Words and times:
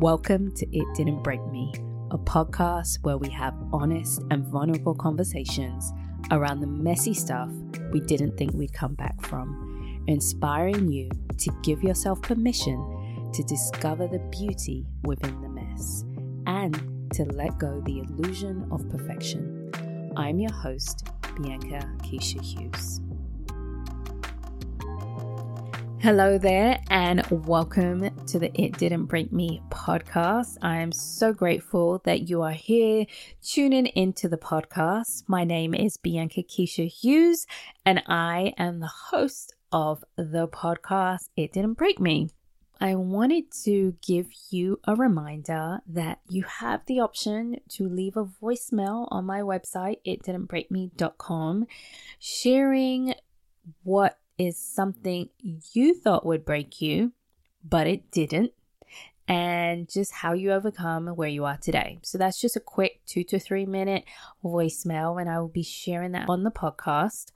Welcome 0.00 0.52
to 0.52 0.66
It 0.74 0.86
Didn't 0.94 1.22
Break 1.22 1.44
Me, 1.48 1.74
a 2.10 2.16
podcast 2.16 3.02
where 3.02 3.18
we 3.18 3.28
have 3.28 3.54
honest 3.70 4.22
and 4.30 4.46
vulnerable 4.46 4.94
conversations 4.94 5.92
around 6.30 6.60
the 6.60 6.66
messy 6.66 7.12
stuff 7.12 7.50
we 7.92 8.00
didn't 8.00 8.38
think 8.38 8.54
we'd 8.54 8.72
come 8.72 8.94
back 8.94 9.20
from, 9.26 10.02
inspiring 10.06 10.90
you 10.90 11.10
to 11.36 11.52
give 11.62 11.82
yourself 11.82 12.22
permission 12.22 13.30
to 13.34 13.42
discover 13.42 14.06
the 14.06 14.20
beauty 14.30 14.86
within 15.02 15.38
the 15.42 15.50
mess 15.50 16.06
and 16.46 17.10
to 17.12 17.24
let 17.34 17.58
go 17.58 17.82
the 17.84 17.98
illusion 17.98 18.66
of 18.72 18.88
perfection. 18.88 19.70
I'm 20.16 20.38
your 20.38 20.54
host, 20.54 21.08
Bianca 21.36 21.86
Keisha 21.98 22.40
Hughes. 22.40 23.02
Hello 26.02 26.38
there, 26.38 26.80
and 26.88 27.26
welcome 27.30 28.08
to 28.24 28.38
the 28.38 28.50
It 28.58 28.78
Didn't 28.78 29.04
Break 29.04 29.34
Me 29.34 29.60
podcast. 29.68 30.56
I 30.62 30.78
am 30.78 30.92
so 30.92 31.34
grateful 31.34 32.00
that 32.04 32.26
you 32.26 32.40
are 32.40 32.52
here 32.52 33.04
tuning 33.42 33.84
into 33.84 34.26
the 34.26 34.38
podcast. 34.38 35.24
My 35.26 35.44
name 35.44 35.74
is 35.74 35.98
Bianca 35.98 36.42
Keisha 36.42 36.88
Hughes, 36.90 37.46
and 37.84 38.02
I 38.06 38.54
am 38.56 38.80
the 38.80 38.90
host 39.10 39.54
of 39.72 40.02
the 40.16 40.48
podcast 40.48 41.28
It 41.36 41.52
Didn't 41.52 41.74
Break 41.74 42.00
Me. 42.00 42.30
I 42.80 42.94
wanted 42.94 43.52
to 43.64 43.94
give 44.00 44.28
you 44.48 44.80
a 44.84 44.96
reminder 44.96 45.80
that 45.86 46.20
you 46.30 46.44
have 46.44 46.80
the 46.86 47.00
option 47.00 47.58
to 47.72 47.86
leave 47.86 48.16
a 48.16 48.24
voicemail 48.24 49.06
on 49.10 49.26
my 49.26 49.40
website, 49.40 49.98
itdidn'tbreakme.com, 50.06 51.66
sharing 52.18 53.14
what 53.82 54.16
is 54.40 54.56
something 54.56 55.28
you 55.72 55.94
thought 55.94 56.24
would 56.24 56.44
break 56.44 56.80
you, 56.80 57.12
but 57.62 57.86
it 57.86 58.10
didn't, 58.10 58.52
and 59.28 59.86
just 59.88 60.12
how 60.12 60.32
you 60.32 60.50
overcome 60.50 61.08
where 61.08 61.28
you 61.28 61.44
are 61.44 61.58
today. 61.58 61.98
So 62.02 62.16
that's 62.16 62.40
just 62.40 62.56
a 62.56 62.60
quick 62.60 63.02
two 63.06 63.22
to 63.24 63.38
three 63.38 63.66
minute 63.66 64.04
voicemail, 64.42 65.20
and 65.20 65.28
I 65.28 65.38
will 65.38 65.48
be 65.48 65.62
sharing 65.62 66.12
that 66.12 66.28
on 66.28 66.42
the 66.42 66.50
podcast. 66.50 67.32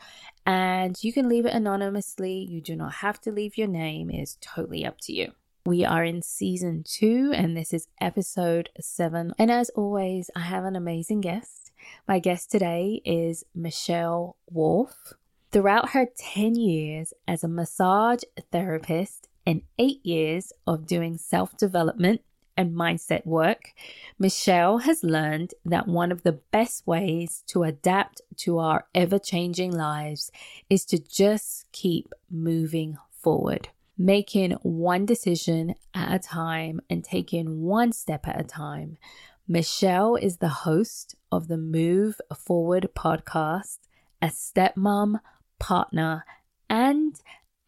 And 0.47 0.97
you 1.05 1.13
can 1.13 1.29
leave 1.29 1.45
it 1.47 1.53
anonymously. 1.53 2.47
You 2.51 2.61
do 2.61 2.75
not 2.75 2.95
have 2.95 3.21
to 3.23 3.31
leave 3.31 3.59
your 3.59 3.69
name, 3.69 4.11
it 4.11 4.23
is 4.23 4.39
totally 4.41 4.87
up 4.87 4.99
to 5.03 5.13
you. 5.13 5.33
We 5.67 5.85
are 5.85 6.05
in 6.05 6.23
season 6.23 6.85
two, 6.87 7.33
and 7.35 7.57
this 7.57 7.73
is 7.73 7.89
episode 8.01 8.71
seven. 8.81 9.33
And 9.39 9.51
as 9.51 9.71
always, 9.71 10.31
I 10.35 10.41
have 10.41 10.65
an 10.65 10.77
amazing 10.77 11.21
guest. 11.21 11.71
My 12.09 12.19
guest 12.19 12.51
today 12.51 13.03
is 13.05 13.45
Michelle 13.55 14.37
Wolfe. 14.51 15.15
Throughout 15.55 15.91
her 15.91 16.09
10 16.19 16.57
years 16.57 17.15
as 17.29 17.45
a 17.45 17.49
massage 17.49 18.23
therapist 18.51 19.29
and 19.47 19.63
eight 19.79 20.05
years 20.05 20.53
of 20.67 20.85
doing 20.85 21.17
self 21.17 21.57
development 21.57 22.23
and 22.57 22.75
mindset 22.75 23.25
work, 23.25 23.73
Michelle 24.19 24.79
has 24.79 25.05
learned 25.05 25.55
that 25.65 25.87
one 25.87 26.11
of 26.11 26.25
the 26.25 26.41
best 26.51 26.89
ways 26.89 27.45
to 27.47 27.63
adapt 27.63 28.21
to 28.39 28.59
our 28.59 28.89
ever 28.97 29.21
changing 29.21 29.71
lives 29.71 30.33
is 30.69 30.85
to 30.87 30.99
just 30.99 31.71
keep 31.71 32.13
moving 32.29 32.99
forward, 33.13 33.69
making 33.97 34.51
one 34.63 35.07
decision 35.07 35.77
at 35.95 36.13
a 36.13 36.19
time 36.19 36.81
and 36.91 37.05
taking 37.05 37.63
one 37.63 37.93
step 37.93 38.27
at 38.27 38.41
a 38.41 38.45
time. 38.45 38.99
Michelle 39.47 40.17
is 40.17 40.39
the 40.39 40.49
host 40.49 41.15
of 41.31 41.47
the 41.47 41.55
Muve 41.55 42.19
Forward 42.37 42.89
podcast, 42.97 43.79
a 44.21 44.27
stepmom 44.27 45.21
partner, 45.65 46.27
and 46.69 47.19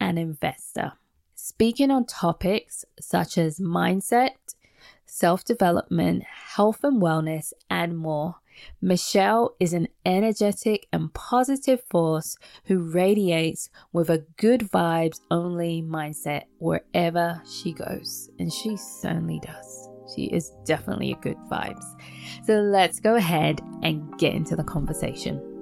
an 0.00 0.18
investor. 0.18 0.92
Speaking 1.34 1.90
on 1.90 2.04
topics 2.04 2.84
such 3.00 3.38
as 3.38 3.58
mindset, 3.58 4.32
self 5.06 5.46
development, 5.46 6.22
health 6.24 6.80
and 6.84 7.00
wellness, 7.00 7.54
and 7.70 7.96
more, 7.96 8.34
Michelle 8.82 9.56
is 9.58 9.72
an 9.72 9.88
energetic 10.04 10.86
and 10.92 11.12
positive 11.14 11.82
force 11.88 12.36
who 12.64 12.90
radiates 12.90 13.70
with 13.94 14.10
a 14.10 14.26
good 14.36 14.60
vibes 14.60 15.20
only 15.30 15.82
mindset 15.82 16.42
wherever 16.58 17.40
she 17.50 17.72
goes. 17.72 18.28
And 18.38 18.52
she 18.52 18.76
certainly 18.76 19.40
does. 19.40 19.88
She 20.14 20.24
is 20.26 20.52
definitely 20.66 21.12
a 21.12 21.22
good 21.22 21.38
vibes. 21.50 21.84
So 22.44 22.60
let's 22.60 23.00
go 23.00 23.14
ahead 23.14 23.62
and 23.82 24.18
get 24.18 24.34
into 24.34 24.54
the 24.54 24.64
conversation. 24.64 25.55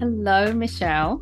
Hello, 0.00 0.50
Michelle. 0.54 1.20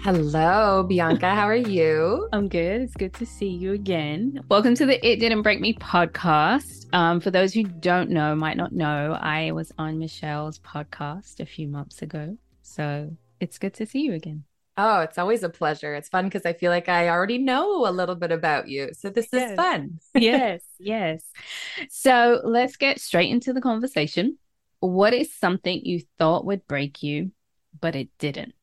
Hello, 0.00 0.82
Bianca. 0.82 1.32
How 1.36 1.46
are 1.46 1.54
you? 1.54 2.28
I'm 2.32 2.48
good. 2.48 2.82
It's 2.82 2.94
good 2.94 3.14
to 3.14 3.24
see 3.24 3.46
you 3.46 3.74
again. 3.74 4.40
Welcome 4.48 4.74
to 4.74 4.86
the 4.86 4.98
It 5.06 5.20
Didn't 5.20 5.42
Break 5.42 5.60
Me 5.60 5.72
podcast. 5.74 6.92
Um, 6.92 7.20
for 7.20 7.30
those 7.30 7.54
who 7.54 7.62
don't 7.62 8.10
know, 8.10 8.34
might 8.34 8.56
not 8.56 8.72
know, 8.72 9.16
I 9.20 9.52
was 9.52 9.70
on 9.78 10.00
Michelle's 10.00 10.58
podcast 10.58 11.38
a 11.38 11.46
few 11.46 11.68
months 11.68 12.02
ago. 12.02 12.36
So 12.60 13.08
it's 13.38 13.56
good 13.56 13.74
to 13.74 13.86
see 13.86 14.00
you 14.00 14.14
again. 14.14 14.42
Oh, 14.76 15.02
it's 15.02 15.18
always 15.18 15.44
a 15.44 15.48
pleasure. 15.48 15.94
It's 15.94 16.08
fun 16.08 16.24
because 16.24 16.44
I 16.44 16.54
feel 16.54 16.72
like 16.72 16.88
I 16.88 17.10
already 17.10 17.38
know 17.38 17.86
a 17.86 17.92
little 17.92 18.16
bit 18.16 18.32
about 18.32 18.66
you. 18.66 18.90
So 18.94 19.10
this 19.10 19.28
yes. 19.32 19.52
is 19.52 19.56
fun. 19.56 20.00
yes, 20.16 20.62
yes. 20.80 21.22
So 21.88 22.40
let's 22.42 22.74
get 22.74 23.00
straight 23.00 23.30
into 23.30 23.52
the 23.52 23.60
conversation. 23.60 24.38
What 24.80 25.14
is 25.14 25.32
something 25.32 25.84
you 25.84 26.00
thought 26.18 26.46
would 26.46 26.66
break 26.66 27.00
you 27.04 27.30
but 27.80 27.94
it 27.94 28.08
didn't? 28.18 28.54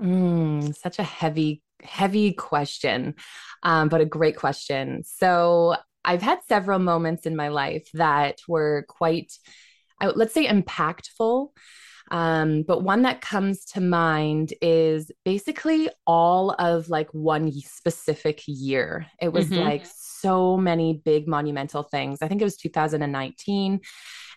Mm, 0.00 0.74
such 0.74 0.98
a 0.98 1.02
heavy, 1.02 1.62
heavy 1.82 2.32
question, 2.32 3.14
um, 3.62 3.88
but 3.88 4.00
a 4.00 4.06
great 4.06 4.36
question. 4.36 5.02
So 5.04 5.76
I've 6.04 6.22
had 6.22 6.38
several 6.48 6.78
moments 6.78 7.26
in 7.26 7.36
my 7.36 7.48
life 7.48 7.88
that 7.94 8.38
were 8.48 8.84
quite, 8.88 9.32
let's 10.00 10.34
say, 10.34 10.46
impactful. 10.46 11.48
Um, 12.10 12.62
but 12.62 12.82
one 12.82 13.02
that 13.02 13.20
comes 13.20 13.64
to 13.66 13.80
mind 13.80 14.52
is 14.60 15.12
basically 15.24 15.90
all 16.06 16.50
of 16.58 16.88
like 16.88 17.08
one 17.12 17.52
specific 17.52 18.42
year. 18.46 19.06
It 19.20 19.32
was 19.32 19.48
mm-hmm. 19.48 19.62
like 19.62 19.86
so 19.86 20.56
many 20.56 21.00
big 21.04 21.28
monumental 21.28 21.84
things. 21.84 22.18
I 22.20 22.28
think 22.28 22.40
it 22.40 22.44
was 22.44 22.56
2019. 22.56 23.80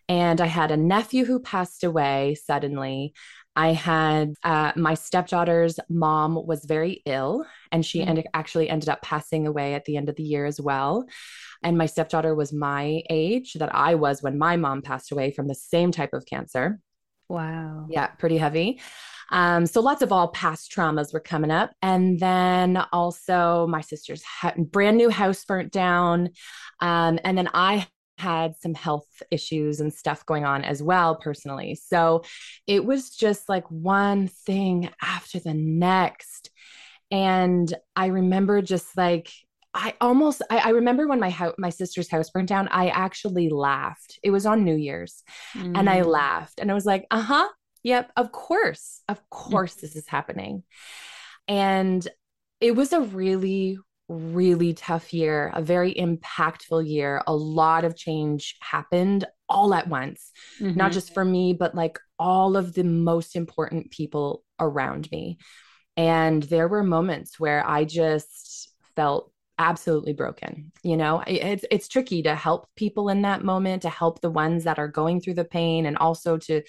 And 0.09 0.41
I 0.41 0.45
had 0.45 0.71
a 0.71 0.77
nephew 0.77 1.25
who 1.25 1.39
passed 1.39 1.83
away 1.83 2.35
suddenly. 2.35 3.13
I 3.55 3.73
had 3.73 4.33
uh, 4.43 4.71
my 4.75 4.95
stepdaughter's 4.95 5.79
mom 5.89 6.35
was 6.45 6.65
very 6.65 7.01
ill, 7.05 7.45
and 7.71 7.85
she 7.85 7.99
mm-hmm. 7.99 8.09
ended, 8.09 8.27
actually 8.33 8.69
ended 8.69 8.89
up 8.89 9.01
passing 9.01 9.45
away 9.47 9.75
at 9.75 9.85
the 9.85 9.97
end 9.97 10.09
of 10.09 10.15
the 10.15 10.23
year 10.23 10.45
as 10.45 10.59
well. 10.59 11.05
And 11.63 11.77
my 11.77 11.85
stepdaughter 11.85 12.35
was 12.35 12.51
my 12.51 13.03
age 13.09 13.53
that 13.53 13.73
I 13.73 13.95
was 13.95 14.21
when 14.21 14.37
my 14.37 14.57
mom 14.57 14.81
passed 14.81 15.11
away 15.11 15.31
from 15.31 15.47
the 15.47 15.55
same 15.55 15.91
type 15.91 16.13
of 16.13 16.25
cancer. 16.25 16.79
Wow. 17.29 17.87
Yeah, 17.89 18.07
pretty 18.07 18.37
heavy. 18.37 18.81
Um, 19.31 19.65
so 19.65 19.81
lots 19.81 20.01
of 20.01 20.11
all 20.11 20.27
past 20.27 20.71
traumas 20.71 21.13
were 21.13 21.19
coming 21.19 21.49
up. 21.49 21.71
And 21.81 22.19
then 22.19 22.83
also 22.91 23.65
my 23.67 23.81
sister's 23.81 24.23
ha- 24.23 24.53
brand 24.57 24.97
new 24.97 25.09
house 25.09 25.43
burnt 25.45 25.71
down. 25.71 26.29
Um, 26.81 27.19
and 27.23 27.37
then 27.37 27.49
I 27.53 27.87
had 28.17 28.55
some 28.57 28.73
health 28.73 29.07
issues 29.31 29.79
and 29.79 29.93
stuff 29.93 30.25
going 30.25 30.45
on 30.45 30.63
as 30.63 30.81
well 30.81 31.15
personally. 31.15 31.75
So 31.75 32.23
it 32.67 32.85
was 32.85 33.09
just 33.09 33.49
like 33.49 33.65
one 33.69 34.27
thing 34.27 34.89
after 35.01 35.39
the 35.39 35.53
next. 35.53 36.51
And 37.11 37.73
I 37.95 38.07
remember 38.07 38.61
just 38.61 38.95
like, 38.97 39.31
I 39.73 39.95
almost 39.99 40.41
I, 40.51 40.59
I 40.59 40.69
remember 40.69 41.07
when 41.07 41.19
my 41.19 41.31
house 41.31 41.55
my 41.57 41.71
sister's 41.71 42.09
house 42.09 42.29
burned 42.29 42.47
down, 42.47 42.67
I 42.67 42.89
actually 42.89 43.49
laughed. 43.49 44.19
It 44.21 44.29
was 44.29 44.45
on 44.45 44.63
New 44.63 44.75
Year's 44.75 45.23
mm. 45.55 45.77
and 45.77 45.89
I 45.89 46.01
mm. 46.01 46.05
laughed 46.05 46.59
and 46.59 46.69
I 46.69 46.75
was 46.75 46.85
like, 46.85 47.07
uh-huh, 47.09 47.47
yep, 47.81 48.11
of 48.15 48.31
course, 48.31 49.01
of 49.09 49.17
mm. 49.17 49.29
course 49.31 49.75
this 49.75 49.95
is 49.95 50.07
happening. 50.07 50.63
And 51.47 52.07
it 52.61 52.75
was 52.75 52.93
a 52.93 53.01
really, 53.01 53.79
really 54.13 54.73
tough 54.73 55.13
year, 55.13 55.51
a 55.53 55.61
very 55.61 55.93
impactful 55.93 56.87
year. 56.87 57.21
A 57.27 57.35
lot 57.35 57.83
of 57.83 57.95
change 57.95 58.55
happened 58.61 59.25
all 59.49 59.73
at 59.73 59.87
once, 59.87 60.31
mm-hmm. 60.59 60.77
not 60.77 60.91
just 60.91 61.13
for 61.13 61.23
me, 61.23 61.53
but 61.53 61.75
like 61.75 61.99
all 62.17 62.55
of 62.55 62.73
the 62.73 62.83
most 62.83 63.35
important 63.35 63.91
people 63.91 64.43
around 64.59 65.09
me. 65.11 65.37
And 65.95 66.41
there 66.43 66.67
were 66.67 66.83
moments 66.83 67.39
where 67.39 67.67
I 67.67 67.85
just 67.85 68.69
felt 68.95 69.31
absolutely 69.59 70.13
broken 70.13 70.71
you 70.83 70.97
know 70.97 71.23
it's 71.27 71.63
it's 71.69 71.87
tricky 71.87 72.23
to 72.23 72.33
help 72.33 72.67
people 72.75 73.09
in 73.09 73.21
that 73.21 73.43
moment 73.43 73.83
to 73.83 73.89
help 73.89 74.19
the 74.19 74.29
ones 74.29 74.63
that 74.63 74.79
are 74.79 74.87
going 74.87 75.21
through 75.21 75.35
the 75.35 75.45
pain 75.45 75.85
and 75.85 75.95
also 75.99 76.37
to 76.37 76.63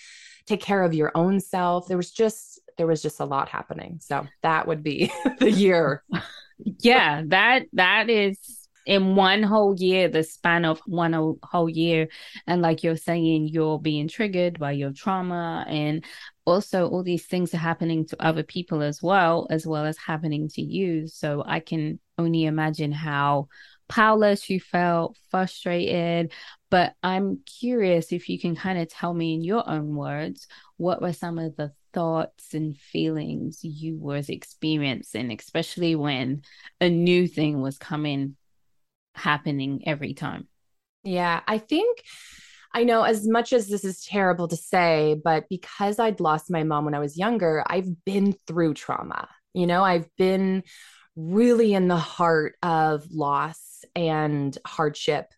take 0.46 0.60
care 0.60 0.82
of 0.82 0.92
your 0.92 1.10
own 1.14 1.40
self 1.40 1.88
there 1.88 1.96
was 1.96 2.10
just 2.10 2.60
there 2.76 2.86
was 2.86 3.00
just 3.00 3.20
a 3.20 3.24
lot 3.24 3.48
happening 3.48 3.98
so 4.02 4.26
that 4.42 4.68
would 4.68 4.82
be 4.82 5.10
the 5.38 5.50
year 5.50 6.04
yeah, 6.64 7.22
that 7.26 7.64
that 7.72 8.10
is 8.10 8.64
in 8.86 9.16
one 9.16 9.42
whole 9.42 9.74
year, 9.78 10.08
the 10.08 10.22
span 10.22 10.64
of 10.64 10.80
one 10.86 11.36
whole 11.42 11.68
year. 11.68 12.08
And 12.46 12.60
like 12.60 12.82
you're 12.82 12.96
saying, 12.96 13.48
you're 13.48 13.80
being 13.80 14.08
triggered 14.08 14.58
by 14.58 14.72
your 14.72 14.92
trauma. 14.92 15.64
And 15.68 16.04
also, 16.44 16.88
all 16.88 17.02
these 17.02 17.26
things 17.26 17.54
are 17.54 17.58
happening 17.58 18.06
to 18.06 18.22
other 18.22 18.42
people 18.42 18.82
as 18.82 19.02
well, 19.02 19.46
as 19.50 19.66
well 19.66 19.86
as 19.86 19.96
happening 19.96 20.48
to 20.50 20.62
you. 20.62 21.08
So 21.08 21.42
I 21.46 21.60
can 21.60 21.98
only 22.18 22.44
imagine 22.44 22.92
how 22.92 23.48
powerless 23.88 24.50
you 24.50 24.60
felt, 24.60 25.16
frustrated. 25.30 26.32
But 26.70 26.94
I'm 27.02 27.40
curious 27.60 28.12
if 28.12 28.28
you 28.28 28.38
can 28.38 28.54
kind 28.54 28.78
of 28.78 28.88
tell 28.88 29.14
me 29.14 29.34
in 29.34 29.42
your 29.42 29.68
own 29.68 29.94
words 29.94 30.46
what 30.76 31.00
were 31.00 31.12
some 31.12 31.38
of 31.38 31.56
the 31.56 31.72
thoughts 31.94 32.52
and 32.52 32.76
feelings 32.76 33.60
you 33.62 33.96
was 33.96 34.28
experiencing, 34.28 35.32
especially 35.32 35.94
when 35.94 36.42
a 36.80 36.90
new 36.90 37.26
thing 37.26 37.62
was 37.62 37.78
coming 37.78 38.36
happening 39.14 39.84
every 39.86 40.12
time? 40.12 40.48
Yeah, 41.04 41.40
I 41.46 41.58
think 41.58 42.02
I 42.74 42.82
know 42.82 43.04
as 43.04 43.26
much 43.26 43.52
as 43.52 43.68
this 43.68 43.84
is 43.84 44.04
terrible 44.04 44.48
to 44.48 44.56
say, 44.56 45.20
but 45.22 45.48
because 45.48 46.00
I'd 46.00 46.18
lost 46.18 46.50
my 46.50 46.64
mom 46.64 46.84
when 46.84 46.94
I 46.94 46.98
was 46.98 47.16
younger, 47.16 47.62
I've 47.66 48.04
been 48.04 48.34
through 48.48 48.74
trauma. 48.74 49.28
You 49.52 49.68
know, 49.68 49.84
I've 49.84 50.08
been 50.16 50.64
really 51.14 51.74
in 51.74 51.86
the 51.86 51.96
heart 51.96 52.56
of 52.62 53.06
loss 53.12 53.84
and 53.94 54.58
hardship 54.66 55.32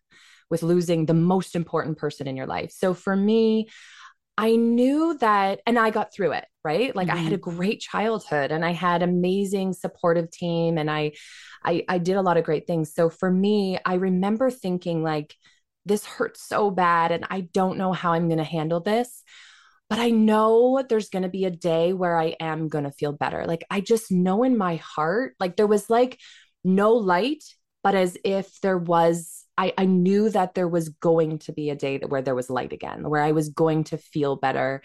with 0.49 0.63
losing 0.63 1.05
the 1.05 1.13
most 1.13 1.55
important 1.55 1.99
person 1.99 2.27
in 2.27 2.35
your 2.35 2.47
life. 2.47 2.71
So 2.71 2.95
for 2.95 3.15
me, 3.15 3.67
I 4.37 4.55
knew 4.55 5.17
that, 5.19 5.61
and 5.65 5.79
I 5.79 5.89
got 5.89 6.13
through 6.13 6.33
it, 6.33 6.45
right? 6.63 6.95
Like 6.95 7.07
mm-hmm. 7.07 7.17
I 7.17 7.21
had 7.21 7.33
a 7.33 7.37
mm-hmm. 7.37 7.57
great 7.57 7.79
childhood 7.79 8.51
and 8.51 8.63
I 8.63 8.71
had 8.71 9.01
amazing 9.01 9.73
supportive 9.73 10.29
team 10.29 10.77
and 10.77 10.91
I, 10.91 11.13
I, 11.63 11.83
I 11.89 11.97
did 11.97 12.17
a 12.17 12.21
lot 12.21 12.37
of 12.37 12.43
great 12.43 12.67
things. 12.67 12.93
So 12.93 13.09
for 13.09 13.31
me, 13.31 13.79
I 13.85 13.95
remember 13.95 14.51
thinking 14.51 15.01
like, 15.01 15.35
this 15.85 16.05
hurts 16.05 16.43
so 16.43 16.69
bad 16.69 17.11
and 17.11 17.25
I 17.29 17.41
don't 17.41 17.77
know 17.77 17.93
how 17.93 18.13
I'm 18.13 18.27
going 18.27 18.37
to 18.37 18.43
handle 18.43 18.81
this. 18.81 19.23
But 19.89 19.99
I 19.99 20.09
know 20.09 20.83
there's 20.87 21.09
going 21.09 21.23
to 21.23 21.29
be 21.29 21.45
a 21.45 21.49
day 21.49 21.93
where 21.93 22.19
I 22.19 22.35
am 22.41 22.67
going 22.67 22.83
to 22.83 22.91
feel 22.91 23.13
better. 23.13 23.45
Like 23.45 23.63
I 23.69 23.79
just 23.79 24.11
know 24.11 24.43
in 24.43 24.57
my 24.57 24.75
heart, 24.75 25.35
like 25.39 25.55
there 25.55 25.65
was 25.65 25.89
like 25.89 26.19
no 26.63 26.93
light, 26.93 27.43
but 27.83 27.95
as 27.95 28.17
if 28.25 28.59
there 28.59 28.77
was 28.77 29.45
I, 29.57 29.73
I 29.77 29.85
knew 29.85 30.29
that 30.29 30.53
there 30.53 30.67
was 30.67 30.89
going 30.89 31.39
to 31.39 31.53
be 31.53 31.69
a 31.69 31.75
day 31.75 31.97
where 31.99 32.21
there 32.21 32.35
was 32.35 32.49
light 32.49 32.73
again, 32.73 33.09
where 33.09 33.21
I 33.21 33.31
was 33.31 33.49
going 33.49 33.85
to 33.85 33.97
feel 33.97 34.35
better. 34.35 34.83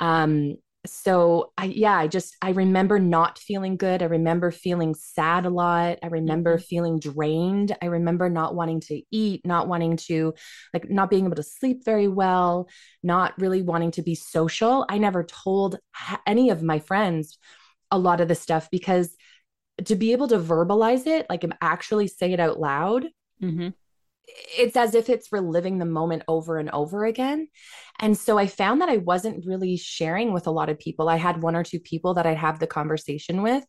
Um, 0.00 0.56
so 0.84 1.52
I, 1.56 1.66
yeah, 1.66 1.96
I 1.96 2.08
just, 2.08 2.36
I 2.42 2.50
remember 2.50 2.98
not 2.98 3.38
feeling 3.38 3.76
good. 3.76 4.02
I 4.02 4.06
remember 4.06 4.50
feeling 4.50 4.96
sad 4.96 5.46
a 5.46 5.50
lot. 5.50 6.00
I 6.02 6.08
remember 6.08 6.56
mm-hmm. 6.56 6.64
feeling 6.64 6.98
drained. 6.98 7.76
I 7.80 7.86
remember 7.86 8.28
not 8.28 8.56
wanting 8.56 8.80
to 8.80 9.00
eat, 9.12 9.46
not 9.46 9.68
wanting 9.68 9.96
to, 10.08 10.34
like, 10.74 10.90
not 10.90 11.08
being 11.08 11.26
able 11.26 11.36
to 11.36 11.44
sleep 11.44 11.84
very 11.84 12.08
well, 12.08 12.68
not 13.04 13.40
really 13.40 13.62
wanting 13.62 13.92
to 13.92 14.02
be 14.02 14.16
social. 14.16 14.84
I 14.88 14.98
never 14.98 15.22
told 15.22 15.78
any 16.26 16.50
of 16.50 16.64
my 16.64 16.80
friends 16.80 17.38
a 17.92 17.98
lot 17.98 18.20
of 18.20 18.26
the 18.26 18.34
stuff 18.34 18.68
because 18.72 19.16
to 19.84 19.94
be 19.94 20.10
able 20.10 20.26
to 20.28 20.38
verbalize 20.38 21.06
it, 21.06 21.26
like, 21.30 21.44
actually 21.60 22.08
say 22.08 22.32
it 22.32 22.40
out 22.40 22.58
loud, 22.58 23.06
mm-hmm 23.40 23.68
it's 24.26 24.76
as 24.76 24.94
if 24.94 25.08
it's 25.08 25.32
reliving 25.32 25.78
the 25.78 25.84
moment 25.84 26.22
over 26.28 26.58
and 26.58 26.70
over 26.70 27.04
again. 27.04 27.48
And 27.98 28.16
so 28.16 28.38
I 28.38 28.46
found 28.46 28.80
that 28.80 28.88
I 28.88 28.98
wasn't 28.98 29.46
really 29.46 29.76
sharing 29.76 30.32
with 30.32 30.46
a 30.46 30.50
lot 30.50 30.68
of 30.68 30.78
people. 30.78 31.08
I 31.08 31.16
had 31.16 31.42
one 31.42 31.56
or 31.56 31.62
two 31.62 31.80
people 31.80 32.14
that 32.14 32.26
I'd 32.26 32.36
have 32.36 32.58
the 32.58 32.66
conversation 32.66 33.42
with. 33.42 33.64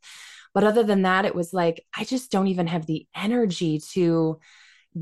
But 0.53 0.63
other 0.63 0.83
than 0.83 1.01
that, 1.01 1.25
it 1.25 1.35
was 1.35 1.53
like, 1.53 1.83
I 1.97 2.03
just 2.03 2.31
don't 2.31 2.47
even 2.47 2.67
have 2.67 2.85
the 2.85 3.07
energy 3.15 3.81
to 3.93 4.39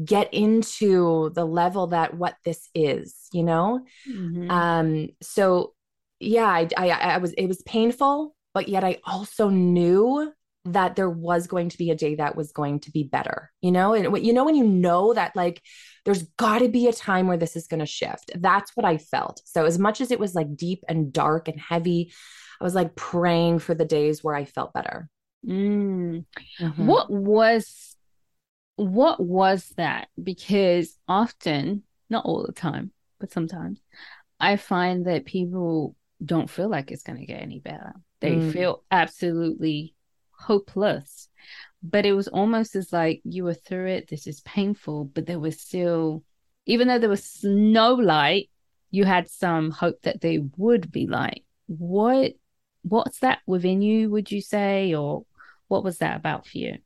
get 0.05 0.33
into 0.33 1.29
the 1.31 1.45
level 1.45 1.87
that 1.87 2.13
what 2.13 2.35
this 2.45 2.69
is, 2.73 3.27
you 3.33 3.43
know? 3.43 3.85
Mm-hmm. 4.09 4.49
Um, 4.49 5.09
so 5.21 5.73
yeah, 6.19 6.47
I, 6.47 6.67
I, 6.77 6.89
I 6.89 7.17
was, 7.17 7.33
it 7.33 7.47
was 7.47 7.61
painful, 7.63 8.33
but 8.53 8.69
yet 8.69 8.83
I 8.83 8.99
also 9.03 9.49
knew 9.49 10.31
that 10.65 10.95
there 10.95 11.09
was 11.09 11.47
going 11.47 11.69
to 11.69 11.77
be 11.77 11.89
a 11.89 11.95
day 11.95 12.15
that 12.15 12.35
was 12.35 12.51
going 12.51 12.79
to 12.81 12.91
be 12.91 13.03
better, 13.03 13.51
you 13.61 13.71
know? 13.71 13.93
And 13.93 14.23
you 14.23 14.31
know, 14.31 14.45
when 14.45 14.55
you 14.55 14.63
know 14.63 15.13
that 15.13 15.35
like 15.35 15.61
there's 16.05 16.23
got 16.37 16.59
to 16.59 16.69
be 16.69 16.87
a 16.87 16.93
time 16.93 17.27
where 17.27 17.37
this 17.37 17.55
is 17.55 17.67
going 17.67 17.79
to 17.79 17.85
shift. 17.85 18.31
That's 18.35 18.71
what 18.75 18.85
I 18.85 18.97
felt. 18.97 19.41
So, 19.45 19.65
as 19.65 19.79
much 19.79 20.01
as 20.01 20.11
it 20.11 20.19
was 20.19 20.35
like 20.35 20.55
deep 20.55 20.83
and 20.87 21.11
dark 21.11 21.47
and 21.47 21.59
heavy, 21.59 22.11
I 22.59 22.63
was 22.63 22.75
like 22.75 22.95
praying 22.95 23.59
for 23.59 23.73
the 23.73 23.85
days 23.85 24.23
where 24.23 24.35
I 24.35 24.45
felt 24.45 24.73
better. 24.73 25.09
Mm. 25.45 26.25
Mm-hmm. 26.59 26.85
What 26.85 27.09
was 27.09 27.95
what 28.75 29.19
was 29.19 29.67
that? 29.77 30.07
Because 30.21 30.97
often, 31.07 31.83
not 32.09 32.25
all 32.25 32.45
the 32.45 32.53
time, 32.53 32.91
but 33.19 33.31
sometimes, 33.31 33.79
I 34.39 34.55
find 34.57 35.05
that 35.05 35.25
people 35.25 35.95
don't 36.23 36.49
feel 36.49 36.69
like 36.69 36.91
it's 36.91 37.03
going 37.03 37.19
to 37.19 37.25
get 37.25 37.41
any 37.41 37.59
better. 37.59 37.93
They 38.19 38.35
mm. 38.35 38.53
feel 38.53 38.83
absolutely 38.91 39.95
hopeless. 40.41 41.29
But 41.83 42.05
it 42.05 42.13
was 42.13 42.27
almost 42.27 42.75
as 42.75 42.93
like 42.93 43.21
you 43.23 43.43
were 43.43 43.53
through 43.53 43.87
it. 43.87 44.07
This 44.07 44.27
is 44.27 44.41
painful, 44.41 45.05
but 45.05 45.25
there 45.25 45.39
was 45.39 45.59
still, 45.59 46.23
even 46.65 46.87
though 46.87 46.99
there 46.99 47.09
was 47.09 47.43
no 47.43 47.93
light, 47.93 48.49
you 48.91 49.03
had 49.05 49.29
some 49.29 49.71
hope 49.71 50.01
that 50.03 50.21
there 50.21 50.39
would 50.57 50.91
be 50.91 51.07
light. 51.07 51.43
What, 51.67 52.33
what's 52.83 53.19
that 53.19 53.39
within 53.47 53.81
you? 53.81 54.09
Would 54.09 54.31
you 54.31 54.41
say, 54.41 54.93
or 54.93 55.25
what 55.69 55.83
was 55.83 55.99
that 55.99 56.17
about 56.17 56.45
for 56.45 56.57
you? 56.57 56.77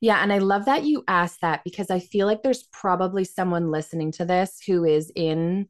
Yeah. 0.00 0.20
And 0.20 0.32
I 0.32 0.38
love 0.38 0.64
that 0.64 0.84
you 0.84 1.04
asked 1.06 1.42
that 1.42 1.62
because 1.62 1.88
I 1.88 2.00
feel 2.00 2.26
like 2.26 2.42
there's 2.42 2.64
probably 2.72 3.24
someone 3.24 3.70
listening 3.70 4.10
to 4.12 4.24
this 4.24 4.60
who 4.66 4.84
is 4.84 5.12
in 5.14 5.68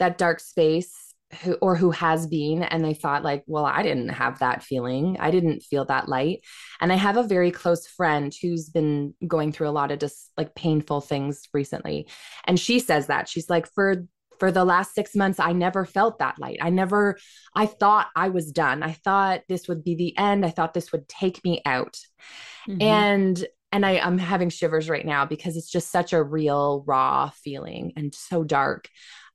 that 0.00 0.18
dark 0.18 0.40
space 0.40 1.07
who 1.42 1.54
or 1.60 1.76
who 1.76 1.90
has 1.90 2.26
been 2.26 2.62
and 2.62 2.84
they 2.84 2.94
thought 2.94 3.22
like 3.22 3.44
well 3.46 3.66
i 3.66 3.82
didn't 3.82 4.08
have 4.08 4.38
that 4.38 4.62
feeling. 4.62 5.16
I 5.20 5.30
didn't 5.30 5.62
feel 5.62 5.84
that 5.86 6.08
light. 6.08 6.40
And 6.80 6.92
i 6.92 6.96
have 6.96 7.16
a 7.16 7.22
very 7.22 7.50
close 7.50 7.86
friend 7.86 8.32
who's 8.40 8.70
been 8.70 9.14
going 9.26 9.52
through 9.52 9.68
a 9.68 9.70
lot 9.70 9.90
of 9.90 9.98
just 9.98 10.30
like 10.36 10.54
painful 10.54 11.00
things 11.00 11.48
recently 11.52 12.08
and 12.46 12.58
she 12.58 12.78
says 12.78 13.08
that. 13.08 13.28
She's 13.28 13.50
like 13.50 13.66
for 13.72 14.06
for 14.38 14.52
the 14.52 14.64
last 14.64 14.94
6 14.94 15.16
months 15.16 15.40
i 15.40 15.52
never 15.52 15.84
felt 15.84 16.20
that 16.20 16.38
light. 16.38 16.58
I 16.62 16.70
never 16.70 17.18
i 17.54 17.66
thought 17.66 18.08
i 18.16 18.28
was 18.28 18.50
done. 18.50 18.82
I 18.82 18.92
thought 18.92 19.42
this 19.48 19.68
would 19.68 19.84
be 19.84 19.94
the 19.96 20.16
end. 20.16 20.46
I 20.46 20.50
thought 20.50 20.74
this 20.74 20.92
would 20.92 21.08
take 21.08 21.44
me 21.44 21.60
out. 21.66 21.98
Mm-hmm. 22.68 22.82
and 22.82 23.46
and 23.70 23.84
I, 23.84 23.98
I'm 23.98 24.16
having 24.16 24.48
shivers 24.48 24.88
right 24.88 25.04
now 25.04 25.26
because 25.26 25.56
it's 25.56 25.70
just 25.70 25.90
such 25.90 26.14
a 26.14 26.22
real 26.22 26.84
raw 26.86 27.30
feeling 27.30 27.92
and 27.96 28.14
so 28.14 28.42
dark. 28.42 28.88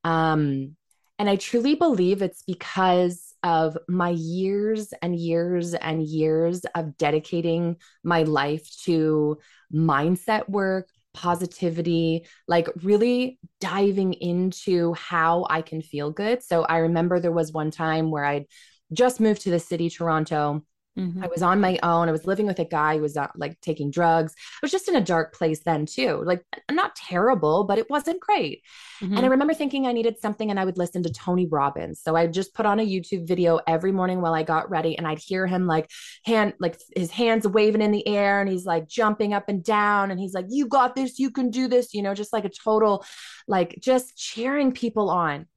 Um, 0.04 0.76
and 1.20 1.30
I 1.30 1.36
truly 1.36 1.76
believe 1.76 2.22
it's 2.22 2.44
because 2.44 3.34
of 3.44 3.78
my 3.88 4.10
years 4.10 4.94
and 5.02 5.16
years 5.16 5.74
and 5.74 6.02
years 6.02 6.66
of 6.76 6.98
dedicating 6.98 7.78
my 8.04 8.24
life 8.24 8.68
to 8.86 9.38
mindset 9.74 10.50
work, 10.50 10.90
positivity, 11.14 12.26
like 12.48 12.68
really 12.84 13.40
diving 13.60 14.14
into 14.14 14.94
how 14.94 15.46
I 15.50 15.62
can 15.62 15.82
feel 15.82 16.10
good. 16.12 16.42
So 16.42 16.64
I 16.64 16.78
remember 16.78 17.20
there 17.20 17.32
was 17.32 17.52
one 17.52 17.70
time 17.70 18.10
where 18.10 18.26
I'd 18.26 18.46
just 18.92 19.20
moved 19.20 19.42
to 19.42 19.52
the 19.52 19.60
city, 19.60 19.90
Toronto 19.90 20.64
Mm-hmm. 20.98 21.24
I 21.24 21.28
was 21.28 21.42
on 21.42 21.60
my 21.60 21.80
own. 21.82 22.08
I 22.08 22.12
was 22.12 22.28
living 22.28 22.46
with 22.46 22.60
a 22.60 22.66
guy 22.66 22.96
who 22.96 23.02
was 23.02 23.18
uh, 23.18 23.28
like 23.36 23.60
taking 23.62 23.90
drugs. 23.90 24.34
I 24.38 24.60
was 24.62 24.72
just 24.72 24.88
in 24.88 24.96
a 24.96 25.02
dark 25.02 25.34
place 25.34 25.62
then 25.64 25.86
too. 25.86 26.22
Like 26.24 26.44
not 26.72 26.96
terrible, 26.96 27.64
but 27.64 27.80
it 27.80 27.90
wasn't 27.90 28.20
great. 28.20 28.62
Mm-hmm. 29.02 29.06
And 29.06 29.18
I 29.18 29.22
mm-hmm. 29.22 29.32
remember 29.32 29.54
thinking 29.56 29.88
I 29.88 29.92
needed 29.92 30.20
something 30.20 30.52
and 30.52 30.60
I 30.60 30.66
would 30.66 30.78
listen 30.78 31.02
to 31.04 31.12
Tony 31.12 31.48
Robbins. 31.48 32.00
So 32.02 32.16
I 32.16 32.28
just 32.28 32.54
put 32.54 32.68
on 32.68 32.80
a 32.80 32.88
YouTube 32.88 33.28
video 33.28 33.60
every 33.68 33.92
morning 33.92 34.22
while 34.22 34.36
I 34.36 34.44
got 34.44 34.70
ready 34.70 34.98
and 34.98 35.08
I'd 35.08 35.20
hear 35.20 35.48
him 35.48 35.66
like 35.66 35.90
hand 36.26 36.54
like 36.60 36.80
his 36.96 37.10
hands 37.10 37.48
waving 37.48 37.82
in 37.82 37.92
the 37.92 38.08
air 38.08 38.40
and 38.42 38.50
he's 38.50 38.66
like 38.66 38.88
jumping 38.88 39.34
up 39.34 39.50
and 39.50 39.64
down 39.64 40.12
and 40.12 40.20
he's 40.20 40.34
like 40.34 40.46
you 40.50 40.68
got 40.68 40.96
this, 40.96 41.18
you 41.18 41.32
can 41.32 41.50
do 41.50 41.68
this, 41.68 41.94
you 41.94 42.04
know, 42.04 42.14
just 42.14 42.34
like 42.34 42.46
a 42.46 42.50
total 42.50 43.04
like 43.48 43.78
just 43.82 44.16
cheering 44.16 44.72
people 44.72 45.10
on. 45.10 45.48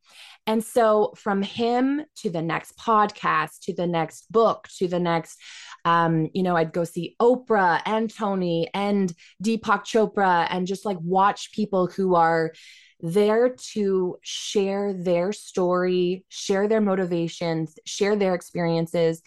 And 0.46 0.62
so 0.62 1.12
from 1.16 1.42
him 1.42 2.02
to 2.16 2.30
the 2.30 2.42
next 2.42 2.76
podcast, 2.78 3.60
to 3.62 3.74
the 3.74 3.86
next 3.86 4.30
book, 4.30 4.68
to 4.78 4.86
the 4.86 5.00
next, 5.00 5.38
um, 5.84 6.28
you 6.34 6.42
know, 6.42 6.56
I'd 6.56 6.72
go 6.72 6.84
see 6.84 7.16
Oprah 7.20 7.82
and 7.84 8.12
Tony 8.12 8.68
and 8.72 9.12
Deepak 9.42 9.84
Chopra 9.84 10.46
and 10.50 10.66
just 10.66 10.84
like 10.84 10.98
watch 11.00 11.52
people 11.52 11.88
who 11.88 12.14
are 12.14 12.52
there 13.00 13.54
to 13.72 14.16
share 14.22 14.92
their 14.92 15.32
story, 15.32 16.24
share 16.28 16.68
their 16.68 16.80
motivations, 16.80 17.78
share 17.84 18.16
their 18.16 18.34
experiences. 18.34 19.22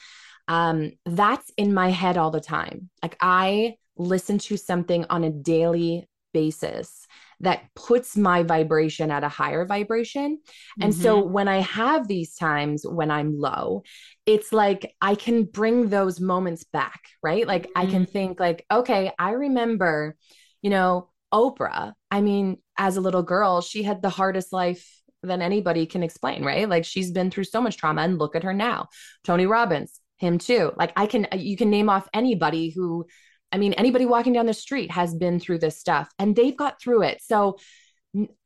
Um, 0.47 0.93
that's 1.05 1.51
in 1.57 1.73
my 1.73 1.89
head 1.89 2.17
all 2.17 2.31
the 2.31 2.41
time. 2.41 2.89
Like 3.03 3.17
I 3.21 3.75
listen 3.97 4.39
to 4.39 4.57
something 4.57 5.05
on 5.09 5.23
a 5.23 5.29
daily 5.29 6.09
basis 6.33 6.98
that 7.41 7.63
puts 7.75 8.17
my 8.17 8.43
vibration 8.43 9.11
at 9.11 9.23
a 9.23 9.29
higher 9.29 9.65
vibration. 9.65 10.39
And 10.81 10.93
mm-hmm. 10.93 11.01
so 11.01 11.25
when 11.25 11.47
I 11.47 11.59
have 11.59 12.07
these 12.07 12.35
times 12.35 12.85
when 12.85 13.11
I'm 13.11 13.39
low, 13.39 13.83
it's 14.25 14.51
like 14.51 14.93
I 15.01 15.15
can 15.15 15.43
bring 15.45 15.89
those 15.89 16.19
moments 16.19 16.63
back, 16.65 17.01
right? 17.23 17.47
Like 17.47 17.63
mm-hmm. 17.63 17.77
I 17.77 17.85
can 17.85 18.03
mm-hmm. 18.03 18.11
think 18.11 18.39
like, 18.39 18.65
okay, 18.71 19.11
I 19.17 19.31
remember, 19.31 20.17
you 20.61 20.69
know, 20.69 21.09
Oprah, 21.33 21.93
I 22.11 22.21
mean, 22.21 22.57
as 22.77 22.97
a 22.97 23.01
little 23.01 23.23
girl, 23.23 23.61
she 23.61 23.83
had 23.83 24.01
the 24.01 24.09
hardest 24.09 24.51
life 24.51 24.87
than 25.21 25.41
anybody 25.41 25.85
can 25.85 26.03
explain, 26.03 26.43
right? 26.43 26.67
Like 26.67 26.85
she's 26.85 27.11
been 27.11 27.29
through 27.29 27.43
so 27.45 27.61
much 27.61 27.77
trauma 27.77 28.01
and 28.01 28.17
look 28.17 28.35
at 28.35 28.43
her 28.43 28.53
now. 28.53 28.87
Tony 29.23 29.45
Robbins, 29.45 29.99
him 30.17 30.37
too. 30.37 30.71
Like 30.75 30.93
I 30.95 31.05
can 31.05 31.27
you 31.35 31.57
can 31.57 31.69
name 31.69 31.89
off 31.89 32.07
anybody 32.13 32.69
who 32.69 33.05
I 33.51 33.57
mean 33.57 33.73
anybody 33.73 34.05
walking 34.05 34.33
down 34.33 34.45
the 34.45 34.53
street 34.53 34.91
has 34.91 35.15
been 35.15 35.39
through 35.39 35.59
this 35.59 35.79
stuff 35.79 36.09
and 36.19 36.35
they've 36.35 36.55
got 36.55 36.81
through 36.81 37.03
it. 37.03 37.21
So 37.21 37.57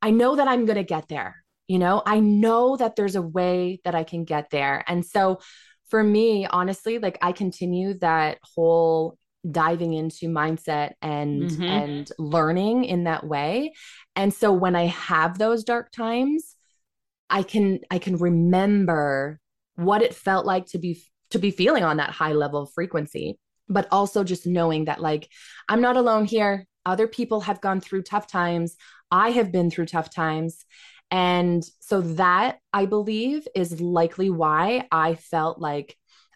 I 0.01 0.11
know 0.11 0.35
that 0.35 0.47
I'm 0.47 0.65
going 0.65 0.77
to 0.77 0.83
get 0.83 1.07
there. 1.07 1.43
You 1.67 1.79
know, 1.79 2.01
I 2.05 2.19
know 2.19 2.75
that 2.75 2.95
there's 2.95 3.15
a 3.15 3.21
way 3.21 3.79
that 3.85 3.95
I 3.95 4.03
can 4.03 4.25
get 4.25 4.49
there. 4.49 4.83
And 4.87 5.05
so 5.05 5.39
for 5.89 6.03
me, 6.03 6.45
honestly, 6.45 6.99
like 6.99 7.17
I 7.21 7.31
continue 7.31 7.97
that 7.99 8.39
whole 8.55 9.17
diving 9.49 9.93
into 9.93 10.27
mindset 10.27 10.93
and 11.01 11.43
mm-hmm. 11.43 11.63
and 11.63 12.11
learning 12.17 12.85
in 12.85 13.05
that 13.05 13.25
way. 13.25 13.73
And 14.15 14.33
so 14.33 14.51
when 14.51 14.75
I 14.75 14.87
have 14.87 15.37
those 15.37 15.63
dark 15.63 15.91
times, 15.91 16.55
I 17.29 17.43
can 17.43 17.79
I 17.89 17.99
can 17.99 18.17
remember 18.17 19.39
what 19.75 20.01
it 20.01 20.13
felt 20.13 20.45
like 20.45 20.67
to 20.67 20.77
be 20.77 21.01
to 21.31 21.39
be 21.39 21.51
feeling 21.51 21.83
on 21.83 21.97
that 21.97 22.11
high 22.11 22.33
level 22.33 22.63
of 22.63 22.71
frequency, 22.73 23.39
but 23.73 23.87
also 23.91 24.23
just 24.23 24.45
knowing 24.45 24.85
that 24.85 25.01
like 25.01 25.29
I'm 25.67 25.81
not 25.81 25.97
alone 25.97 26.25
here. 26.25 26.67
Other 26.85 27.07
people 27.07 27.41
have 27.41 27.61
gone 27.61 27.79
through 27.81 28.03
tough 28.03 28.27
times. 28.27 28.75
I 29.09 29.29
have 29.31 29.51
been 29.51 29.69
through 29.69 29.85
tough 29.85 30.13
times. 30.13 30.65
And 31.11 31.63
so 31.79 32.01
that 32.01 32.59
I 32.73 32.87
believe 32.87 33.47
is 33.55 33.79
likely 33.79 34.29
why 34.29 34.87
I 34.91 35.15
felt 35.15 35.59
like 35.59 35.95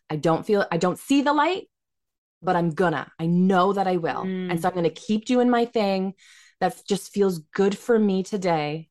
I 0.10 0.16
don't 0.16 0.46
feel, 0.46 0.66
I 0.72 0.78
don't 0.78 1.00
see 1.00 1.22
the 1.22 1.34
light, 1.34 1.68
but 2.42 2.56
I'm 2.56 2.70
gonna, 2.70 3.12
I 3.20 3.26
know 3.26 3.74
that 3.74 3.88
I 3.88 3.98
will. 3.98 4.24
Mm. 4.24 4.52
And 4.52 4.62
so 4.62 4.70
I'm 4.70 4.76
gonna 4.76 4.90
keep 4.90 5.26
doing 5.26 5.50
my 5.50 5.66
thing 5.66 6.14
that 6.60 6.80
just 6.88 7.12
feels 7.12 7.40
good 7.40 7.78
for 7.78 7.98
me 7.98 8.24
today. 8.24 8.90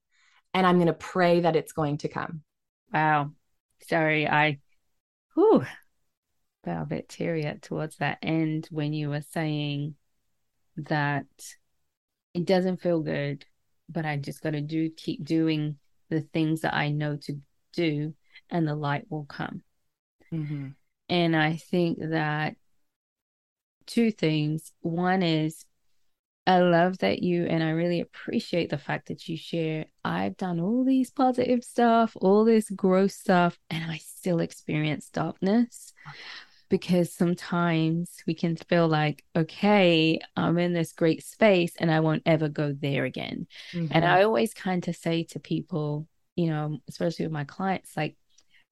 And 0.52 0.66
I'm 0.66 0.78
gonna 0.78 0.92
pray 0.92 1.40
that 1.40 1.56
it's 1.56 1.72
going 1.72 1.98
to 1.98 2.08
come. 2.08 2.42
Wow. 2.92 3.30
Sorry, 3.88 4.26
I, 4.26 4.58
whew, 5.34 5.64
got 6.66 6.82
a 6.82 6.86
bit 6.86 7.08
teary 7.08 7.50
towards 7.62 7.96
that 7.96 8.18
end 8.22 8.68
when 8.70 8.92
you 8.92 9.08
were 9.08 9.24
saying 9.32 9.94
that 10.76 11.26
it 12.34 12.44
doesn't 12.44 12.82
feel 12.82 13.00
good 13.00 13.46
but 13.88 14.04
I 14.04 14.16
just 14.16 14.42
got 14.42 14.50
to 14.50 14.60
do 14.60 14.90
keep 14.90 15.24
doing 15.24 15.76
the 16.10 16.20
things 16.20 16.60
that 16.62 16.74
I 16.74 16.90
know 16.90 17.16
to 17.16 17.40
do, 17.72 18.14
and 18.50 18.66
the 18.66 18.74
light 18.74 19.06
will 19.10 19.24
come. 19.24 19.62
Mm-hmm. 20.32 20.68
And 21.08 21.36
I 21.36 21.56
think 21.56 21.98
that 22.00 22.56
two 23.86 24.10
things. 24.10 24.72
One 24.80 25.22
is 25.22 25.64
I 26.48 26.60
love 26.60 26.98
that 26.98 27.22
you 27.22 27.44
and 27.44 27.62
I 27.62 27.70
really 27.70 28.00
appreciate 28.00 28.70
the 28.70 28.78
fact 28.78 29.08
that 29.08 29.28
you 29.28 29.36
share. 29.36 29.86
I've 30.04 30.36
done 30.36 30.60
all 30.60 30.84
these 30.84 31.10
positive 31.10 31.64
stuff, 31.64 32.16
all 32.20 32.44
this 32.44 32.70
growth 32.70 33.12
stuff, 33.12 33.58
and 33.70 33.90
I 33.90 33.98
still 33.98 34.40
experience 34.40 35.08
darkness 35.10 35.92
because 36.68 37.12
sometimes 37.12 38.10
we 38.26 38.34
can 38.34 38.56
feel 38.56 38.88
like, 38.88 39.24
okay, 39.36 40.18
I'm 40.36 40.58
in 40.58 40.72
this 40.72 40.92
great 40.92 41.24
space 41.24 41.72
and 41.78 41.90
I 41.90 42.00
won't 42.00 42.22
ever 42.26 42.48
go 42.48 42.72
there 42.72 43.04
again. 43.04 43.46
Mm-hmm. 43.72 43.92
And 43.92 44.04
I 44.04 44.22
always 44.22 44.52
kind 44.52 44.86
of 44.88 44.96
say 44.96 45.24
to 45.30 45.40
people, 45.40 46.08
you 46.34 46.48
know, 46.48 46.78
especially 46.88 47.26
with 47.26 47.32
my 47.32 47.44
clients, 47.44 47.96
like, 47.96 48.16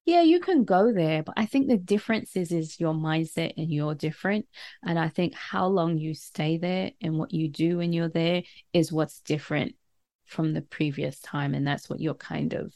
yeah, 0.04 0.20
you 0.20 0.38
can 0.40 0.64
go 0.64 0.92
there, 0.92 1.22
but 1.22 1.34
I 1.38 1.46
think 1.46 1.66
the 1.66 1.78
difference 1.78 2.36
is 2.36 2.52
is 2.52 2.78
your 2.78 2.92
mindset 2.92 3.54
and 3.56 3.70
you're 3.70 3.94
different. 3.94 4.46
And 4.84 4.98
I 4.98 5.08
think 5.08 5.34
how 5.34 5.66
long 5.66 5.96
you 5.96 6.14
stay 6.14 6.58
there 6.58 6.90
and 7.00 7.18
what 7.18 7.32
you 7.32 7.48
do 7.48 7.78
when 7.78 7.92
you're 7.92 8.10
there 8.10 8.42
is 8.74 8.92
what's 8.92 9.20
different 9.20 9.76
from 10.26 10.52
the 10.52 10.60
previous 10.60 11.20
time. 11.20 11.54
And 11.54 11.66
that's 11.66 11.88
what 11.88 12.00
you're 12.00 12.14
kind 12.14 12.52
of 12.52 12.74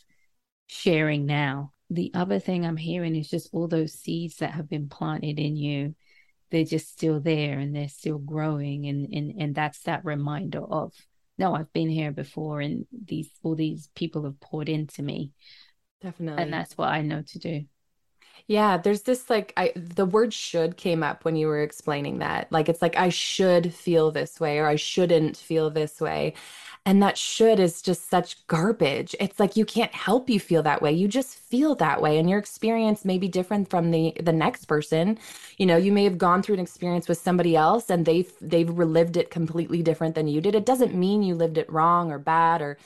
sharing 0.68 1.26
now 1.26 1.72
the 1.90 2.11
other 2.14 2.38
thing 2.38 2.66
I'm 2.66 2.76
hearing 2.76 3.16
is 3.16 3.30
just 3.30 3.49
all 3.52 3.68
those 3.68 3.95
seeds 3.95 4.37
that 4.37 4.52
have 4.52 4.68
been 4.68 4.88
planted 4.88 5.38
in 5.38 5.57
you. 5.57 5.95
They're 6.50 6.64
just 6.64 6.90
still 6.90 7.21
there 7.21 7.59
and 7.59 7.75
they're 7.75 7.88
still 7.88 8.18
growing. 8.18 8.87
And, 8.87 9.12
and, 9.12 9.35
and 9.38 9.54
that's 9.54 9.80
that 9.80 10.04
reminder 10.04 10.62
of, 10.62 10.92
no, 11.38 11.54
I've 11.54 11.73
been 11.73 11.88
here 11.88 12.11
before 12.11 12.61
and 12.61 12.87
these, 12.92 13.30
all 13.42 13.54
these 13.54 13.88
people 13.95 14.25
have 14.25 14.40
poured 14.40 14.68
into 14.68 15.02
me. 15.02 15.33
Definitely. 16.00 16.42
And 16.42 16.52
that's 16.52 16.76
what 16.76 16.88
I 16.88 17.02
know 17.02 17.23
to 17.23 17.38
do. 17.38 17.64
Yeah, 18.47 18.76
there's 18.78 19.02
this 19.02 19.28
like 19.28 19.52
I 19.57 19.73
the 19.76 20.07
word 20.07 20.33
should 20.33 20.76
came 20.76 21.02
up 21.02 21.25
when 21.25 21.37
you 21.37 21.47
were 21.49 21.62
explaining 21.62 22.18
that. 22.18 22.50
Like 22.50 22.68
it's 22.68 22.83
like 22.83 22.97
I 22.97 23.09
should 23.11 23.75
feel 23.75 24.11
this 24.11 24.40
way 24.40 24.59
or 24.59 24.66
I 24.66 24.76
shouldn't 24.76 25.37
feel 25.37 25.71
this 25.71 26.00
way. 26.00 26.35
And 26.87 27.02
that 27.02 27.18
should 27.18 27.61
is 27.61 27.83
just 27.83 28.09
such 28.09 28.47
garbage. 28.47 29.14
It's 29.21 29.38
like 29.38 29.57
you 29.57 29.64
can't 29.66 29.95
help 29.95 30.30
you 30.30 30.40
feel 30.40 30.62
that 30.62 30.80
way. 30.80 30.92
You 30.92 31.07
just 31.09 31.37
feel 31.37 31.75
that 31.76 32.00
way 32.00 32.18
and 32.18 32.30
your 32.30 32.38
experience 32.38 33.04
may 33.04 33.18
be 33.18 33.28
different 33.28 33.68
from 33.68 33.90
the 33.90 34.14
the 34.21 34.33
next 34.33 34.64
person. 34.66 35.18
You 35.59 35.66
know, 35.66 35.76
you 35.76 35.92
may 35.92 36.04
have 36.04 36.18
gone 36.18 36.42
through 36.42 36.54
an 36.54 36.61
experience 36.61 37.09
with 37.09 37.18
somebody 37.18 37.57
else 37.57 37.90
and 37.90 38.07
they've 38.07 38.33
they've 38.40 38.71
relived 38.71 39.16
it 39.16 39.30
completely 39.30 39.83
different 39.83 40.14
than 40.14 40.28
you 40.28 40.40
did. 40.40 40.54
It 40.54 40.64
doesn't 40.66 40.95
mean 40.95 41.23
you 41.23 41.35
lived 41.35 41.59
it 41.59 41.71
wrong 41.71 42.11
or 42.11 42.18
bad 42.18 42.62
or 42.62 42.78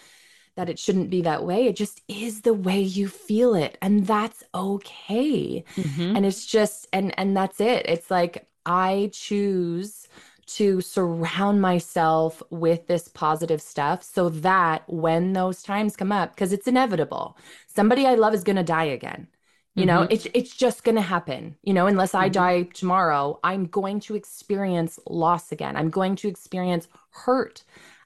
that 0.57 0.69
it 0.69 0.79
shouldn't 0.79 1.11
be 1.11 1.23
that 1.23 1.45
way. 1.45 1.67
It 1.67 1.77
just 1.77 2.03
is 2.09 2.43
the 2.43 2.55
way 2.55 2.81
you 2.81 3.09
feel 3.09 3.55
it 3.55 3.79
and 3.81 4.07
that's 4.07 4.45
okay. 4.55 5.65
Mm-hmm. 5.77 6.17
And 6.17 6.27
it's 6.27 6.47
just 6.47 6.87
and 6.93 7.19
and 7.19 7.37
that's 7.37 7.61
it. 7.61 7.87
It's 7.87 8.11
like 8.11 8.47
I 8.67 9.11
choose 9.13 10.09
to 10.45 10.81
surround 10.81 11.61
myself 11.61 12.43
with 12.51 12.87
this 12.87 13.09
positive 13.09 13.63
stuff 13.63 14.03
so 14.03 14.29
that 14.29 14.83
when 14.87 15.33
those 15.33 15.63
times 15.63 15.97
come 15.97 16.13
up 16.13 16.35
because 16.35 16.53
it's 16.53 16.67
inevitable 16.67 17.39
somebody 17.69 18.07
i 18.07 18.15
love 18.15 18.35
is 18.35 18.45
going 18.45 18.57
to 18.57 18.63
die 18.63 18.85
again 18.85 19.29
you 19.75 19.87
mm-hmm. 19.87 19.95
know 19.95 20.03
it's 20.11 20.27
it's 20.35 20.55
just 20.55 20.85
going 20.85 20.97
to 20.97 21.01
happen 21.01 21.57
you 21.63 21.73
know 21.73 21.87
unless 21.87 22.15
i 22.15 22.25
mm-hmm. 22.25 22.33
die 22.33 22.63
tomorrow 22.75 23.39
i'm 23.45 23.67
going 23.67 24.01
to 24.01 24.15
experience 24.15 24.99
loss 25.07 25.53
again 25.53 25.77
i'm 25.77 25.91
going 25.91 26.17
to 26.17 26.29
experience 26.29 26.89
hurt 27.11 27.63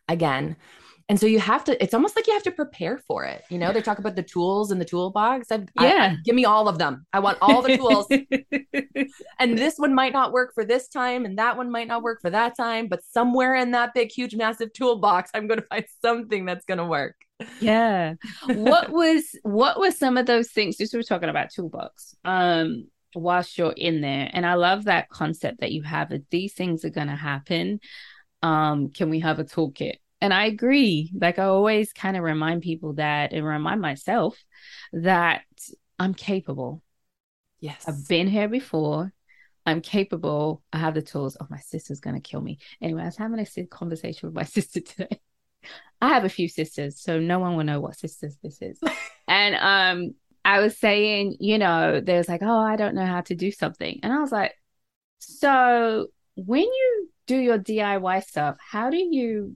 again 0.08 0.56
and 1.08 1.20
so 1.20 1.26
you 1.26 1.38
have 1.38 1.62
to, 1.64 1.80
it's 1.82 1.94
almost 1.94 2.16
like 2.16 2.26
you 2.26 2.32
have 2.32 2.42
to 2.44 2.50
prepare 2.50 2.98
for 2.98 3.24
it. 3.24 3.44
You 3.48 3.58
know, 3.58 3.72
they 3.72 3.80
talk 3.80 4.00
about 4.00 4.16
the 4.16 4.24
tools 4.24 4.72
in 4.72 4.80
the 4.80 4.84
toolbox. 4.84 5.52
I've, 5.52 5.68
yeah. 5.80 6.14
I, 6.14 6.16
give 6.24 6.34
me 6.34 6.44
all 6.44 6.68
of 6.68 6.78
them. 6.78 7.06
I 7.12 7.20
want 7.20 7.38
all 7.40 7.62
the 7.62 7.76
tools. 7.76 8.08
and 9.38 9.56
this 9.56 9.76
one 9.76 9.94
might 9.94 10.12
not 10.12 10.32
work 10.32 10.52
for 10.52 10.64
this 10.64 10.88
time, 10.88 11.24
and 11.24 11.38
that 11.38 11.56
one 11.56 11.70
might 11.70 11.86
not 11.86 12.02
work 12.02 12.20
for 12.20 12.30
that 12.30 12.56
time. 12.56 12.88
But 12.88 13.04
somewhere 13.04 13.54
in 13.54 13.70
that 13.70 13.94
big, 13.94 14.10
huge, 14.10 14.34
massive 14.34 14.72
toolbox, 14.72 15.30
I'm 15.32 15.46
going 15.46 15.60
to 15.60 15.66
find 15.66 15.84
something 16.02 16.44
that's 16.44 16.64
going 16.64 16.78
to 16.78 16.86
work. 16.86 17.14
Yeah. 17.60 18.14
what 18.46 18.90
was, 18.90 19.24
what 19.42 19.78
were 19.78 19.92
some 19.92 20.16
of 20.16 20.26
those 20.26 20.50
things? 20.50 20.76
Just 20.76 20.92
we 20.92 20.98
were 20.98 21.04
talking 21.04 21.28
about 21.28 21.50
toolbox. 21.50 22.16
Um, 22.24 22.88
whilst 23.14 23.56
you're 23.56 23.72
in 23.72 24.00
there. 24.00 24.28
And 24.32 24.44
I 24.44 24.54
love 24.54 24.84
that 24.84 25.08
concept 25.08 25.60
that 25.60 25.72
you 25.72 25.82
have 25.82 26.10
that 26.10 26.28
these 26.30 26.54
things 26.54 26.84
are 26.84 26.90
going 26.90 27.06
to 27.06 27.16
happen. 27.16 27.80
Um, 28.42 28.90
can 28.90 29.08
we 29.08 29.20
have 29.20 29.38
a 29.38 29.44
toolkit? 29.44 29.96
And 30.26 30.34
I 30.34 30.46
agree. 30.46 31.12
Like 31.14 31.38
I 31.38 31.44
always 31.44 31.92
kind 31.92 32.16
of 32.16 32.24
remind 32.24 32.62
people 32.62 32.94
that 32.94 33.32
and 33.32 33.46
remind 33.46 33.80
myself 33.80 34.36
that 34.92 35.42
I'm 36.00 36.14
capable. 36.14 36.82
Yes. 37.60 37.84
I've 37.86 38.08
been 38.08 38.26
here 38.26 38.48
before. 38.48 39.12
I'm 39.66 39.80
capable. 39.80 40.64
I 40.72 40.78
have 40.78 40.94
the 40.94 41.02
tools. 41.02 41.36
Oh, 41.40 41.46
my 41.48 41.60
sister's 41.60 42.00
going 42.00 42.16
to 42.16 42.28
kill 42.28 42.40
me. 42.40 42.58
Anyway, 42.82 43.02
I 43.02 43.04
was 43.04 43.16
having 43.16 43.38
a 43.38 43.66
conversation 43.66 44.26
with 44.26 44.34
my 44.34 44.42
sister 44.56 44.80
today. 44.80 45.20
I 46.00 46.08
have 46.08 46.24
a 46.24 46.28
few 46.28 46.48
sisters, 46.48 47.00
so 47.00 47.20
no 47.20 47.38
one 47.38 47.56
will 47.56 47.62
know 47.62 47.78
what 47.78 47.96
sisters 47.96 48.36
this 48.42 48.60
is. 48.60 48.80
and 49.28 49.54
um, 49.54 50.14
I 50.44 50.58
was 50.58 50.76
saying, 50.76 51.36
you 51.38 51.58
know, 51.58 52.00
there's 52.00 52.28
like, 52.28 52.42
oh, 52.42 52.58
I 52.58 52.74
don't 52.74 52.96
know 52.96 53.06
how 53.06 53.20
to 53.20 53.36
do 53.36 53.52
something. 53.52 54.00
And 54.02 54.12
I 54.12 54.18
was 54.18 54.32
like, 54.32 54.56
so 55.20 56.08
when 56.34 56.64
you 56.64 57.10
do 57.28 57.36
your 57.36 57.60
DIY 57.60 58.24
stuff, 58.24 58.56
how 58.58 58.90
do 58.90 58.96
you 58.96 59.54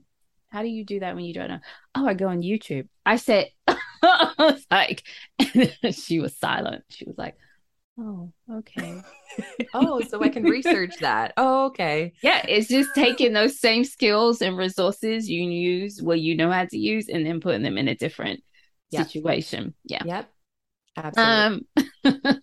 how 0.51 0.61
do 0.61 0.67
you 0.67 0.85
do 0.85 0.99
that 0.99 1.15
when 1.15 1.23
you 1.23 1.33
don't 1.33 1.49
know? 1.49 1.59
Oh, 1.95 2.05
I 2.05 2.13
go 2.13 2.27
on 2.27 2.41
YouTube. 2.41 2.87
I 3.05 3.15
said, 3.15 3.49
I 3.67 4.33
was 4.37 4.65
like, 4.69 5.03
she 5.91 6.19
was 6.19 6.37
silent. 6.37 6.83
She 6.89 7.05
was 7.05 7.17
like, 7.17 7.37
oh, 7.97 8.33
okay. 8.51 9.01
oh, 9.73 10.01
so 10.01 10.21
I 10.21 10.27
can 10.27 10.43
research 10.43 10.97
that. 10.99 11.33
Oh, 11.37 11.67
okay. 11.67 12.13
Yeah, 12.21 12.45
it's 12.47 12.67
just 12.67 12.93
taking 12.93 13.31
those 13.31 13.59
same 13.59 13.85
skills 13.85 14.41
and 14.41 14.57
resources 14.57 15.29
you 15.29 15.41
use 15.41 16.01
what 16.01 16.19
you 16.19 16.35
know 16.35 16.51
how 16.51 16.65
to 16.65 16.77
use 16.77 17.07
and 17.07 17.25
then 17.25 17.39
putting 17.39 17.63
them 17.63 17.77
in 17.77 17.87
a 17.87 17.95
different 17.95 18.43
yep. 18.91 19.07
situation. 19.07 19.73
Yeah. 19.85 20.03
Yep. 20.05 20.29
Absolutely. 20.97 21.65
Um, 22.03 22.41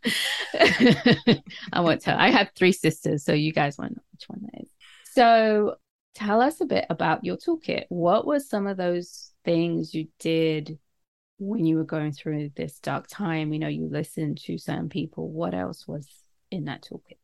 I 1.72 1.80
won't 1.80 2.00
tell. 2.00 2.16
I 2.18 2.30
have 2.30 2.50
three 2.56 2.72
sisters, 2.72 3.22
so 3.22 3.34
you 3.34 3.52
guys 3.52 3.76
won't 3.76 3.92
know 3.92 4.02
which 4.12 4.24
one 4.28 4.40
that 4.42 4.62
is. 4.62 4.68
So 5.12 5.76
tell 6.18 6.40
us 6.40 6.60
a 6.60 6.66
bit 6.66 6.86
about 6.90 7.24
your 7.24 7.36
toolkit. 7.36 7.84
What 7.88 8.26
were 8.26 8.40
some 8.40 8.66
of 8.66 8.76
those 8.76 9.32
things 9.44 9.94
you 9.94 10.08
did 10.18 10.78
when 11.38 11.64
you 11.64 11.76
were 11.76 11.84
going 11.84 12.12
through 12.12 12.50
this 12.56 12.80
dark 12.80 13.06
time? 13.06 13.52
You 13.52 13.60
know, 13.60 13.68
you 13.68 13.88
listened 13.88 14.38
to 14.42 14.58
some 14.58 14.88
people. 14.88 15.30
What 15.30 15.54
else 15.54 15.86
was 15.86 16.08
in 16.50 16.64
that 16.64 16.82
toolkit? 16.82 17.18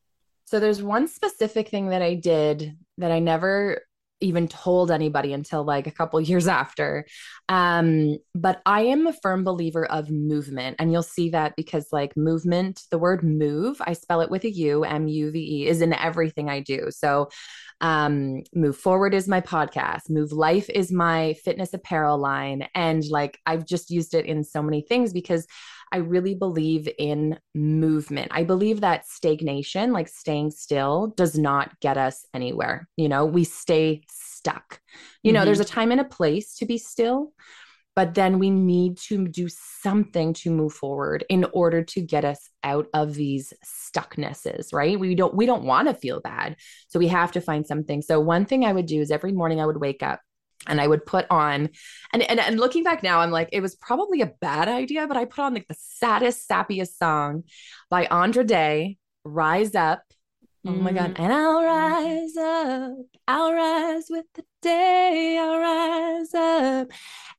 So 0.45 0.61
there's 0.61 0.83
one 0.83 1.09
specific 1.09 1.69
thing 1.69 1.89
that 1.89 2.03
I 2.03 2.15
did 2.15 2.77
that 2.99 3.11
I 3.11 3.19
never 3.19 3.81
even 4.25 4.49
told 4.49 4.91
anybody 4.91 5.33
until 5.33 5.65
like 5.65 5.87
a 5.87 5.91
couple 5.91 6.21
years 6.21 6.49
after. 6.49 7.07
Um, 7.49 8.17
but 8.35 8.63
I 8.65 8.83
am 8.83 9.07
a 9.07 9.13
firm 9.13 9.45
believer 9.45 9.85
of 9.85 10.11
movement. 10.11 10.77
And 10.79 10.91
you'll 10.91 11.03
see 11.03 11.31
that 11.31 11.55
because, 11.57 11.89
like, 11.93 12.17
movement, 12.17 12.83
the 12.91 12.99
word 12.99 13.23
move, 13.23 13.77
I 13.81 13.93
spell 13.93 14.23
it 14.23 14.31
with 14.31 14.45
a 14.45 14.51
U, 14.51 14.85
M 14.85 15.07
U 15.07 15.31
V 15.31 15.39
E, 15.39 15.67
is 15.67 15.83
in 15.83 15.93
everything 15.93 16.49
I 16.49 16.61
do. 16.61 16.89
So, 16.91 17.29
um, 17.81 18.43
Muve 18.57 18.77
Forward 18.77 19.15
is 19.15 19.29
my 19.29 19.41
podcast, 19.41 20.09
Muve 20.11 20.33
Life 20.33 20.71
is 20.71 20.91
my 20.91 21.35
fitness 21.45 21.75
apparel 21.75 22.19
line. 22.19 22.67
And 22.75 23.05
like, 23.11 23.39
I've 23.45 23.67
just 23.67 23.91
used 23.91 24.15
it 24.15 24.25
in 24.27 24.43
so 24.43 24.63
many 24.63 24.81
things 24.81 25.13
because 25.13 25.47
I 25.95 25.99
really 25.99 26.35
believe 26.35 26.89
in 26.99 27.39
movement. 27.55 28.33
I 28.33 28.43
believe 28.43 28.81
that 28.81 29.07
stagnation, 29.07 29.93
like 29.93 30.09
staying 30.09 30.51
still, 30.51 31.15
does 31.17 31.39
not 31.39 31.79
get 31.79 31.97
us 31.97 32.27
anywhere. 32.35 32.89
You 32.97 33.09
know, 33.09 33.25
we 33.25 33.45
stay 33.45 34.03
stuck. 34.11 34.81
You 35.23 35.33
know, 35.33 35.39
mm-hmm. 35.39 35.47
there's 35.47 35.61
a 35.61 35.65
time 35.65 35.93
and 35.93 36.01
a 36.01 36.05
place 36.05 36.57
to 36.57 36.67
be 36.67 36.79
still, 36.79 37.33
but 37.95 38.15
then 38.15 38.41
we 38.41 38.51
need 38.51 38.99
to 39.07 39.29
do 39.29 39.47
something 39.49 40.33
to 40.33 40.51
move 40.51 40.73
forward 40.73 41.25
in 41.29 41.47
order 41.53 41.85
to 41.85 42.01
get 42.01 42.25
us 42.25 42.49
out 42.65 42.89
of 42.93 43.15
these 43.15 43.53
stucknesses 43.65 44.73
right 44.73 44.99
we 44.99 45.15
don't 45.15 45.35
we 45.35 45.47
don't 45.47 45.65
want 45.65 45.87
to 45.87 45.95
feel 45.95 46.21
bad 46.21 46.57
so 46.89 46.99
we 46.99 47.09
have 47.09 47.31
to 47.31 47.41
find 47.41 47.67
something 47.67 48.01
so 48.01 48.19
one 48.19 48.47
thing 48.47 48.65
i 48.65 48.73
would 48.73 48.87
do 48.87 49.01
is 49.01 49.11
every 49.11 49.33
morning 49.33 49.61
i 49.61 49.67
would 49.67 49.81
wake 49.81 50.03
up 50.03 50.19
and 50.67 50.81
I 50.81 50.87
would 50.87 51.07
put 51.07 51.27
on 51.31 51.71
and, 52.13 52.23
and 52.23 52.41
and 52.41 52.61
looking 52.61 52.85
back 52.85 53.03
now, 53.03 53.21
I'm 53.21 53.31
like, 53.31 53.49
it 53.53 53.61
was 53.61 53.75
probably 53.75 54.21
a 54.21 54.33
bad 54.41 54.69
idea, 54.69 55.07
but 55.07 55.17
I 55.17 55.25
put 55.25 55.43
on 55.43 55.55
like 55.55 55.69
the 55.69 55.77
saddest, 55.79 56.49
sappiest 56.49 56.97
song 56.99 57.45
by 57.91 58.07
Andra 58.07 58.45
Day, 58.45 58.99
Rise 59.25 59.75
Up. 59.75 60.03
Oh 60.67 60.71
my 60.71 60.93
God. 60.93 61.15
Mm. 61.15 61.21
And 61.21 61.33
I'll 61.33 61.63
rise 61.63 62.37
up. 62.37 63.07
I'll 63.29 63.53
rise 63.53 64.07
with 64.09 64.25
the 64.35 64.45
day. 64.63 65.39
I'll 65.39 65.59
rise 65.59 66.33
up. 66.33 66.89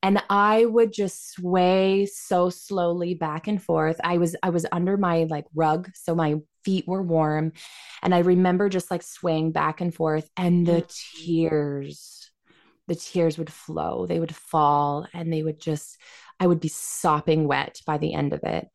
And 0.03 0.22
I 0.29 0.65
would 0.65 0.94
just 0.94 1.32
sway 1.32 2.05
so 2.05 2.51
slowly 2.51 3.15
back 3.15 3.48
and 3.48 3.62
forth. 3.62 4.00
I 4.03 4.20
was 4.20 4.36
I 4.44 4.51
was 4.51 4.67
under 4.72 4.96
my 4.96 5.24
like 5.24 5.46
rug, 5.55 5.89
so 5.96 6.13
my 6.13 6.36
feet 6.63 6.88
were 6.88 7.01
warm. 7.01 7.53
And 8.03 8.13
I 8.13 8.20
remember 8.20 8.70
just 8.70 8.91
like 8.91 9.01
swaying 9.01 9.53
back 9.53 9.82
and 9.82 9.94
forth 9.94 10.29
and 10.38 10.67
the 10.67 10.84
mm. 10.84 11.25
tears 11.25 12.25
the 12.88 12.96
tears 12.96 13.38
would 13.38 13.51
flow, 13.51 14.06
they 14.06 14.20
would 14.20 14.36
fall, 14.36 15.08
and 15.13 15.32
they 15.32 15.44
would 15.44 15.60
just, 15.60 15.98
I 16.39 16.48
would 16.48 16.60
be 16.60 16.68
sopping 16.68 17.48
wet 17.48 17.82
by 17.86 17.98
the 17.98 18.13
end 18.13 18.34
of 18.34 18.44
it. 18.44 18.68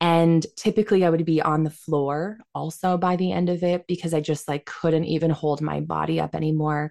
And 0.00 0.44
typically 0.56 1.04
I 1.04 1.10
would 1.10 1.24
be 1.24 1.40
on 1.40 1.62
the 1.62 1.70
floor 1.70 2.38
also 2.56 2.96
by 2.98 3.14
the 3.14 3.30
end 3.30 3.48
of 3.48 3.62
it 3.62 3.86
because 3.86 4.12
I 4.12 4.20
just 4.20 4.48
like 4.48 4.66
couldn't 4.66 5.04
even 5.04 5.30
hold 5.30 5.60
my 5.60 5.80
body 5.80 6.18
up 6.18 6.34
anymore. 6.34 6.90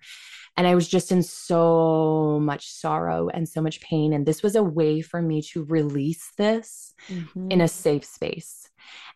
And 0.55 0.65
I 0.65 0.75
was 0.75 0.87
just 0.87 1.11
in 1.11 1.23
so 1.23 2.39
much 2.41 2.69
sorrow 2.69 3.27
and 3.27 3.49
so 3.49 3.61
much 3.61 3.81
pain. 3.81 4.13
And 4.13 4.25
this 4.25 4.41
was 4.41 4.55
a 4.55 4.63
way 4.63 5.01
for 5.01 5.21
me 5.21 5.41
to 5.53 5.65
release 5.65 6.31
this 6.37 6.93
mm-hmm. 7.09 7.51
in 7.51 7.61
a 7.61 7.67
safe 7.67 8.05
space. 8.05 8.69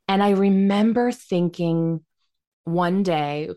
And 0.07 0.21
I 0.21 0.31
remember 0.31 1.11
thinking 1.11 2.01
one 2.65 3.03
day, 3.03 3.49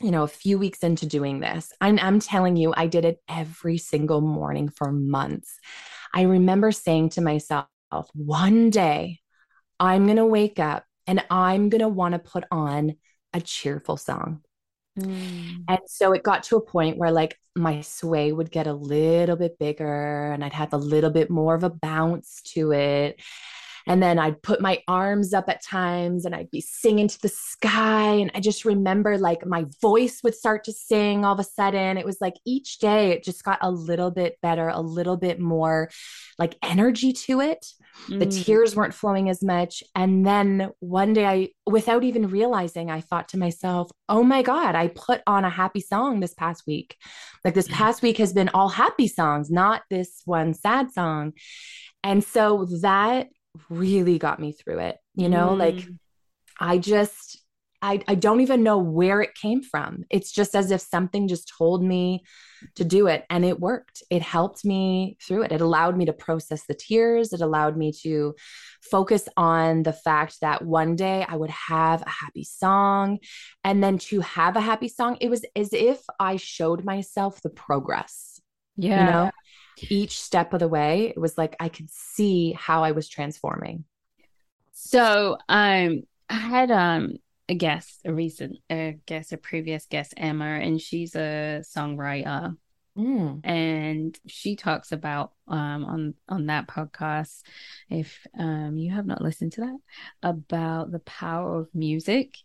you 0.00 0.10
know, 0.10 0.22
a 0.22 0.28
few 0.28 0.58
weeks 0.58 0.80
into 0.80 1.06
doing 1.06 1.40
this, 1.40 1.72
I'm, 1.80 1.98
I'm 2.00 2.20
telling 2.20 2.56
you, 2.56 2.72
I 2.76 2.86
did 2.86 3.04
it 3.04 3.20
every 3.28 3.78
single 3.78 4.20
morning 4.20 4.68
for 4.68 4.90
months. 4.90 5.58
I 6.14 6.22
remember 6.22 6.72
saying 6.72 7.10
to 7.10 7.20
myself, 7.20 7.66
one 8.14 8.70
day 8.70 9.20
I'm 9.78 10.06
going 10.06 10.16
to 10.16 10.26
wake 10.26 10.58
up 10.58 10.84
and 11.06 11.24
I'm 11.30 11.68
going 11.68 11.80
to 11.80 11.88
want 11.88 12.12
to 12.12 12.18
put 12.18 12.44
on 12.50 12.96
a 13.32 13.40
cheerful 13.40 13.96
song. 13.96 14.42
Mm. 14.98 15.64
And 15.68 15.78
so 15.86 16.12
it 16.12 16.22
got 16.22 16.44
to 16.44 16.56
a 16.56 16.60
point 16.60 16.98
where 16.98 17.10
like 17.10 17.38
my 17.54 17.80
sway 17.80 18.32
would 18.32 18.50
get 18.50 18.66
a 18.66 18.72
little 18.72 19.36
bit 19.36 19.58
bigger 19.58 20.32
and 20.32 20.44
I'd 20.44 20.52
have 20.52 20.72
a 20.72 20.78
little 20.78 21.10
bit 21.10 21.30
more 21.30 21.54
of 21.54 21.64
a 21.64 21.70
bounce 21.70 22.42
to 22.54 22.72
it. 22.72 23.20
And 23.86 24.02
then 24.02 24.18
I'd 24.18 24.42
put 24.42 24.60
my 24.60 24.82
arms 24.86 25.32
up 25.32 25.48
at 25.48 25.62
times 25.62 26.24
and 26.24 26.34
I'd 26.34 26.50
be 26.50 26.60
singing 26.60 27.08
to 27.08 27.20
the 27.20 27.28
sky. 27.28 28.12
And 28.12 28.30
I 28.34 28.40
just 28.40 28.64
remember 28.64 29.18
like 29.18 29.46
my 29.46 29.64
voice 29.80 30.20
would 30.22 30.34
start 30.34 30.64
to 30.64 30.72
sing 30.72 31.24
all 31.24 31.34
of 31.34 31.40
a 31.40 31.44
sudden. 31.44 31.96
It 31.96 32.06
was 32.06 32.18
like 32.20 32.34
each 32.46 32.78
day 32.78 33.10
it 33.10 33.24
just 33.24 33.44
got 33.44 33.58
a 33.62 33.70
little 33.70 34.10
bit 34.10 34.36
better, 34.42 34.68
a 34.68 34.80
little 34.80 35.16
bit 35.16 35.40
more 35.40 35.90
like 36.38 36.56
energy 36.62 37.12
to 37.12 37.40
it. 37.40 37.66
Mm. 38.08 38.20
The 38.20 38.26
tears 38.26 38.76
weren't 38.76 38.94
flowing 38.94 39.28
as 39.28 39.42
much. 39.42 39.82
And 39.94 40.26
then 40.26 40.70
one 40.80 41.12
day 41.12 41.26
I, 41.26 41.48
without 41.66 42.04
even 42.04 42.28
realizing, 42.28 42.90
I 42.90 43.00
thought 43.00 43.28
to 43.30 43.38
myself, 43.38 43.90
oh 44.08 44.22
my 44.22 44.42
God, 44.42 44.74
I 44.74 44.88
put 44.88 45.22
on 45.26 45.44
a 45.44 45.50
happy 45.50 45.80
song 45.80 46.20
this 46.20 46.34
past 46.34 46.64
week. 46.66 46.96
Like 47.44 47.54
this 47.54 47.68
mm. 47.68 47.72
past 47.72 48.02
week 48.02 48.18
has 48.18 48.32
been 48.32 48.50
all 48.50 48.68
happy 48.68 49.08
songs, 49.08 49.50
not 49.50 49.82
this 49.90 50.22
one 50.24 50.54
sad 50.54 50.92
song. 50.92 51.32
And 52.02 52.24
so 52.24 52.66
that 52.80 53.28
really 53.68 54.18
got 54.18 54.40
me 54.40 54.52
through 54.52 54.80
it. 54.80 54.98
You 55.14 55.28
know, 55.28 55.50
mm. 55.50 55.58
like 55.58 55.86
I 56.58 56.78
just, 56.78 57.42
I, 57.82 58.02
I 58.06 58.14
don't 58.14 58.42
even 58.42 58.62
know 58.62 58.78
where 58.78 59.22
it 59.22 59.34
came 59.34 59.62
from. 59.62 60.04
It's 60.10 60.32
just 60.32 60.54
as 60.54 60.70
if 60.70 60.82
something 60.82 61.28
just 61.28 61.50
told 61.56 61.82
me 61.82 62.22
to 62.76 62.84
do 62.84 63.06
it 63.06 63.24
and 63.30 63.42
it 63.42 63.58
worked. 63.58 64.02
It 64.10 64.20
helped 64.20 64.66
me 64.66 65.16
through 65.26 65.44
it. 65.44 65.52
It 65.52 65.62
allowed 65.62 65.96
me 65.96 66.04
to 66.04 66.12
process 66.12 66.66
the 66.66 66.74
tears. 66.74 67.32
It 67.32 67.40
allowed 67.40 67.78
me 67.78 67.92
to 68.02 68.34
focus 68.82 69.28
on 69.36 69.82
the 69.82 69.94
fact 69.94 70.42
that 70.42 70.62
one 70.62 70.94
day 70.94 71.24
I 71.26 71.36
would 71.36 71.48
have 71.50 72.02
a 72.02 72.10
happy 72.10 72.44
song. 72.44 73.18
And 73.64 73.82
then 73.82 73.96
to 73.98 74.20
have 74.20 74.56
a 74.56 74.60
happy 74.60 74.88
song, 74.88 75.16
it 75.22 75.30
was 75.30 75.42
as 75.56 75.72
if 75.72 76.02
I 76.18 76.36
showed 76.36 76.84
myself 76.84 77.40
the 77.40 77.50
progress. 77.50 78.42
Yeah. 78.76 79.04
You 79.04 79.10
know, 79.10 79.30
each 79.88 80.20
step 80.20 80.52
of 80.52 80.60
the 80.60 80.68
way, 80.68 81.08
it 81.08 81.18
was 81.18 81.38
like 81.38 81.56
I 81.60 81.68
could 81.68 81.90
see 81.90 82.52
how 82.52 82.84
I 82.84 82.92
was 82.92 83.08
transforming. 83.08 83.84
So 84.72 85.36
um 85.48 86.02
I 86.28 86.34
had 86.34 86.70
um 86.70 87.16
a 87.48 87.54
guest, 87.54 88.02
a 88.04 88.12
recent 88.12 88.58
a 88.70 88.98
guest, 89.06 89.32
a 89.32 89.36
previous 89.36 89.86
guest, 89.86 90.14
Emma, 90.16 90.44
and 90.44 90.80
she's 90.80 91.14
a 91.16 91.62
songwriter. 91.62 92.56
Mm. 92.96 93.40
And 93.44 94.18
she 94.26 94.56
talks 94.56 94.92
about 94.92 95.32
um, 95.48 95.84
on 95.84 96.14
on 96.28 96.46
that 96.46 96.68
podcast, 96.68 97.42
if 97.88 98.26
um, 98.38 98.76
you 98.76 98.92
have 98.92 99.06
not 99.06 99.22
listened 99.22 99.52
to 99.52 99.62
that, 99.62 99.78
about 100.22 100.92
the 100.92 100.98
power 101.00 101.58
of 101.58 101.68
music 101.74 102.36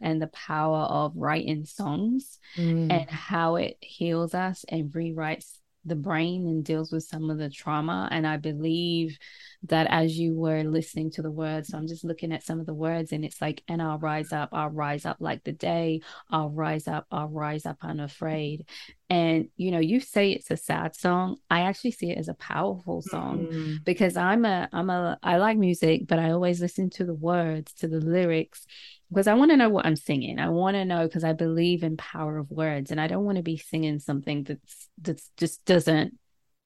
and 0.00 0.20
the 0.20 0.28
power 0.28 0.78
of 0.78 1.12
writing 1.16 1.64
songs 1.64 2.38
mm. 2.56 2.90
and 2.90 3.10
how 3.10 3.56
it 3.56 3.76
heals 3.80 4.34
us 4.34 4.64
and 4.68 4.92
rewrites 4.92 5.58
the 5.84 5.96
brain 5.96 6.46
and 6.46 6.64
deals 6.64 6.92
with 6.92 7.04
some 7.04 7.30
of 7.30 7.38
the 7.38 7.50
trauma. 7.50 8.08
And 8.10 8.26
I 8.26 8.36
believe 8.36 9.18
that 9.64 9.86
as 9.90 10.18
you 10.18 10.34
were 10.34 10.62
listening 10.64 11.10
to 11.12 11.22
the 11.22 11.30
words, 11.30 11.68
so 11.68 11.78
I'm 11.78 11.88
just 11.88 12.04
looking 12.04 12.32
at 12.32 12.42
some 12.42 12.60
of 12.60 12.66
the 12.66 12.74
words, 12.74 13.12
and 13.12 13.24
it's 13.24 13.40
like, 13.40 13.62
and 13.68 13.80
I'll 13.80 13.98
rise 13.98 14.32
up, 14.32 14.50
I'll 14.52 14.70
rise 14.70 15.04
up 15.04 15.18
like 15.20 15.44
the 15.44 15.52
day, 15.52 16.00
I'll 16.30 16.50
rise 16.50 16.88
up, 16.88 17.06
I'll 17.10 17.28
rise 17.28 17.66
up 17.66 17.78
unafraid. 17.82 18.66
And 19.10 19.48
you 19.56 19.72
know, 19.72 19.80
you 19.80 19.98
say 19.98 20.30
it's 20.30 20.52
a 20.52 20.56
sad 20.56 20.94
song. 20.94 21.36
I 21.50 21.62
actually 21.62 21.90
see 21.90 22.10
it 22.10 22.18
as 22.18 22.28
a 22.28 22.34
powerful 22.34 23.02
song 23.02 23.46
mm-hmm. 23.46 23.74
because 23.84 24.16
I'm 24.16 24.44
a 24.44 24.68
I'm 24.72 24.88
a 24.88 25.18
I 25.22 25.38
like 25.38 25.58
music, 25.58 26.06
but 26.06 26.20
I 26.20 26.30
always 26.30 26.60
listen 26.60 26.90
to 26.90 27.04
the 27.04 27.14
words, 27.14 27.72
to 27.74 27.88
the 27.88 28.00
lyrics 28.00 28.66
because 29.10 29.26
I 29.26 29.34
want 29.34 29.50
to 29.50 29.56
know 29.56 29.68
what 29.68 29.84
I'm 29.84 29.96
singing. 29.96 30.38
I 30.38 30.48
want 30.48 30.76
to 30.76 30.84
know 30.84 31.06
because 31.06 31.24
I 31.24 31.32
believe 31.32 31.82
in 31.82 31.96
power 31.96 32.38
of 32.38 32.50
words 32.50 32.92
and 32.92 33.00
I 33.00 33.08
don't 33.08 33.24
want 33.24 33.36
to 33.36 33.42
be 33.42 33.56
singing 33.56 33.98
something 33.98 34.44
that's 34.44 34.88
that's 35.02 35.30
just 35.36 35.64
doesn't 35.64 36.16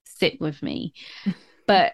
sit 0.03 0.39
with 0.39 0.61
me. 0.61 0.93
But 1.67 1.93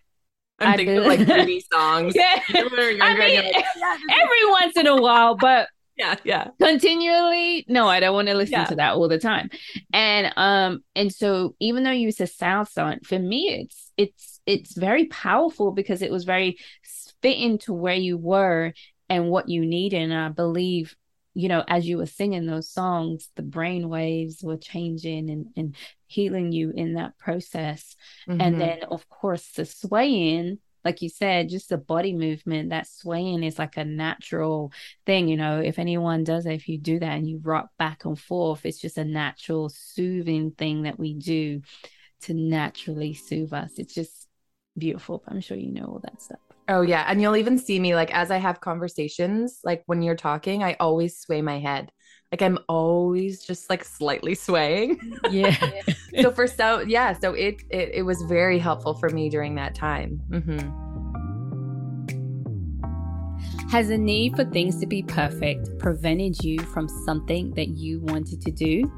I'm 0.60 0.74
I 0.74 0.76
thinking 0.76 0.98
of 0.98 1.06
like 1.06 1.26
pretty 1.26 1.64
songs. 1.72 2.14
yeah. 2.18 2.42
Younger, 2.50 2.82
I 3.02 3.18
mean, 3.18 3.36
like, 3.36 3.66
yeah, 3.78 3.98
every 4.10 4.50
once 4.50 4.76
in 4.76 4.86
a 4.86 5.02
while, 5.02 5.36
but 5.38 5.70
yeah, 5.98 6.16
yeah. 6.24 6.48
Continually, 6.60 7.66
no, 7.68 7.88
I 7.88 8.00
don't 8.00 8.14
want 8.14 8.28
to 8.28 8.34
listen 8.34 8.54
yeah. 8.54 8.66
to 8.66 8.76
that 8.76 8.94
all 8.94 9.08
the 9.08 9.20
time. 9.20 9.50
And 9.94 10.34
um, 10.36 10.84
and 10.96 11.14
so 11.14 11.56
even 11.60 11.84
though 11.84 11.92
you 11.92 12.06
use 12.06 12.20
a 12.20 12.28
sound 12.28 12.68
song, 12.68 13.00
for 13.04 13.20
me, 13.20 13.62
it's 13.62 13.92
it's 13.98 14.40
it's 14.46 14.78
very 14.78 15.06
powerful 15.06 15.72
because 15.72 16.02
it 16.02 16.12
was 16.12 16.24
very 16.24 16.58
fitting 17.22 17.58
to 17.60 17.74
where 17.74 17.96
you 17.96 18.18
were 18.18 18.74
and 19.10 19.30
what 19.30 19.50
you 19.50 19.66
need. 19.66 19.94
And 19.94 20.14
I 20.14 20.30
believe, 20.30 20.96
you 21.34 21.50
know, 21.50 21.64
as 21.68 21.88
you 21.88 21.98
were 21.98 22.06
singing 22.06 22.46
those 22.46 22.70
songs, 22.70 23.30
the 23.36 23.44
brain 23.44 23.90
waves 23.90 24.42
were 24.42 24.58
changing 24.58 25.30
and, 25.30 25.48
and 25.56 25.76
healing 26.08 26.52
you 26.52 26.72
in 26.76 26.96
that 26.96 27.18
process. 27.18 27.96
Mm-hmm. 28.28 28.42
And 28.42 28.62
then, 28.62 28.84
of 28.90 29.08
course, 29.10 29.52
the 29.52 29.66
swaying, 29.66 30.60
like 30.84 31.02
you 31.02 31.10
said, 31.10 31.50
just 31.50 31.70
the 31.70 31.78
body 31.78 32.14
movement, 32.14 32.70
that 32.70 32.88
swaying 32.88 33.44
is 33.44 33.60
like 33.60 33.78
a 33.78 33.86
natural 33.86 34.72
thing. 35.06 35.28
You 35.28 35.38
know, 35.38 35.60
if 35.60 35.80
anyone 35.80 36.24
does 36.24 36.46
it, 36.46 36.54
if 36.54 36.68
you 36.68 36.78
do 36.78 37.00
that 37.00 37.18
and 37.18 37.30
you 37.30 37.40
rock 37.44 37.70
back 37.78 38.06
and 38.06 38.20
forth, 38.20 38.66
it's 38.66 38.80
just 38.80 38.98
a 38.98 39.06
natural 39.06 39.70
soothing 39.70 40.52
thing 40.52 40.84
that 40.84 41.00
we 41.00 41.14
do 41.14 41.62
to 42.22 42.34
naturally 42.34 43.14
soothe 43.14 43.54
us. 43.54 43.74
It's 43.78 43.94
just 43.94 44.28
beautiful. 44.78 45.24
I'm 45.28 45.42
sure 45.42 45.58
you 45.58 45.72
know 45.72 45.86
all 45.86 46.02
that 46.04 46.22
stuff. 46.22 46.40
Oh 46.68 46.82
yeah, 46.82 47.06
and 47.08 47.22
you'll 47.22 47.36
even 47.36 47.58
see 47.58 47.80
me 47.80 47.96
like 47.96 48.14
as 48.14 48.32
I 48.32 48.38
have 48.38 48.62
conversations, 48.62 49.60
like 49.64 49.84
when 49.88 50.02
you're 50.02 50.16
talking, 50.16 50.64
I 50.64 50.78
always 50.80 51.18
sway 51.18 51.42
my 51.42 51.60
head. 51.60 51.92
Like 52.32 52.42
I'm 52.42 52.60
always 52.70 53.44
just 53.44 53.70
like 53.70 53.84
slightly 53.84 54.36
swaying. 54.36 55.00
Yeah. 55.30 55.56
so 56.22 56.32
for 56.32 56.48
so 56.48 56.80
yeah, 56.82 57.14
so 57.20 57.34
it, 57.34 57.64
it 57.70 57.90
it 57.94 58.02
was 58.04 58.22
very 58.24 58.58
helpful 58.58 58.94
for 58.94 59.10
me 59.10 59.30
during 59.30 59.56
that 59.56 59.76
time. 59.76 60.22
Mm-hmm. 60.30 60.92
Has 63.70 63.90
a 63.90 63.98
need 63.98 64.36
for 64.36 64.46
things 64.46 64.80
to 64.80 64.86
be 64.86 65.04
perfect 65.04 65.78
prevented 65.80 66.44
you 66.44 66.60
from 66.60 66.88
something 67.06 67.54
that 67.56 67.70
you 67.70 68.00
wanted 68.02 68.42
to 68.42 68.52
do? 68.52 68.92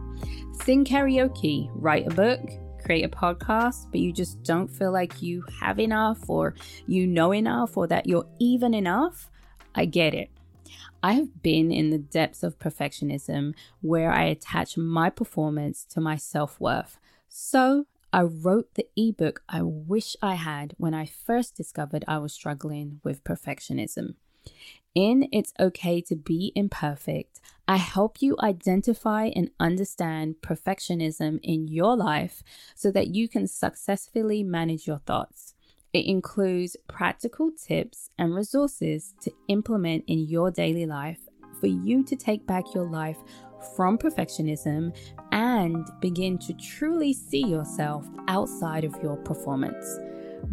Sing 0.63 0.86
karaoke, 0.86 1.69
write 1.74 2.08
a 2.08 2.13
book, 2.13 2.39
create 2.84 3.04
a 3.04 3.10
podcast, 3.10 3.89
but 3.91 4.00
you 4.00 4.12
just 4.12 4.43
don't 4.43 4.67
feel 4.67 4.91
like 4.91 5.22
you 5.22 5.43
have 5.60 5.80
enough 5.80 6.19
or 6.28 6.54
you 6.88 7.08
know 7.08 7.34
enough 7.34 7.78
or 7.78 7.88
that 7.88 8.08
you're 8.08 8.28
even 8.39 8.74
enough? 8.74 9.30
I 9.76 9.86
get 9.86 10.13
it. 10.13 10.30
I 11.04 11.13
have 11.13 11.44
been 11.44 11.70
in 11.70 11.89
the 11.89 11.98
depths 11.98 12.44
of 12.44 12.60
perfectionism 12.60 13.54
where 13.82 14.10
I 14.10 14.24
attach 14.24 14.78
my 14.78 15.10
performance 15.10 15.84
to 15.89 16.00
my 16.00 16.16
self 16.16 16.62
worth. 16.62 16.98
So 17.28 17.88
I 18.13 18.22
wrote 18.22 18.76
the 18.76 18.88
ebook 18.96 19.44
I 19.50 19.63
wish 19.63 20.16
I 20.22 20.36
had 20.36 20.76
when 20.78 20.94
I 20.94 21.06
first 21.06 21.58
discovered 21.58 22.06
I 22.08 22.20
was 22.20 22.32
struggling 22.32 23.02
with 23.04 23.26
perfectionism. 23.26 24.16
In 24.96 25.28
It's 25.34 25.54
Okay 25.60 26.00
to 26.02 26.16
Be 26.16 26.54
Imperfect, 26.56 27.42
I 27.68 27.78
help 27.78 28.22
you 28.22 28.38
identify 28.39 29.32
and 29.36 29.50
understand 29.60 30.36
perfectionism 30.42 31.39
in 31.44 31.68
your 31.68 31.98
life 31.98 32.44
so 32.76 32.92
that 32.92 33.08
you 33.08 33.28
can 33.28 33.48
successfully 33.48 34.44
manage 34.44 34.88
your 34.88 35.00
thoughts. 35.00 35.53
It 35.93 36.08
includes 36.08 36.75
practical 36.89 37.51
tips 37.51 38.10
and 38.17 38.34
resources 38.34 39.13
to 39.21 39.32
implement 39.47 40.06
in 40.08 40.27
your 40.27 40.49
daily 40.49 40.88
life 40.88 41.19
for 41.60 41.67
you 41.67 42.03
to 42.03 42.15
take 42.15 42.47
back 42.47 42.73
your 42.73 42.89
life 42.89 43.17
from 43.75 43.97
perfectionism 43.97 44.95
and 45.32 45.88
begin 46.01 46.38
to 46.39 46.53
truly 46.53 47.13
see 47.13 47.45
yourself 47.45 48.08
outside 48.27 48.84
of 48.84 48.95
your 49.03 49.17
performance. 49.17 49.99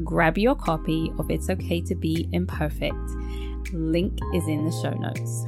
Grab 0.04 0.38
your 0.38 0.54
copy 0.54 1.10
of 1.18 1.30
It's 1.30 1.50
Okay 1.50 1.80
to 1.82 1.94
Be 1.94 2.28
Imperfect. 2.32 3.10
Link 3.72 4.18
is 4.34 4.46
in 4.46 4.64
the 4.64 4.72
show 4.82 4.92
notes. 4.92 5.46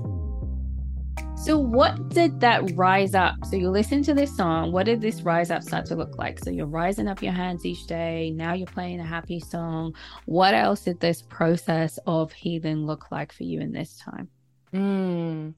So, 1.43 1.59
what 1.59 2.09
did 2.11 2.39
that 2.39 2.71
rise 2.77 3.17
up? 3.17 3.35
So, 3.47 3.57
you 3.57 3.69
listen 3.69 4.01
to 4.05 4.15
this 4.15 4.37
song. 4.37 4.71
What 4.71 4.87
did 4.87 5.01
this 5.01 5.23
rise 5.23 5.51
up 5.51 5.65
start 5.65 5.87
to 5.87 5.97
look 5.97 6.17
like? 6.17 6.39
So, 6.39 6.51
you're 6.51 6.67
rising 6.67 7.09
up 7.09 7.21
your 7.21 7.33
hands 7.33 7.67
each 7.67 7.85
day. 7.89 8.31
Now 8.31 8.53
you're 8.53 8.69
playing 8.69 9.01
a 9.01 9.05
happy 9.05 9.41
song. 9.41 9.97
What 10.27 10.55
else 10.55 10.85
did 10.85 11.01
this 11.01 11.21
process 11.21 11.99
of 12.07 12.33
healing 12.33 12.87
look 12.87 13.11
like 13.11 13.33
for 13.33 13.43
you 13.43 13.61
in 13.61 13.73
this 13.73 13.97
time? 13.99 14.29
Mm. 14.73 15.55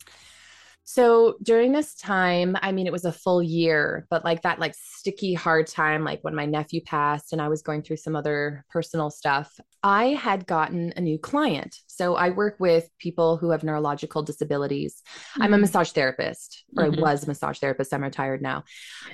So 0.86 1.36
during 1.42 1.72
this 1.72 1.94
time, 1.94 2.56
I 2.60 2.70
mean, 2.70 2.86
it 2.86 2.92
was 2.92 3.06
a 3.06 3.12
full 3.12 3.42
year, 3.42 4.06
but 4.10 4.22
like 4.22 4.42
that, 4.42 4.58
like 4.58 4.74
sticky, 4.74 5.32
hard 5.32 5.66
time, 5.66 6.04
like 6.04 6.22
when 6.22 6.34
my 6.34 6.44
nephew 6.44 6.82
passed 6.82 7.32
and 7.32 7.40
I 7.40 7.48
was 7.48 7.62
going 7.62 7.82
through 7.82 7.96
some 7.96 8.14
other 8.14 8.64
personal 8.68 9.10
stuff, 9.10 9.58
I 9.82 10.08
had 10.08 10.46
gotten 10.46 10.92
a 10.96 11.00
new 11.00 11.18
client. 11.18 11.78
So 11.86 12.16
I 12.16 12.30
work 12.30 12.56
with 12.58 12.90
people 12.98 13.38
who 13.38 13.50
have 13.50 13.64
neurological 13.64 14.22
disabilities. 14.22 15.02
Mm-hmm. 15.06 15.42
I'm 15.42 15.52
a 15.52 15.56
mm-hmm. 15.56 15.62
massage 15.62 15.90
therapist, 15.92 16.64
or 16.76 16.84
mm-hmm. 16.84 16.98
I 16.98 17.12
was 17.12 17.24
a 17.24 17.28
massage 17.28 17.58
therapist. 17.58 17.94
I'm 17.94 18.02
retired 18.02 18.42
now. 18.42 18.64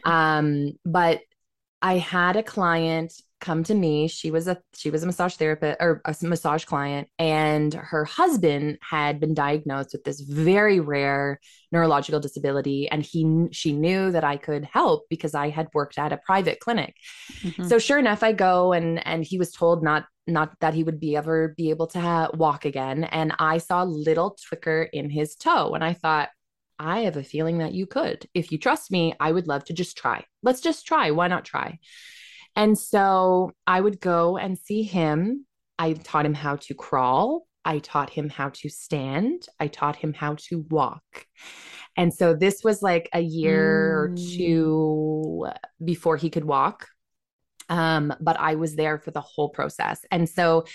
Um, 0.04 0.72
but 0.84 1.20
I 1.80 1.98
had 1.98 2.36
a 2.36 2.42
client 2.42 3.14
come 3.40 3.64
to 3.64 3.74
me. 3.74 4.06
She 4.08 4.30
was 4.30 4.46
a 4.46 4.58
she 4.74 4.90
was 4.90 5.02
a 5.02 5.06
massage 5.06 5.34
therapist 5.34 5.78
or 5.80 6.02
a 6.04 6.14
massage 6.22 6.64
client, 6.64 7.08
and 7.18 7.72
her 7.74 8.04
husband 8.04 8.78
had 8.80 9.18
been 9.18 9.34
diagnosed 9.34 9.90
with 9.92 10.04
this 10.04 10.20
very 10.20 10.80
rare 10.80 11.40
neurological 11.72 12.20
disability, 12.20 12.88
and 12.88 13.02
he 13.02 13.46
she 13.52 13.72
knew 13.72 14.10
that 14.12 14.24
I 14.24 14.36
could 14.36 14.64
help 14.64 15.06
because 15.08 15.34
I 15.34 15.48
had 15.48 15.68
worked 15.74 15.98
at 15.98 16.12
a 16.12 16.18
private 16.18 16.60
clinic. 16.60 16.94
Mm-hmm. 17.42 17.64
So 17.64 17.78
sure 17.78 17.98
enough, 17.98 18.22
I 18.22 18.32
go 18.32 18.72
and 18.72 19.04
and 19.06 19.24
he 19.24 19.38
was 19.38 19.52
told 19.52 19.82
not 19.82 20.04
not 20.26 20.54
that 20.60 20.74
he 20.74 20.84
would 20.84 21.00
be 21.00 21.16
ever 21.16 21.54
be 21.56 21.70
able 21.70 21.86
to 21.88 22.00
ha- 22.00 22.30
walk 22.34 22.64
again, 22.64 23.04
and 23.04 23.32
I 23.38 23.58
saw 23.58 23.82
a 23.82 23.84
little 23.84 24.36
twicker 24.36 24.88
in 24.92 25.10
his 25.10 25.34
toe, 25.34 25.74
and 25.74 25.82
I 25.82 25.94
thought. 25.94 26.28
I 26.82 27.00
have 27.00 27.18
a 27.18 27.22
feeling 27.22 27.58
that 27.58 27.74
you 27.74 27.84
could. 27.84 28.26
If 28.32 28.50
you 28.50 28.56
trust 28.56 28.90
me, 28.90 29.12
I 29.20 29.32
would 29.32 29.46
love 29.46 29.64
to 29.66 29.74
just 29.74 29.98
try. 29.98 30.24
Let's 30.42 30.62
just 30.62 30.86
try. 30.86 31.10
Why 31.10 31.28
not 31.28 31.44
try? 31.44 31.78
And 32.60 32.78
so 32.78 33.52
I 33.66 33.80
would 33.80 34.00
go 34.00 34.36
and 34.36 34.58
see 34.58 34.82
him. 34.82 35.46
I 35.78 35.94
taught 35.94 36.26
him 36.26 36.34
how 36.34 36.56
to 36.56 36.74
crawl. 36.74 37.46
I 37.64 37.78
taught 37.78 38.10
him 38.10 38.28
how 38.28 38.50
to 38.50 38.68
stand. 38.68 39.46
I 39.58 39.68
taught 39.68 39.96
him 39.96 40.12
how 40.12 40.34
to 40.48 40.66
walk. 40.68 41.24
And 41.96 42.12
so 42.12 42.34
this 42.34 42.62
was 42.62 42.82
like 42.82 43.08
a 43.14 43.20
year 43.20 44.10
mm. 44.10 44.12
or 44.12 44.36
two 44.36 45.46
before 45.82 46.18
he 46.18 46.28
could 46.28 46.44
walk. 46.44 46.86
Um, 47.70 48.12
but 48.20 48.38
I 48.38 48.56
was 48.56 48.76
there 48.76 48.98
for 48.98 49.10
the 49.10 49.22
whole 49.22 49.48
process. 49.48 50.04
And 50.10 50.28
so 50.28 50.66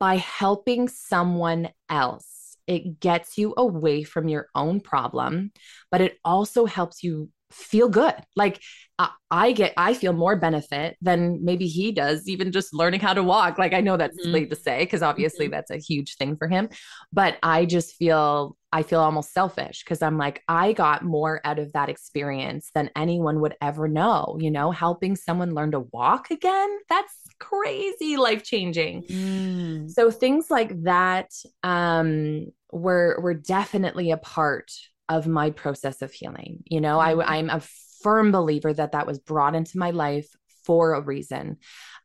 by 0.00 0.16
helping 0.16 0.88
someone 0.88 1.68
else, 1.88 2.56
it 2.66 2.98
gets 2.98 3.38
you 3.38 3.54
away 3.56 4.02
from 4.02 4.26
your 4.26 4.48
own 4.56 4.80
problem, 4.80 5.52
but 5.92 6.00
it 6.00 6.18
also 6.24 6.66
helps 6.66 7.04
you 7.04 7.28
feel 7.52 7.88
good. 7.88 8.14
Like 8.36 8.60
I, 8.98 9.10
I, 9.30 9.52
get, 9.52 9.72
I 9.76 9.94
feel 9.94 10.12
more 10.12 10.36
benefit 10.36 10.96
than 11.00 11.44
maybe 11.44 11.66
he 11.66 11.92
does, 11.92 12.28
even 12.28 12.52
just 12.52 12.74
learning 12.74 13.00
how 13.00 13.14
to 13.14 13.22
walk. 13.22 13.58
Like 13.58 13.72
I 13.72 13.80
know 13.80 13.96
that's 13.96 14.20
mm-hmm. 14.20 14.32
late 14.32 14.50
to 14.50 14.56
say 14.56 14.80
because 14.80 15.02
obviously 15.02 15.46
mm-hmm. 15.46 15.52
that's 15.52 15.70
a 15.70 15.78
huge 15.78 16.16
thing 16.16 16.36
for 16.36 16.48
him, 16.48 16.68
but 17.12 17.38
I 17.42 17.64
just 17.64 17.96
feel, 17.96 18.56
I 18.72 18.82
feel 18.82 19.00
almost 19.00 19.32
selfish 19.32 19.82
because 19.82 20.00
I'm 20.02 20.16
like, 20.16 20.42
I 20.46 20.72
got 20.72 21.04
more 21.04 21.40
out 21.44 21.58
of 21.58 21.72
that 21.72 21.88
experience 21.88 22.70
than 22.74 22.90
anyone 22.94 23.40
would 23.40 23.56
ever 23.60 23.88
know. 23.88 24.36
You 24.38 24.50
know, 24.50 24.70
helping 24.70 25.16
someone 25.16 25.54
learn 25.54 25.72
to 25.72 25.80
walk 25.80 26.30
again. 26.30 26.78
That's 26.88 27.12
crazy 27.40 28.16
life 28.16 28.44
changing. 28.44 29.02
Mm. 29.04 29.90
So 29.90 30.10
things 30.10 30.50
like 30.50 30.84
that 30.84 31.30
um, 31.64 32.46
were 32.70 33.18
were 33.20 33.34
definitely 33.34 34.12
a 34.12 34.16
part 34.18 34.70
of 35.10 35.26
my 35.26 35.50
process 35.50 36.00
of 36.00 36.12
healing. 36.12 36.62
You 36.64 36.80
know, 36.80 36.98
I, 36.98 37.12
mm-hmm. 37.12 37.28
I'm 37.28 37.50
a 37.50 37.60
firm 38.02 38.32
believer 38.32 38.72
that 38.72 38.92
that 38.92 39.06
was 39.06 39.18
brought 39.18 39.54
into 39.54 39.76
my 39.76 39.90
life 39.90 40.28
for 40.64 40.94
a 40.94 41.02
reason. 41.02 41.58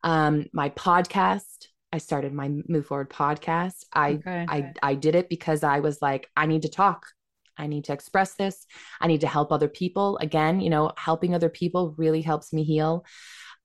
Um, 0.03 0.47
my 0.51 0.69
podcast, 0.69 1.67
I 1.93 1.99
started 1.99 2.33
my 2.33 2.49
Muve 2.49 2.87
Forward 2.87 3.09
podcast. 3.09 3.85
I, 3.93 4.13
okay. 4.13 4.45
I, 4.49 4.73
I 4.81 4.95
did 4.95 5.15
it 5.15 5.29
because 5.29 5.63
I 5.63 5.79
was 5.79 6.01
like, 6.01 6.29
I 6.35 6.47
need 6.47 6.63
to 6.63 6.69
talk. 6.69 7.05
I 7.57 7.67
need 7.67 7.85
to 7.85 7.93
express 7.93 8.33
this. 8.33 8.65
I 8.99 9.07
need 9.07 9.21
to 9.21 9.27
help 9.27 9.51
other 9.51 9.69
people. 9.69 10.17
Again, 10.17 10.59
you 10.59 10.69
know, 10.69 10.91
helping 10.97 11.33
other 11.33 11.47
people 11.47 11.93
really 11.97 12.21
helps 12.21 12.51
me 12.51 12.63
heal. 12.63 13.05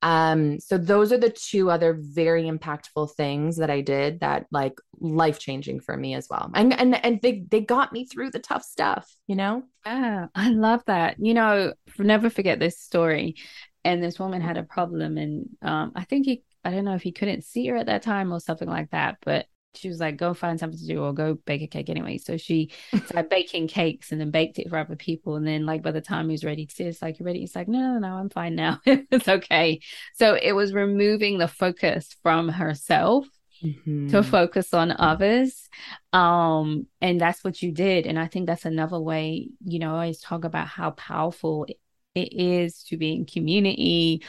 Um, 0.01 0.59
so 0.59 0.77
those 0.77 1.11
are 1.11 1.17
the 1.17 1.29
two 1.29 1.69
other 1.69 1.97
very 1.99 2.43
impactful 2.43 3.13
things 3.15 3.57
that 3.57 3.69
I 3.69 3.81
did 3.81 4.21
that 4.21 4.47
like 4.51 4.73
life 4.99 5.39
changing 5.39 5.81
for 5.81 5.95
me 5.95 6.15
as 6.15 6.27
well. 6.29 6.49
And 6.55 6.73
and 6.73 7.03
and 7.05 7.21
they 7.21 7.45
they 7.49 7.61
got 7.61 7.93
me 7.93 8.05
through 8.05 8.31
the 8.31 8.39
tough 8.39 8.63
stuff, 8.63 9.15
you 9.27 9.35
know? 9.35 9.63
Yeah, 9.85 10.27
I 10.33 10.49
love 10.49 10.83
that. 10.87 11.17
You 11.19 11.33
know, 11.33 11.73
never 11.99 12.29
forget 12.29 12.59
this 12.59 12.79
story. 12.79 13.35
And 13.83 14.03
this 14.03 14.19
woman 14.19 14.41
had 14.41 14.57
a 14.57 14.63
problem 14.63 15.17
and 15.17 15.49
um 15.61 15.91
I 15.95 16.03
think 16.03 16.25
he 16.25 16.43
I 16.63 16.71
don't 16.71 16.85
know 16.85 16.95
if 16.95 17.01
he 17.03 17.11
couldn't 17.11 17.43
see 17.43 17.67
her 17.67 17.75
at 17.77 17.87
that 17.87 18.03
time 18.03 18.31
or 18.31 18.39
something 18.39 18.69
like 18.69 18.91
that, 18.91 19.17
but 19.23 19.45
she 19.75 19.89
was 19.89 19.99
like, 19.99 20.17
go 20.17 20.33
find 20.33 20.59
something 20.59 20.79
to 20.79 20.85
do 20.85 21.03
or 21.03 21.13
go 21.13 21.35
bake 21.45 21.61
a 21.61 21.67
cake 21.67 21.89
anyway. 21.89 22.17
So 22.17 22.37
she 22.37 22.71
started 23.05 23.29
baking 23.29 23.67
cakes 23.67 24.11
and 24.11 24.19
then 24.19 24.31
baked 24.31 24.59
it 24.59 24.69
for 24.69 24.77
other 24.77 24.95
people. 24.95 25.35
And 25.35 25.47
then, 25.47 25.65
like, 25.65 25.81
by 25.81 25.91
the 25.91 26.01
time 26.01 26.27
he 26.27 26.33
was 26.33 26.43
ready 26.43 26.65
to 26.65 26.75
see, 26.75 26.83
it's 26.83 27.01
like, 27.01 27.19
you 27.19 27.25
ready? 27.25 27.39
He's 27.39 27.55
like, 27.55 27.67
no, 27.67 27.79
no, 27.79 27.99
no, 27.99 28.15
I'm 28.15 28.29
fine 28.29 28.55
now. 28.55 28.79
it's 28.85 29.27
okay. 29.27 29.81
So 30.15 30.37
it 30.41 30.53
was 30.53 30.73
removing 30.73 31.37
the 31.37 31.47
focus 31.47 32.15
from 32.21 32.49
herself 32.49 33.27
mm-hmm. 33.63 34.09
to 34.09 34.23
focus 34.23 34.73
on 34.73 34.91
others. 34.91 35.69
Um, 36.13 36.87
and 36.99 37.19
that's 37.19 37.43
what 37.43 37.61
you 37.61 37.71
did. 37.71 38.05
And 38.05 38.19
I 38.19 38.27
think 38.27 38.47
that's 38.47 38.65
another 38.65 38.99
way, 38.99 39.49
you 39.65 39.79
know, 39.79 39.91
I 39.91 40.03
always 40.03 40.19
talk 40.19 40.43
about 40.43 40.67
how 40.67 40.91
powerful 40.91 41.65
it 42.13 42.33
is 42.33 42.83
to 42.83 42.97
be 42.97 43.13
in 43.13 43.25
community. 43.25 44.23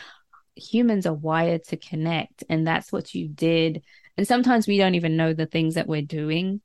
Humans 0.54 1.06
are 1.06 1.14
wired 1.14 1.64
to 1.64 1.76
connect. 1.76 2.44
And 2.48 2.66
that's 2.66 2.92
what 2.92 3.14
you 3.14 3.28
did 3.28 3.82
and 4.16 4.26
sometimes 4.26 4.66
we 4.66 4.78
don't 4.78 4.94
even 4.94 5.16
know 5.16 5.32
the 5.32 5.46
things 5.46 5.74
that 5.74 5.88
we're 5.88 6.02
doing, 6.02 6.60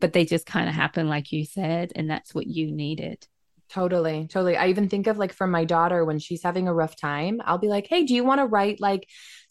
but 0.00 0.12
they 0.12 0.24
just 0.24 0.46
kind 0.46 0.68
of 0.68 0.74
happen, 0.74 1.08
like 1.08 1.32
you 1.32 1.44
said. 1.44 1.92
And 1.94 2.10
that's 2.10 2.34
what 2.34 2.46
you 2.46 2.72
needed. 2.72 3.26
Totally. 3.68 4.26
Totally. 4.26 4.56
I 4.56 4.68
even 4.68 4.88
think 4.88 5.06
of 5.06 5.18
like 5.18 5.32
for 5.32 5.46
my 5.46 5.64
daughter 5.64 6.04
when 6.04 6.18
she's 6.18 6.42
having 6.42 6.66
a 6.66 6.74
rough 6.74 6.96
time, 6.96 7.40
I'll 7.44 7.58
be 7.58 7.68
like, 7.68 7.86
hey, 7.86 8.04
do 8.04 8.14
you 8.14 8.24
want 8.24 8.40
to 8.40 8.46
write 8.46 8.80
like 8.80 9.08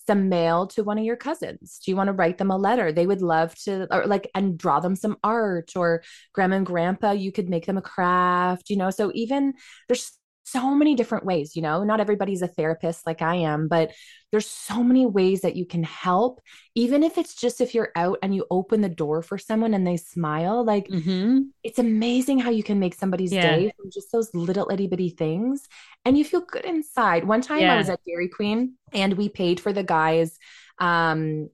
some 0.07 0.27
mail 0.27 0.67
to 0.67 0.83
one 0.83 0.97
of 0.97 1.05
your 1.05 1.15
cousins? 1.15 1.79
Do 1.85 1.91
you 1.91 1.95
want 1.95 2.07
to 2.07 2.13
write 2.13 2.37
them 2.37 2.51
a 2.51 2.57
letter? 2.57 2.91
They 2.91 3.07
would 3.07 3.21
love 3.21 3.55
to, 3.63 3.87
or 3.95 4.07
like, 4.07 4.29
and 4.35 4.57
draw 4.57 4.81
them 4.81 4.95
some 4.95 5.17
art, 5.23 5.71
or 5.75 6.03
grandma 6.33 6.57
and 6.57 6.65
grandpa, 6.65 7.11
you 7.11 7.31
could 7.31 7.47
make 7.47 7.65
them 7.65 7.77
a 7.77 7.81
craft, 7.81 8.69
you 8.69 8.75
know? 8.75 8.89
So 8.89 9.11
even 9.13 9.53
there's 9.87 10.11
so 10.51 10.73
many 10.73 10.95
different 10.95 11.25
ways, 11.25 11.55
you 11.55 11.61
know, 11.61 11.83
not 11.83 11.99
everybody's 11.99 12.41
a 12.41 12.47
therapist 12.47 13.05
like 13.05 13.21
I 13.21 13.35
am, 13.35 13.67
but 13.67 13.91
there's 14.31 14.47
so 14.47 14.83
many 14.83 15.05
ways 15.05 15.41
that 15.41 15.55
you 15.55 15.65
can 15.65 15.83
help, 15.83 16.39
even 16.75 17.03
if 17.03 17.17
it's 17.17 17.33
just 17.33 17.61
if 17.61 17.73
you're 17.73 17.91
out 17.95 18.19
and 18.21 18.35
you 18.35 18.45
open 18.51 18.81
the 18.81 18.89
door 18.89 19.21
for 19.21 19.37
someone 19.37 19.73
and 19.73 19.85
they 19.85 19.97
smile. 19.97 20.63
Like 20.63 20.87
mm-hmm. 20.87 21.41
it's 21.63 21.79
amazing 21.79 22.39
how 22.39 22.49
you 22.49 22.63
can 22.63 22.79
make 22.79 22.93
somebody's 22.93 23.33
yeah. 23.33 23.55
day 23.55 23.73
from 23.75 23.89
just 23.91 24.11
those 24.11 24.33
little 24.35 24.69
itty 24.71 24.87
bitty 24.87 25.09
things. 25.09 25.67
And 26.05 26.17
you 26.17 26.23
feel 26.23 26.41
good 26.41 26.65
inside. 26.65 27.25
One 27.25 27.41
time 27.41 27.61
yeah. 27.61 27.73
I 27.73 27.77
was 27.77 27.89
at 27.89 28.01
Dairy 28.05 28.29
Queen 28.29 28.73
and 28.93 29.13
we 29.13 29.29
paid 29.29 29.59
for 29.59 29.73
the 29.73 29.83
guys 29.83 30.37
um, 30.79 31.49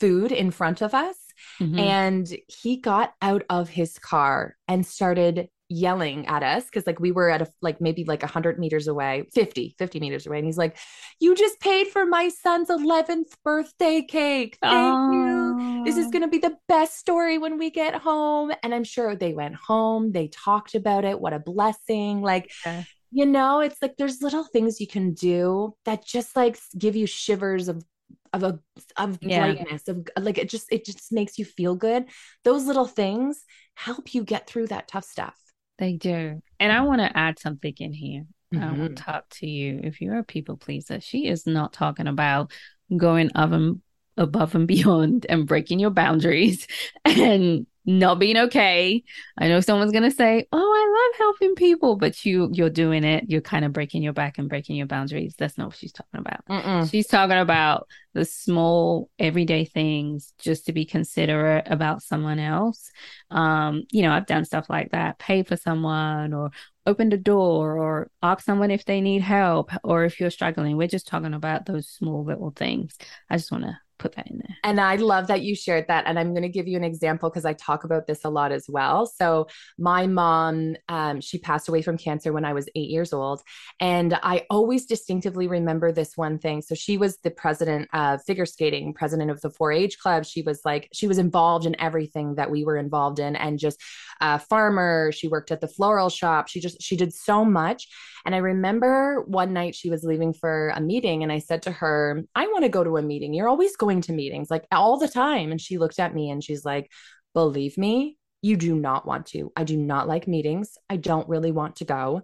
food 0.00 0.32
in 0.32 0.50
front 0.50 0.82
of 0.82 0.94
us. 0.94 1.16
Mm-hmm. 1.60 1.78
And 1.78 2.36
he 2.48 2.76
got 2.76 3.14
out 3.22 3.44
of 3.48 3.68
his 3.68 3.98
car 3.98 4.56
and 4.66 4.84
started 4.84 5.48
yelling 5.70 6.26
at 6.26 6.42
us 6.42 6.64
because 6.64 6.86
like 6.86 6.98
we 6.98 7.12
were 7.12 7.28
at 7.28 7.42
a 7.42 7.52
like 7.60 7.80
maybe 7.80 8.04
like 8.04 8.22
100 8.22 8.58
meters 8.58 8.88
away 8.88 9.28
50 9.34 9.74
50 9.78 10.00
meters 10.00 10.26
away 10.26 10.38
and 10.38 10.46
he's 10.46 10.56
like 10.56 10.78
you 11.20 11.34
just 11.34 11.60
paid 11.60 11.88
for 11.88 12.06
my 12.06 12.28
son's 12.28 12.68
11th 12.68 13.34
birthday 13.44 14.02
cake. 14.02 14.56
Thank 14.62 14.74
oh. 14.74 15.12
you. 15.12 15.84
This 15.84 15.96
is 15.98 16.06
oh. 16.06 16.10
going 16.10 16.22
to 16.22 16.28
be 16.28 16.38
the 16.38 16.56
best 16.68 16.98
story 16.98 17.36
when 17.36 17.58
we 17.58 17.70
get 17.70 17.94
home. 17.94 18.52
And 18.62 18.74
i'm 18.74 18.84
sure 18.84 19.14
they 19.14 19.34
went 19.34 19.56
home 19.56 20.12
they 20.12 20.28
talked 20.28 20.74
about 20.74 21.04
it. 21.04 21.20
What 21.20 21.34
a 21.34 21.38
blessing. 21.38 22.22
Like 22.22 22.50
yeah. 22.64 22.84
you 23.10 23.26
know 23.26 23.60
it's 23.60 23.82
like 23.82 23.96
there's 23.98 24.22
little 24.22 24.44
things 24.44 24.80
you 24.80 24.86
can 24.86 25.12
do 25.12 25.74
that 25.84 26.04
just 26.04 26.34
like 26.34 26.58
give 26.78 26.96
you 26.96 27.06
shivers 27.06 27.68
of 27.68 27.84
of 28.32 28.42
a 28.42 28.58
of 28.96 29.18
yeah. 29.20 29.40
brightness 29.40 29.88
of 29.88 30.06
like 30.18 30.38
it 30.38 30.48
just 30.48 30.72
it 30.72 30.86
just 30.86 31.12
makes 31.12 31.38
you 31.38 31.44
feel 31.44 31.74
good. 31.74 32.06
Those 32.44 32.64
little 32.64 32.86
things 32.86 33.44
help 33.74 34.14
you 34.14 34.24
get 34.24 34.46
through 34.46 34.68
that 34.68 34.88
tough 34.88 35.04
stuff 35.04 35.36
they 35.78 35.94
do. 35.94 36.42
And 36.60 36.72
I 36.72 36.82
want 36.82 37.00
to 37.00 37.16
add 37.16 37.38
something 37.38 37.74
in 37.78 37.92
here. 37.92 38.24
Mm-hmm. 38.54 38.64
I 38.64 38.72
will 38.72 38.94
talk 38.94 39.28
to 39.30 39.46
you. 39.46 39.80
If 39.82 40.00
you're 40.00 40.18
a 40.18 40.24
people 40.24 40.56
pleaser, 40.56 41.00
she 41.00 41.26
is 41.26 41.46
not 41.46 41.72
talking 41.72 42.06
about 42.06 42.52
going 42.94 43.30
oven 43.32 43.82
above 44.16 44.54
and 44.54 44.66
beyond 44.68 45.26
and 45.28 45.46
breaking 45.46 45.78
your 45.78 45.90
boundaries 45.90 46.66
and 47.04 47.66
not 47.88 48.18
being 48.18 48.36
okay. 48.36 49.02
I 49.38 49.48
know 49.48 49.60
someone's 49.60 49.92
gonna 49.92 50.10
say, 50.10 50.46
"Oh, 50.52 50.58
I 50.58 51.16
love 51.16 51.18
helping 51.18 51.54
people," 51.54 51.96
but 51.96 52.22
you 52.22 52.50
you're 52.52 52.68
doing 52.68 53.02
it. 53.02 53.24
You're 53.28 53.40
kind 53.40 53.64
of 53.64 53.72
breaking 53.72 54.02
your 54.02 54.12
back 54.12 54.36
and 54.36 54.46
breaking 54.46 54.76
your 54.76 54.86
boundaries. 54.86 55.34
That's 55.38 55.56
not 55.56 55.68
what 55.68 55.76
she's 55.76 55.92
talking 55.92 56.20
about. 56.20 56.44
Mm-mm. 56.50 56.90
She's 56.90 57.06
talking 57.06 57.38
about 57.38 57.88
the 58.12 58.26
small 58.26 59.08
everyday 59.18 59.64
things, 59.64 60.34
just 60.38 60.66
to 60.66 60.74
be 60.74 60.84
considerate 60.84 61.66
about 61.70 62.02
someone 62.02 62.38
else. 62.38 62.90
Um, 63.30 63.84
you 63.90 64.02
know, 64.02 64.12
I've 64.12 64.26
done 64.26 64.44
stuff 64.44 64.68
like 64.68 64.90
that. 64.90 65.18
Pay 65.18 65.42
for 65.42 65.56
someone, 65.56 66.34
or 66.34 66.50
open 66.84 67.08
the 67.08 67.16
door, 67.16 67.78
or 67.78 68.10
ask 68.22 68.44
someone 68.44 68.70
if 68.70 68.84
they 68.84 69.00
need 69.00 69.22
help, 69.22 69.70
or 69.82 70.04
if 70.04 70.20
you're 70.20 70.28
struggling. 70.28 70.76
We're 70.76 70.88
just 70.88 71.06
talking 71.08 71.32
about 71.32 71.64
those 71.64 71.88
small 71.88 72.22
little 72.22 72.50
things. 72.50 72.98
I 73.30 73.38
just 73.38 73.50
want 73.50 73.64
to 73.64 73.78
put 73.98 74.14
that 74.14 74.28
in 74.28 74.38
there. 74.38 74.56
And 74.64 74.80
I 74.80 74.96
love 74.96 75.26
that 75.26 75.42
you 75.42 75.54
shared 75.54 75.86
that. 75.88 76.04
And 76.06 76.18
I'm 76.18 76.30
going 76.30 76.42
to 76.42 76.48
give 76.48 76.68
you 76.68 76.76
an 76.76 76.84
example 76.84 77.28
because 77.28 77.44
I 77.44 77.52
talk 77.54 77.84
about 77.84 78.06
this 78.06 78.24
a 78.24 78.30
lot 78.30 78.52
as 78.52 78.66
well. 78.68 79.06
So, 79.06 79.48
my 79.78 80.06
mom, 80.06 80.76
um, 80.88 81.20
she 81.20 81.38
passed 81.38 81.68
away 81.68 81.82
from 81.82 81.98
cancer 81.98 82.32
when 82.32 82.44
I 82.44 82.52
was 82.52 82.68
eight 82.74 82.90
years 82.90 83.12
old. 83.12 83.42
And 83.80 84.18
I 84.22 84.46
always 84.50 84.86
distinctively 84.86 85.48
remember 85.48 85.92
this 85.92 86.16
one 86.16 86.38
thing. 86.38 86.62
So, 86.62 86.74
she 86.74 86.96
was 86.96 87.18
the 87.18 87.30
president 87.30 87.88
of 87.92 88.22
figure 88.24 88.46
skating, 88.46 88.94
president 88.94 89.30
of 89.30 89.40
the 89.40 89.50
4 89.50 89.72
H 89.72 89.98
club. 89.98 90.24
She 90.24 90.42
was 90.42 90.60
like, 90.64 90.88
she 90.92 91.06
was 91.06 91.18
involved 91.18 91.66
in 91.66 91.78
everything 91.80 92.36
that 92.36 92.50
we 92.50 92.64
were 92.64 92.76
involved 92.76 93.18
in 93.18 93.36
and 93.36 93.58
just 93.58 93.80
a 94.20 94.38
farmer. 94.38 95.12
She 95.12 95.28
worked 95.28 95.50
at 95.50 95.60
the 95.60 95.68
floral 95.68 96.10
shop. 96.10 96.48
She 96.48 96.60
just, 96.60 96.82
she 96.82 96.96
did 96.96 97.12
so 97.12 97.44
much. 97.44 97.88
And 98.28 98.34
I 98.34 98.40
remember 98.40 99.22
one 99.22 99.54
night 99.54 99.74
she 99.74 99.88
was 99.88 100.04
leaving 100.04 100.34
for 100.34 100.68
a 100.76 100.82
meeting 100.82 101.22
and 101.22 101.32
I 101.32 101.38
said 101.38 101.62
to 101.62 101.70
her, 101.70 102.24
I 102.34 102.46
want 102.48 102.62
to 102.62 102.68
go 102.68 102.84
to 102.84 102.98
a 102.98 103.02
meeting. 103.02 103.32
You're 103.32 103.48
always 103.48 103.74
going 103.74 104.02
to 104.02 104.12
meetings 104.12 104.50
like 104.50 104.66
all 104.70 104.98
the 104.98 105.08
time. 105.08 105.50
And 105.50 105.58
she 105.58 105.78
looked 105.78 105.98
at 105.98 106.14
me 106.14 106.28
and 106.28 106.44
she's 106.44 106.62
like, 106.62 106.92
Believe 107.32 107.78
me, 107.78 108.18
you 108.42 108.58
do 108.58 108.74
not 108.74 109.06
want 109.06 109.24
to. 109.28 109.50
I 109.56 109.64
do 109.64 109.78
not 109.78 110.08
like 110.08 110.28
meetings. 110.28 110.76
I 110.90 110.98
don't 110.98 111.26
really 111.26 111.52
want 111.52 111.76
to 111.76 111.86
go. 111.86 112.20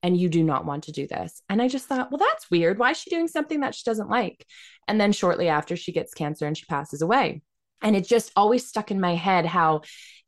And 0.00 0.16
you 0.16 0.28
do 0.28 0.44
not 0.44 0.64
want 0.64 0.84
to 0.84 0.92
do 0.92 1.08
this. 1.08 1.42
And 1.48 1.60
I 1.60 1.66
just 1.66 1.86
thought, 1.86 2.12
well, 2.12 2.18
that's 2.18 2.48
weird. 2.52 2.78
Why 2.78 2.92
is 2.92 2.98
she 2.98 3.10
doing 3.10 3.26
something 3.26 3.58
that 3.62 3.74
she 3.74 3.82
doesn't 3.84 4.08
like? 4.08 4.46
And 4.86 5.00
then 5.00 5.10
shortly 5.10 5.48
after, 5.48 5.74
she 5.74 5.90
gets 5.90 6.14
cancer 6.14 6.46
and 6.46 6.56
she 6.56 6.66
passes 6.66 7.02
away. 7.02 7.42
And 7.82 7.96
it 7.96 8.06
just 8.06 8.30
always 8.36 8.64
stuck 8.64 8.92
in 8.92 9.00
my 9.00 9.16
head 9.16 9.44
how 9.44 9.80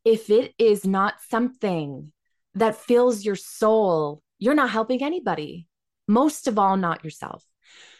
if 0.03 0.29
it 0.29 0.53
is 0.57 0.85
not 0.85 1.21
something 1.29 2.11
that 2.55 2.75
fills 2.75 3.23
your 3.23 3.37
soul 3.37 4.21
you're 4.41 4.55
not 4.55 4.71
helping 4.71 5.01
anybody, 5.01 5.67
most 6.07 6.47
of 6.47 6.59
all, 6.59 6.75
not 6.75 7.05
yourself. 7.05 7.45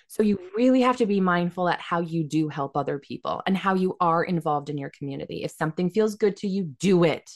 So 0.07 0.23
you 0.23 0.39
really 0.57 0.81
have 0.81 0.97
to 0.97 1.05
be 1.05 1.21
mindful 1.21 1.69
at 1.69 1.79
how 1.79 2.01
you 2.01 2.25
do 2.25 2.49
help 2.49 2.75
other 2.75 2.99
people 2.99 3.41
and 3.45 3.55
how 3.55 3.75
you 3.75 3.95
are 4.01 4.23
involved 4.23 4.69
in 4.69 4.77
your 4.77 4.89
community. 4.89 5.43
If 5.43 5.51
something 5.51 5.89
feels 5.89 6.15
good 6.15 6.35
to 6.37 6.47
you, 6.47 6.63
do 6.79 7.05
it. 7.05 7.29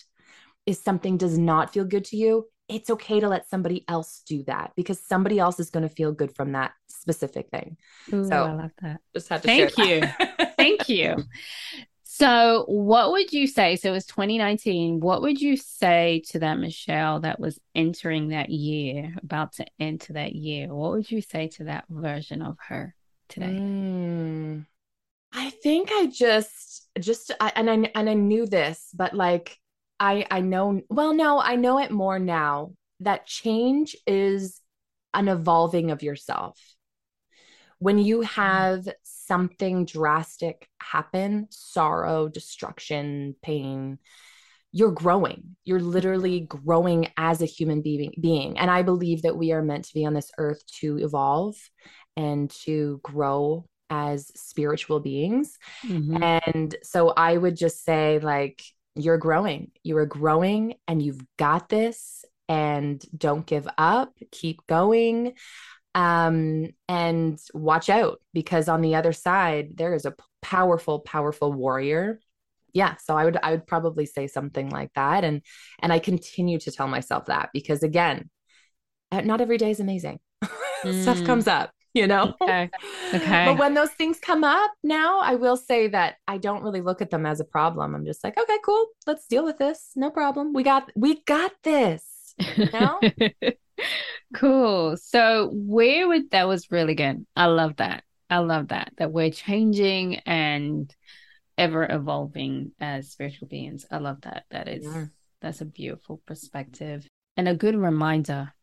If 0.66 0.78
something 0.78 1.16
does 1.16 1.38
not 1.38 1.72
feel 1.72 1.86
good 1.86 2.04
to 2.06 2.18
you, 2.18 2.48
it's 2.68 2.90
okay 2.90 3.20
to 3.20 3.30
let 3.30 3.48
somebody 3.48 3.86
else 3.88 4.24
do 4.28 4.44
that 4.48 4.72
because 4.76 5.00
somebody 5.00 5.38
else 5.38 5.60
is 5.60 5.70
going 5.70 5.88
to 5.88 5.96
feel 5.96 6.12
good 6.12 6.36
from 6.36 6.54
that 6.54 6.74
specific 6.90 7.50
thing. 7.50 7.78
Ooh, 8.12 8.28
so 8.28 8.44
I 8.44 8.52
love 8.54 8.72
that. 8.82 9.02
Just 9.14 9.30
had 9.30 9.44
to 9.44 9.48
Thank 9.48 9.78
you. 9.78 10.02
Thank 10.58 10.90
you. 10.90 11.24
So, 12.18 12.64
what 12.70 13.12
would 13.12 13.34
you 13.34 13.46
say? 13.46 13.76
So, 13.76 13.90
it 13.90 13.92
was 13.92 14.06
2019. 14.06 15.02
What 15.02 15.22
would 15.22 15.42
you 15.42 15.58
say 15.58 16.24
to 16.30 16.40
that 16.40 16.58
Michelle 16.58 17.20
that 17.20 17.42
was 17.42 17.60
entering 17.76 18.30
that 18.30 18.50
year, 18.50 19.14
about 19.22 19.52
to 19.56 19.66
enter 19.82 20.14
that 20.14 20.34
year? 20.34 20.74
What 20.74 20.92
would 20.92 21.12
you 21.12 21.22
say 21.22 21.50
to 21.50 21.66
that 21.66 21.84
version 21.90 22.42
of 22.42 22.56
her 22.70 22.96
today? 23.28 23.48
Mm, 23.48 24.66
I 25.34 25.50
think 25.50 25.90
I 25.92 26.06
just, 26.06 26.88
just, 26.98 27.34
I, 27.42 27.52
and 27.54 27.70
I, 27.70 27.92
and 27.94 28.10
I 28.10 28.14
knew 28.14 28.46
this, 28.46 28.88
but 28.94 29.14
like, 29.14 29.60
I, 30.00 30.26
I 30.32 30.40
know, 30.40 30.80
well, 30.90 31.14
no, 31.14 31.42
I 31.42 31.58
know 31.58 31.80
it 31.80 31.92
more 31.92 32.18
now 32.18 32.72
that 33.02 33.26
change 33.26 33.94
is 34.08 34.62
an 35.14 35.28
evolving 35.28 35.92
of 35.92 36.02
yourself 36.02 36.58
when 37.80 38.00
you 38.00 38.20
mm-hmm. 38.20 38.42
have 38.42 38.88
something 39.04 39.86
drastic 39.86 40.68
happen 40.82 41.48
sorrow, 41.50 42.28
destruction, 42.28 43.36
pain 43.42 43.98
you're 44.76 44.92
growing. 44.92 45.56
You're 45.64 45.80
literally 45.80 46.42
growing 46.42 47.08
as 47.16 47.42
a 47.42 47.46
human 47.46 47.82
being, 47.82 48.12
being. 48.20 48.60
And 48.60 48.70
I 48.70 48.82
believe 48.82 49.22
that 49.22 49.38
we 49.38 49.54
are 49.54 49.62
meant 49.62 49.86
to 49.86 49.94
be 49.94 50.06
on 50.06 50.14
this 50.14 50.32
earth 50.38 50.62
to 50.82 51.00
evolve 51.00 51.56
and 52.18 52.50
to 52.66 53.00
grow 53.02 53.70
as 53.90 54.34
spiritual 54.36 55.00
beings. 55.00 55.58
Mm-hmm. 55.86 56.22
And 56.22 56.76
so 56.84 57.14
I 57.16 57.38
would 57.38 57.56
just 57.56 57.86
say, 57.86 58.20
like, 58.20 58.62
you're 58.96 59.18
growing. 59.18 59.72
You 59.82 59.96
are 59.96 60.06
growing 60.06 60.74
and 60.90 61.02
you've 61.02 61.22
got 61.38 61.70
this. 61.70 62.26
And 62.50 63.02
don't 63.18 63.46
give 63.46 63.70
up. 63.78 64.14
Keep 64.34 64.68
going 64.68 65.36
um, 65.96 66.68
and 66.90 67.40
watch 67.54 67.90
out 67.90 68.22
because 68.34 68.68
on 68.70 68.82
the 68.82 68.96
other 68.96 69.14
side 69.14 69.70
there 69.76 69.96
is 69.96 70.06
a 70.06 70.14
powerful 70.44 71.00
powerful 71.00 71.52
warrior. 71.52 72.20
Yeah 72.74 72.96
so 72.98 73.16
i 73.18 73.24
would 73.24 73.38
i 73.42 73.52
would 73.52 73.66
probably 73.66 74.06
say 74.06 74.28
something 74.28 74.70
like 74.70 74.92
that. 74.96 75.24
And 75.24 75.42
and 75.80 75.92
i 75.94 75.98
continue 76.00 76.60
to 76.60 76.72
tell 76.72 76.88
myself 76.88 77.26
that 77.28 77.50
because 77.54 77.82
again 77.82 78.30
uh, 79.12 79.22
not 79.22 79.42
every 79.42 79.58
day 79.58 79.72
is 79.72 79.80
amazing. 79.80 80.20
Mm. 80.84 81.02
stuff 81.02 81.24
comes 81.24 81.48
up 81.48 81.72
you 81.96 82.06
know? 82.06 82.36
Okay. 82.42 82.70
Okay. 83.14 83.46
but 83.46 83.58
when 83.58 83.74
those 83.74 83.92
things 83.92 84.20
come 84.20 84.44
up 84.44 84.72
now 84.84 85.20
i 85.22 85.36
will 85.36 85.56
say 85.56 85.88
that 85.88 86.16
i 86.28 86.38
don't 86.38 86.64
really 86.64 86.82
look 86.82 87.02
at 87.02 87.10
them 87.10 87.26
as 87.26 87.40
a 87.40 87.46
problem. 87.46 87.96
I'm 87.96 88.06
just 88.06 88.24
like 88.24 88.38
okay 88.38 88.58
cool. 88.64 88.88
Let's 89.08 89.26
deal 89.26 89.46
with 89.46 89.58
this. 89.58 89.92
No 89.96 90.12
problem. 90.12 90.54
We 90.54 90.64
got 90.64 90.92
we 90.96 91.24
got 91.24 91.54
this. 91.64 92.36
You 92.58 92.70
know 92.74 93.00
cool. 94.34 94.98
So 94.98 95.50
where 95.54 96.08
would 96.08 96.32
that 96.32 96.48
was 96.48 96.72
really 96.72 96.96
good. 96.96 97.26
I 97.36 97.46
love 97.46 97.78
that. 97.78 98.04
I 98.30 98.40
love 98.40 98.70
that. 98.70 98.92
That 98.98 99.12
we're 99.12 99.32
changing 99.32 100.18
and 100.26 100.94
ever 101.58 101.88
evolving 101.90 102.72
as 102.80 103.12
spiritual 103.12 103.48
beings. 103.48 103.86
I 103.90 103.98
love 103.98 104.22
that. 104.22 104.46
That 104.52 104.68
is 104.68 104.86
yeah. 104.86 105.06
that's 105.42 105.62
a 105.62 105.66
beautiful 105.66 106.22
perspective 106.26 107.08
and 107.38 107.48
a 107.48 107.56
good 107.56 107.76
reminder 107.76 108.54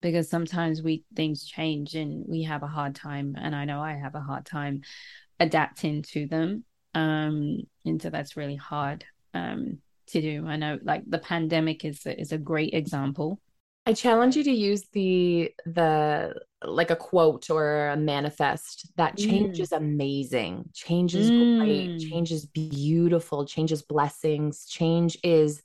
because 0.00 0.28
sometimes 0.28 0.82
we 0.82 1.04
things 1.14 1.44
change 1.44 1.94
and 1.94 2.24
we 2.26 2.42
have 2.42 2.62
a 2.62 2.68
hard 2.68 2.94
time 2.94 3.36
and 3.38 3.54
I 3.54 3.64
know 3.64 3.80
I 3.80 3.94
have 3.94 4.14
a 4.14 4.20
hard 4.20 4.44
time 4.44 4.82
adapting 5.38 6.02
to 6.02 6.26
them. 6.26 6.64
Um 6.94 7.60
and 7.84 8.02
so 8.02 8.10
that's 8.10 8.36
really 8.36 8.56
hard 8.56 9.04
um 9.32 9.78
to 10.08 10.20
do. 10.20 10.46
I 10.46 10.56
know 10.56 10.78
like 10.82 11.02
the 11.06 11.18
pandemic 11.18 11.84
is 11.84 12.02
is 12.06 12.32
a 12.32 12.38
great 12.38 12.74
example 12.74 13.40
I 13.84 13.94
challenge 13.94 14.36
you 14.36 14.44
to 14.44 14.52
use 14.52 14.84
the 14.92 15.52
the 15.66 16.40
like 16.64 16.90
a 16.90 16.96
quote 16.96 17.50
or 17.50 17.88
a 17.88 17.96
manifest 17.96 18.92
that 18.96 19.16
change 19.16 19.58
mm. 19.58 19.60
is 19.60 19.72
amazing. 19.72 20.70
Change 20.72 21.16
is 21.16 21.30
mm. 21.30 21.58
great. 21.58 22.08
Change 22.08 22.30
is 22.30 22.46
beautiful. 22.46 23.44
Change 23.44 23.72
is 23.72 23.82
blessings. 23.82 24.66
Change 24.66 25.18
is 25.24 25.62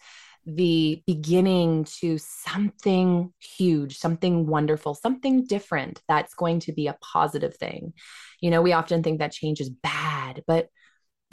the 0.47 1.03
beginning 1.05 1.83
to 1.83 2.17
something 2.17 3.31
huge, 3.39 3.97
something 3.97 4.47
wonderful, 4.47 4.95
something 4.95 5.45
different 5.45 6.01
that's 6.07 6.33
going 6.33 6.59
to 6.61 6.71
be 6.71 6.87
a 6.87 6.97
positive 7.01 7.55
thing. 7.57 7.93
You 8.41 8.49
know, 8.49 8.61
we 8.61 8.73
often 8.73 9.03
think 9.03 9.19
that 9.19 9.33
change 9.33 9.59
is 9.59 9.69
bad, 9.69 10.43
but 10.47 10.69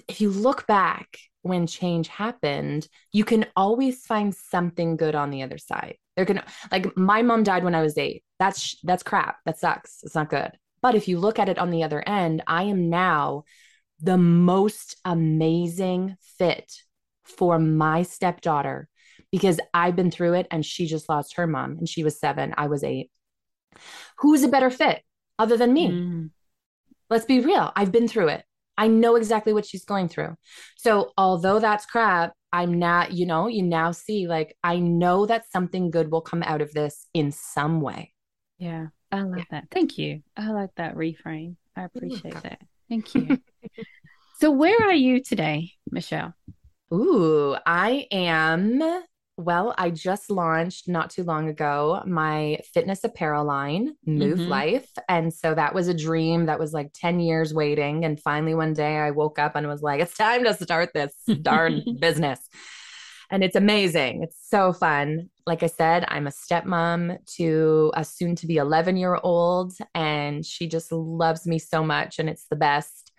if 0.08 0.20
you 0.20 0.30
look 0.30 0.66
back 0.66 1.16
when 1.42 1.66
change 1.66 2.08
happened, 2.08 2.88
you 3.12 3.24
can 3.24 3.46
always 3.54 4.04
find 4.04 4.34
something 4.34 4.96
good 4.96 5.14
on 5.14 5.30
the 5.30 5.42
other 5.42 5.58
side. 5.58 5.96
There 6.16 6.26
can 6.26 6.42
like 6.70 6.96
my 6.96 7.22
mom 7.22 7.42
died 7.42 7.64
when 7.64 7.74
I 7.74 7.82
was 7.82 7.98
8. 7.98 8.22
That's 8.38 8.76
that's 8.82 9.02
crap. 9.02 9.38
That 9.44 9.58
sucks. 9.58 10.00
It's 10.02 10.14
not 10.14 10.30
good. 10.30 10.52
But 10.82 10.94
if 10.94 11.08
you 11.08 11.18
look 11.18 11.38
at 11.38 11.48
it 11.48 11.58
on 11.58 11.70
the 11.70 11.82
other 11.82 12.06
end, 12.06 12.42
I 12.46 12.64
am 12.64 12.90
now 12.90 13.44
the 14.00 14.18
most 14.18 14.96
amazing 15.04 16.16
fit 16.20 16.72
for 17.24 17.58
my 17.58 18.02
stepdaughter 18.02 18.88
because 19.32 19.58
I've 19.72 19.96
been 19.96 20.10
through 20.10 20.34
it 20.34 20.46
and 20.50 20.64
she 20.64 20.86
just 20.86 21.08
lost 21.08 21.36
her 21.36 21.46
mom 21.46 21.78
and 21.78 21.88
she 21.88 22.04
was 22.04 22.20
7, 22.20 22.54
I 22.56 22.66
was 22.66 22.84
8. 22.84 23.10
Who's 24.18 24.42
a 24.42 24.48
better 24.48 24.70
fit 24.70 25.02
other 25.38 25.56
than 25.56 25.72
me? 25.72 25.88
Mm. 25.88 26.30
Let's 27.10 27.24
be 27.24 27.40
real. 27.40 27.72
I've 27.74 27.92
been 27.92 28.08
through 28.08 28.28
it. 28.28 28.44
I 28.76 28.88
know 28.88 29.16
exactly 29.16 29.52
what 29.52 29.66
she's 29.66 29.84
going 29.84 30.08
through. 30.08 30.36
So, 30.76 31.12
although 31.16 31.60
that's 31.60 31.86
crap, 31.86 32.32
I'm 32.54 32.78
not, 32.78 33.12
you 33.12 33.26
know, 33.26 33.48
you 33.48 33.64
now 33.64 33.90
see 33.90 34.28
like, 34.28 34.56
I 34.62 34.78
know 34.78 35.26
that 35.26 35.50
something 35.50 35.90
good 35.90 36.12
will 36.12 36.20
come 36.20 36.44
out 36.44 36.60
of 36.60 36.72
this 36.72 37.08
in 37.12 37.32
some 37.32 37.80
way. 37.80 38.14
Yeah. 38.58 38.86
I 39.10 39.22
love 39.22 39.38
yeah. 39.38 39.44
that. 39.50 39.64
Thank 39.72 39.98
you. 39.98 40.22
I 40.36 40.52
like 40.52 40.70
that 40.76 40.94
reframe. 40.94 41.56
I 41.74 41.82
appreciate 41.82 42.40
that. 42.44 42.60
Thank 42.88 43.12
you. 43.16 43.38
so, 44.38 44.52
where 44.52 44.80
are 44.84 44.94
you 44.94 45.20
today, 45.20 45.72
Michelle? 45.90 46.32
Ooh, 46.92 47.56
I 47.66 48.06
am 48.12 48.80
well, 49.36 49.74
I 49.76 49.90
just 49.90 50.30
launched 50.30 50.88
not 50.88 51.10
too 51.10 51.24
long 51.24 51.48
ago 51.48 52.02
my 52.06 52.58
fitness 52.72 53.02
apparel 53.02 53.44
line, 53.44 53.94
Muve 54.06 54.34
mm-hmm. 54.34 54.48
Life. 54.48 54.90
And 55.08 55.34
so 55.34 55.54
that 55.54 55.74
was 55.74 55.88
a 55.88 55.94
dream 55.94 56.46
that 56.46 56.60
was 56.60 56.72
like 56.72 56.92
10 56.94 57.18
years 57.18 57.52
waiting. 57.52 58.04
And 58.04 58.20
finally, 58.20 58.54
one 58.54 58.74
day 58.74 58.96
I 58.96 59.10
woke 59.10 59.38
up 59.40 59.56
and 59.56 59.66
was 59.66 59.82
like, 59.82 60.00
it's 60.00 60.16
time 60.16 60.44
to 60.44 60.54
start 60.54 60.90
this 60.94 61.14
darn 61.42 61.82
business. 62.00 62.48
And 63.30 63.42
it's 63.42 63.56
amazing. 63.56 64.22
It's 64.22 64.36
so 64.48 64.72
fun. 64.72 65.30
Like 65.46 65.64
I 65.64 65.66
said, 65.66 66.04
I'm 66.08 66.28
a 66.28 66.30
stepmom 66.30 67.18
to 67.36 67.90
a 67.96 68.04
soon 68.04 68.36
to 68.36 68.46
be 68.46 68.58
11 68.58 68.96
year 68.96 69.18
old, 69.22 69.72
and 69.94 70.46
she 70.46 70.68
just 70.68 70.92
loves 70.92 71.46
me 71.46 71.58
so 71.58 71.82
much. 71.82 72.18
And 72.18 72.28
it's 72.28 72.46
the 72.48 72.56
best. 72.56 73.12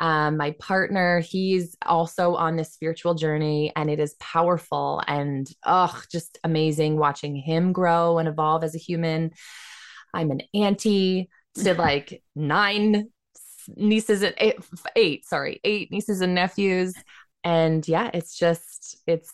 Um, 0.00 0.38
my 0.38 0.52
partner, 0.52 1.20
he's 1.20 1.76
also 1.84 2.34
on 2.34 2.56
this 2.56 2.72
spiritual 2.72 3.14
journey 3.14 3.70
and 3.76 3.90
it 3.90 4.00
is 4.00 4.14
powerful 4.18 5.02
and 5.06 5.46
oh, 5.64 6.00
just 6.10 6.38
amazing 6.42 6.96
watching 6.96 7.36
him 7.36 7.72
grow 7.72 8.18
and 8.18 8.26
evolve 8.26 8.64
as 8.64 8.74
a 8.74 8.78
human. 8.78 9.32
I'm 10.14 10.30
an 10.30 10.40
auntie 10.54 11.28
to 11.56 11.74
like 11.78 12.22
nine 12.34 13.10
nieces 13.76 14.22
and 14.22 14.34
eight, 14.38 14.56
eight, 14.96 15.26
sorry, 15.26 15.60
eight 15.64 15.92
nieces 15.92 16.22
and 16.22 16.34
nephews. 16.34 16.94
And 17.44 17.86
yeah, 17.86 18.10
it's 18.14 18.38
just, 18.38 19.02
it's 19.06 19.30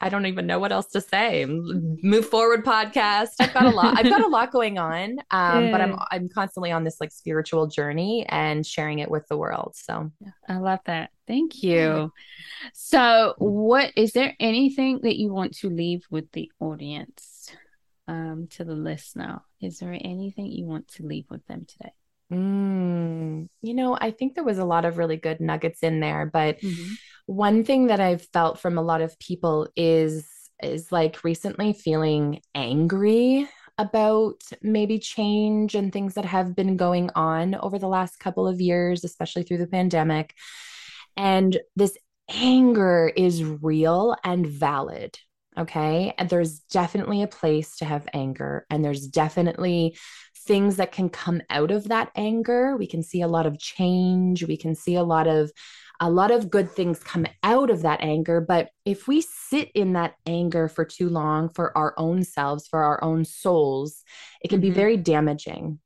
I 0.00 0.08
don't 0.08 0.26
even 0.26 0.46
know 0.46 0.58
what 0.58 0.72
else 0.72 0.86
to 0.88 1.00
say. 1.00 1.44
Muve 1.46 2.24
Forward 2.24 2.64
podcast. 2.64 3.30
I've 3.40 3.54
got 3.54 3.66
a 3.66 3.70
lot. 3.70 3.98
I've 3.98 4.08
got 4.08 4.22
a 4.22 4.28
lot 4.28 4.50
going 4.50 4.78
on, 4.78 5.18
um, 5.30 5.70
but 5.70 5.80
I'm 5.80 5.98
I'm 6.10 6.28
constantly 6.28 6.72
on 6.72 6.84
this 6.84 7.00
like 7.00 7.12
spiritual 7.12 7.66
journey 7.66 8.26
and 8.28 8.66
sharing 8.66 8.98
it 8.98 9.10
with 9.10 9.26
the 9.28 9.36
world. 9.36 9.74
So 9.76 10.10
I 10.48 10.56
love 10.56 10.80
that. 10.86 11.10
Thank 11.26 11.62
you. 11.62 12.12
So, 12.72 13.34
what 13.38 13.92
is 13.96 14.12
there 14.12 14.34
anything 14.40 15.00
that 15.02 15.16
you 15.16 15.32
want 15.32 15.56
to 15.58 15.70
leave 15.70 16.04
with 16.10 16.30
the 16.32 16.50
audience, 16.60 17.50
um, 18.08 18.48
to 18.50 18.64
the 18.64 18.74
listener? 18.74 19.40
Is 19.60 19.78
there 19.78 19.92
anything 19.92 20.46
you 20.46 20.66
want 20.66 20.88
to 20.88 21.04
leave 21.04 21.26
with 21.30 21.46
them 21.46 21.66
today? 21.66 21.92
Mm, 22.32 23.48
you 23.62 23.74
know, 23.74 23.96
I 24.00 24.10
think 24.10 24.34
there 24.34 24.44
was 24.44 24.58
a 24.58 24.64
lot 24.64 24.84
of 24.84 24.98
really 24.98 25.16
good 25.16 25.40
nuggets 25.40 25.82
in 25.82 26.00
there, 26.00 26.28
but. 26.32 26.60
Mm-hmm 26.60 26.94
one 27.26 27.64
thing 27.64 27.86
that 27.86 28.00
I've 28.00 28.26
felt 28.32 28.60
from 28.60 28.76
a 28.76 28.82
lot 28.82 29.00
of 29.00 29.18
people 29.18 29.68
is 29.76 30.28
is 30.62 30.92
like 30.92 31.24
recently 31.24 31.72
feeling 31.72 32.40
angry 32.54 33.48
about 33.76 34.40
maybe 34.62 34.98
change 34.98 35.74
and 35.74 35.92
things 35.92 36.14
that 36.14 36.24
have 36.24 36.54
been 36.54 36.76
going 36.76 37.10
on 37.16 37.56
over 37.56 37.78
the 37.78 37.88
last 37.88 38.20
couple 38.20 38.46
of 38.46 38.60
years, 38.60 39.02
especially 39.02 39.42
through 39.42 39.58
the 39.58 39.66
pandemic. 39.66 40.32
And 41.16 41.58
this 41.74 41.98
anger 42.30 43.12
is 43.16 43.42
real 43.42 44.16
and 44.22 44.46
valid. 44.46 45.18
Okay. 45.58 46.14
And 46.18 46.28
there's 46.28 46.60
definitely 46.60 47.22
a 47.22 47.28
place 47.28 47.76
to 47.76 47.84
have 47.84 48.08
anger, 48.12 48.64
and 48.70 48.84
there's 48.84 49.06
definitely 49.06 49.96
things 50.44 50.76
that 50.76 50.92
can 50.92 51.08
come 51.08 51.42
out 51.50 51.70
of 51.70 51.88
that 51.88 52.10
anger. 52.14 52.76
We 52.76 52.86
can 52.86 53.02
see 53.02 53.22
a 53.22 53.28
lot 53.28 53.46
of 53.46 53.58
change. 53.58 54.44
We 54.44 54.56
can 54.56 54.74
see 54.74 54.94
a 54.94 55.02
lot 55.02 55.26
of 55.26 55.50
a 56.00 56.10
lot 56.10 56.32
of 56.32 56.50
good 56.50 56.70
things 56.70 56.98
come 56.98 57.24
out 57.42 57.70
of 57.70 57.82
that 57.82 58.00
anger. 58.00 58.40
But 58.40 58.70
if 58.84 59.06
we 59.06 59.20
sit 59.20 59.70
in 59.74 59.92
that 59.92 60.16
anger 60.26 60.68
for 60.68 60.84
too 60.84 61.08
long 61.08 61.48
for 61.48 61.76
our 61.78 61.94
own 61.96 62.24
selves, 62.24 62.66
for 62.66 62.82
our 62.82 63.02
own 63.02 63.24
souls, 63.24 64.02
it 64.42 64.48
can 64.48 64.60
mm-hmm. 64.60 64.70
be 64.70 64.74
very 64.74 64.96
damaging 64.96 65.78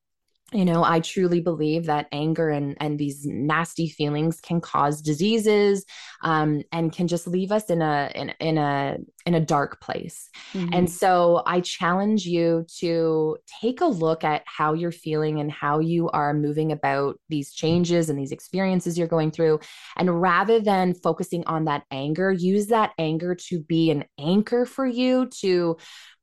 you 0.52 0.64
know 0.64 0.82
i 0.82 0.98
truly 1.00 1.40
believe 1.40 1.86
that 1.86 2.06
anger 2.10 2.48
and 2.48 2.76
and 2.80 2.98
these 2.98 3.26
nasty 3.26 3.88
feelings 3.88 4.40
can 4.40 4.60
cause 4.60 5.02
diseases 5.02 5.84
um, 6.22 6.62
and 6.72 6.92
can 6.92 7.06
just 7.06 7.26
leave 7.28 7.52
us 7.52 7.70
in 7.70 7.80
a 7.82 8.10
in, 8.14 8.30
in 8.40 8.58
a 8.58 8.96
in 9.26 9.34
a 9.34 9.40
dark 9.40 9.80
place 9.80 10.30
mm-hmm. 10.52 10.72
and 10.72 10.90
so 10.90 11.42
i 11.46 11.60
challenge 11.60 12.24
you 12.24 12.64
to 12.78 13.36
take 13.60 13.80
a 13.82 13.86
look 13.86 14.24
at 14.24 14.42
how 14.46 14.72
you're 14.72 14.90
feeling 14.90 15.38
and 15.38 15.52
how 15.52 15.80
you 15.80 16.08
are 16.10 16.32
moving 16.32 16.72
about 16.72 17.20
these 17.28 17.52
changes 17.52 18.08
and 18.08 18.18
these 18.18 18.32
experiences 18.32 18.96
you're 18.96 19.06
going 19.06 19.30
through 19.30 19.60
and 19.96 20.20
rather 20.20 20.60
than 20.60 20.94
focusing 20.94 21.44
on 21.46 21.66
that 21.66 21.84
anger 21.90 22.32
use 22.32 22.68
that 22.68 22.92
anger 22.98 23.34
to 23.34 23.60
be 23.60 23.90
an 23.90 24.04
anchor 24.18 24.64
for 24.64 24.86
you 24.86 25.26
to 25.26 25.76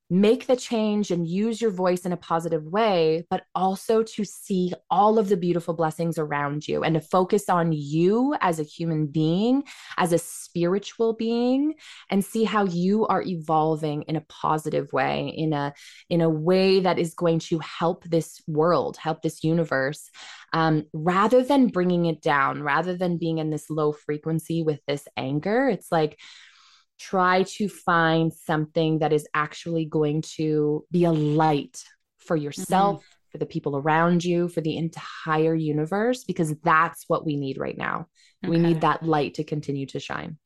make 0.09 0.45
the 0.45 0.55
change 0.55 1.09
and 1.09 1.27
use 1.27 1.59
your 1.59 1.71
voice 1.71 2.05
in 2.05 2.11
a 2.11 2.17
positive 2.17 2.63
way, 2.65 3.25
but 3.29 3.43
also 3.55 4.03
to 4.03 4.23
see 4.23 4.71
all 4.91 5.17
of 5.17 5.29
the 5.29 5.37
beautiful 5.37 5.73
blessings 5.73 6.19
around 6.19 6.67
you 6.67 6.83
and 6.83 6.93
to 6.93 7.01
focus 7.01 7.49
on 7.49 7.71
you 7.71 8.35
as 8.41 8.59
a 8.59 8.63
human 8.63 9.07
being, 9.07 9.63
as 9.97 10.13
a 10.13 10.19
spiritual 10.19 11.13
being, 11.13 11.73
and 12.11 12.23
see 12.23 12.43
how 12.43 12.65
you 12.65 13.07
are 13.07 13.23
evolving 13.23 14.03
in 14.03 14.15
a 14.15 14.25
positive 14.29 14.93
way, 14.93 15.33
in 15.35 15.53
a 15.53 15.73
in 16.09 16.21
a 16.21 16.29
way 16.29 16.79
that 16.79 16.99
is 16.99 17.15
going 17.15 17.39
to 17.39 17.57
help 17.59 18.03
this 18.03 18.41
world, 18.47 18.97
help 18.97 19.23
this 19.23 19.43
universe, 19.43 20.11
um, 20.53 20.85
rather 20.93 21.43
than 21.43 21.67
bringing 21.67 22.05
it 22.05 22.21
down, 22.21 22.61
rather 22.61 22.95
than 22.95 23.17
being 23.17 23.39
in 23.39 23.49
this 23.49 23.71
low 23.71 23.91
frequency 23.91 24.61
with 24.61 24.79
this 24.87 25.07
anger. 25.17 25.67
It's 25.67 25.91
like 25.91 26.19
try 26.99 27.43
to 27.43 27.67
find 27.67 28.33
something 28.33 28.99
that 28.99 29.13
is 29.13 29.27
actually 29.33 29.85
going 29.85 30.21
to 30.21 30.85
be 30.91 31.05
a 31.05 31.11
light 31.11 31.83
for 32.17 32.35
yourself, 32.35 32.97
mm-hmm. 32.97 33.31
for 33.31 33.37
the 33.37 33.45
people 33.45 33.77
around 33.77 34.23
you, 34.23 34.47
for 34.47 34.61
the 34.61 34.77
entire 34.77 35.55
universe, 35.55 36.23
because 36.23 36.53
that's 36.63 37.05
what 37.07 37.25
we 37.25 37.35
need 37.35 37.57
right 37.57 37.77
now. 37.77 38.07
Okay. 38.43 38.51
We 38.51 38.59
need 38.59 38.81
that 38.81 39.03
light 39.03 39.35
to 39.35 39.43
continue 39.43 39.85
to 39.87 39.99
shine. 39.99 40.37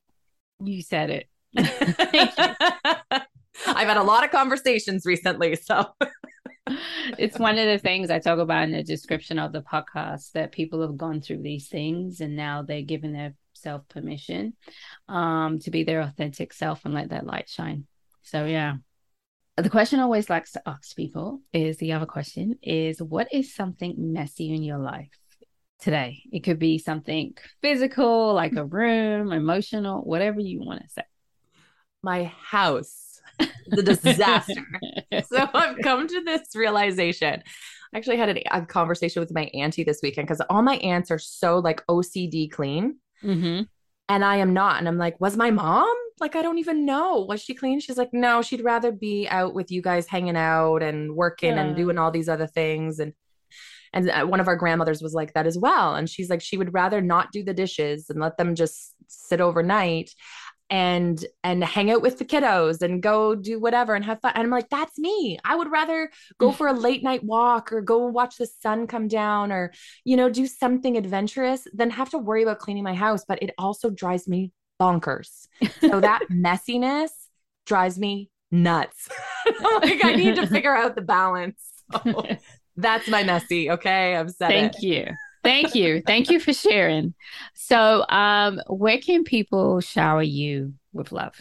You 0.63 0.81
said 0.81 1.09
it. 1.09 1.27
I've 3.65 3.87
had 3.87 3.97
a 3.97 4.03
lot 4.03 4.23
of 4.23 4.31
conversations 4.31 5.05
recently. 5.05 5.55
So 5.55 5.87
it's 7.17 7.39
one 7.39 7.57
of 7.57 7.65
the 7.65 7.79
things 7.79 8.09
I 8.09 8.19
talk 8.19 8.39
about 8.39 8.63
in 8.63 8.71
the 8.71 8.83
description 8.83 9.39
of 9.39 9.51
the 9.51 9.61
podcast 9.61 10.33
that 10.33 10.51
people 10.51 10.81
have 10.81 10.97
gone 10.97 11.21
through 11.21 11.41
these 11.41 11.67
things 11.67 12.21
and 12.21 12.35
now 12.35 12.61
they're 12.61 12.81
given 12.81 13.13
their 13.13 13.33
self 13.61 13.87
permission 13.89 14.53
um, 15.07 15.59
to 15.59 15.71
be 15.71 15.83
their 15.83 16.01
authentic 16.01 16.53
self 16.53 16.85
and 16.85 16.93
let 16.93 17.09
that 17.09 17.25
light 17.25 17.49
shine. 17.49 17.85
So, 18.23 18.45
yeah. 18.45 18.75
The 19.57 19.69
question 19.69 19.99
I 19.99 20.03
always 20.03 20.29
likes 20.29 20.53
to 20.53 20.61
ask 20.65 20.95
people 20.95 21.41
is 21.51 21.77
the 21.77 21.91
other 21.91 22.05
question 22.05 22.57
is 22.63 23.01
what 23.01 23.27
is 23.33 23.53
something 23.53 24.13
messy 24.13 24.53
in 24.53 24.63
your 24.63 24.77
life 24.77 25.09
today? 25.81 26.23
It 26.31 26.45
could 26.45 26.59
be 26.59 26.77
something 26.77 27.33
physical, 27.61 28.33
like 28.33 28.55
a 28.55 28.63
room, 28.63 29.33
emotional, 29.33 30.01
whatever 30.01 30.39
you 30.39 30.61
want 30.61 30.81
to 30.81 30.89
say. 30.89 31.03
My 32.01 32.31
house, 32.41 33.19
the 33.67 33.83
disaster. 33.83 34.65
so 35.27 35.49
I've 35.53 35.79
come 35.83 36.07
to 36.07 36.23
this 36.23 36.55
realization. 36.55 37.43
I 37.93 37.97
actually 37.97 38.17
had 38.17 38.29
a, 38.29 38.57
a 38.57 38.65
conversation 38.65 39.19
with 39.19 39.33
my 39.33 39.45
auntie 39.53 39.83
this 39.83 39.99
weekend 40.01 40.27
because 40.27 40.41
all 40.49 40.61
my 40.61 40.77
aunts 40.77 41.11
are 41.11 41.19
so 41.19 41.59
like 41.59 41.85
OCD 41.87 42.49
clean. 42.49 42.97
Mm-hmm. 43.23 43.63
And 44.09 44.25
I 44.25 44.37
am 44.37 44.53
not. 44.53 44.79
And 44.79 44.87
I'm 44.87 44.97
like, 44.97 45.19
was 45.21 45.37
my 45.37 45.51
mom? 45.51 45.93
Like, 46.19 46.35
I 46.35 46.41
don't 46.41 46.57
even 46.57 46.85
know. 46.85 47.25
Was 47.29 47.41
she 47.41 47.53
clean? 47.53 47.79
She's 47.79 47.97
like, 47.97 48.09
no, 48.11 48.41
she'd 48.41 48.63
rather 48.63 48.91
be 48.91 49.27
out 49.29 49.53
with 49.53 49.71
you 49.71 49.81
guys 49.81 50.07
hanging 50.07 50.35
out 50.35 50.81
and 50.81 51.15
working 51.15 51.53
yeah. 51.53 51.61
and 51.61 51.75
doing 51.75 51.97
all 51.97 52.11
these 52.11 52.27
other 52.27 52.47
things. 52.47 52.99
And 52.99 53.13
and 53.93 54.09
uh, 54.09 54.25
one 54.25 54.39
of 54.39 54.47
our 54.47 54.55
grandmothers 54.55 55.01
was 55.01 55.13
like 55.13 55.33
that 55.33 55.47
as 55.47 55.57
well. 55.57 55.95
And 55.95 56.09
she's 56.09 56.29
like, 56.29 56.41
she 56.41 56.57
would 56.57 56.73
rather 56.73 57.01
not 57.01 57.31
do 57.31 57.43
the 57.43 57.53
dishes 57.53 58.09
and 58.09 58.19
let 58.19 58.37
them 58.37 58.55
just 58.55 58.93
sit 59.07 59.41
overnight. 59.41 60.11
And 60.69 61.25
and 61.43 61.63
hang 61.63 61.89
out 61.89 62.01
with 62.01 62.19
the 62.19 62.25
kiddos 62.25 62.81
and 62.81 63.01
go 63.01 63.35
do 63.35 63.59
whatever 63.59 63.95
and 63.95 64.05
have 64.05 64.21
fun. 64.21 64.33
And 64.35 64.43
I'm 64.43 64.51
like, 64.51 64.69
that's 64.69 64.97
me. 64.99 65.39
I 65.43 65.55
would 65.55 65.71
rather 65.71 66.11
go 66.37 66.51
mm. 66.51 66.55
for 66.55 66.67
a 66.67 66.73
late 66.73 67.03
night 67.03 67.23
walk 67.23 67.71
or 67.73 67.81
go 67.81 68.05
watch 68.05 68.37
the 68.37 68.45
sun 68.45 68.85
come 68.87 69.07
down 69.07 69.51
or, 69.51 69.71
you 70.03 70.15
know, 70.15 70.29
do 70.29 70.45
something 70.45 70.97
adventurous 70.97 71.67
than 71.73 71.89
have 71.89 72.09
to 72.11 72.17
worry 72.17 72.43
about 72.43 72.59
cleaning 72.59 72.83
my 72.83 72.93
house. 72.93 73.25
But 73.27 73.41
it 73.41 73.51
also 73.57 73.89
drives 73.89 74.27
me 74.27 74.51
bonkers. 74.79 75.47
So 75.81 75.99
that 76.01 76.21
messiness 76.31 77.09
drives 77.65 77.97
me 77.97 78.29
nuts. 78.51 79.09
like 79.61 80.03
I 80.05 80.15
need 80.15 80.35
to 80.35 80.47
figure 80.47 80.75
out 80.75 80.95
the 80.95 81.01
balance. 81.01 81.63
So 82.03 82.25
that's 82.77 83.07
my 83.07 83.23
messy. 83.23 83.71
Okay. 83.71 84.15
i'm 84.15 84.29
said 84.29 84.49
Thank 84.49 84.75
it. 84.77 84.83
you. 84.83 85.05
Thank 85.49 85.75
you. 85.75 86.01
Thank 86.05 86.29
you 86.29 86.39
for 86.39 86.53
sharing. 86.53 87.13
So, 87.53 88.05
um, 88.09 88.61
where 88.67 88.99
can 88.99 89.23
people 89.23 89.81
shower 89.81 90.23
you 90.23 90.73
with 90.93 91.11
love? 91.11 91.35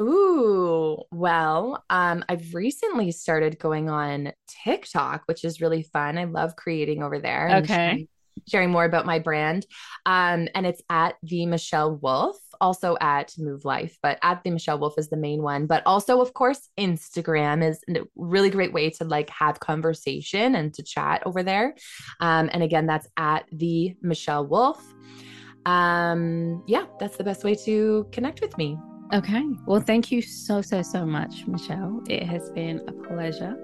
Ooh, 0.00 0.98
well, 1.12 1.84
um, 1.88 2.24
I've 2.28 2.54
recently 2.54 3.12
started 3.12 3.58
going 3.58 3.88
on 3.88 4.32
TikTok, 4.64 5.22
which 5.26 5.44
is 5.44 5.60
really 5.60 5.82
fun. 5.82 6.18
I 6.18 6.24
love 6.24 6.56
creating 6.56 7.02
over 7.02 7.20
there. 7.20 7.60
Okay 7.62 8.08
sharing 8.48 8.70
more 8.70 8.84
about 8.84 9.06
my 9.06 9.18
brand. 9.18 9.66
Um, 10.06 10.48
and 10.54 10.66
it's 10.66 10.82
at 10.90 11.16
the 11.22 11.46
Michelle 11.46 11.96
Wolfe, 11.96 12.40
also 12.62 12.96
at 13.00 13.34
Muve 13.38 13.64
Life, 13.66 13.98
but 14.02 14.18
at 14.22 14.42
the 14.42 14.50
Michelle 14.50 14.78
Wolfe 14.78 14.96
is 14.96 15.10
the 15.10 15.16
main 15.18 15.42
one. 15.42 15.66
But 15.66 15.82
also, 15.84 16.22
of 16.22 16.32
course, 16.32 16.70
Instagram 16.78 17.68
is 17.68 17.82
a 17.90 18.02
really 18.16 18.48
great 18.48 18.72
way 18.72 18.88
to 18.90 19.04
like 19.04 19.28
have 19.28 19.60
conversation 19.60 20.54
and 20.54 20.72
to 20.74 20.82
chat 20.82 21.22
over 21.26 21.42
there. 21.42 21.74
Um, 22.20 22.48
and 22.52 22.62
again, 22.62 22.86
that's 22.86 23.08
at 23.18 23.44
the 23.52 23.94
Michelle 24.00 24.46
Wolfe. 24.46 24.82
Um, 25.66 26.64
yeah, 26.66 26.86
that's 26.98 27.16
the 27.16 27.24
best 27.24 27.44
way 27.44 27.54
to 27.66 28.08
connect 28.12 28.40
with 28.40 28.56
me. 28.56 28.78
Okay. 29.12 29.44
Well, 29.66 29.80
thank 29.80 30.10
you 30.10 30.22
so, 30.22 30.62
so, 30.62 30.80
so 30.80 31.04
much, 31.04 31.46
Michelle. 31.46 32.00
It 32.08 32.22
has 32.22 32.48
been 32.50 32.80
a 32.88 32.92
pleasure 32.92 33.61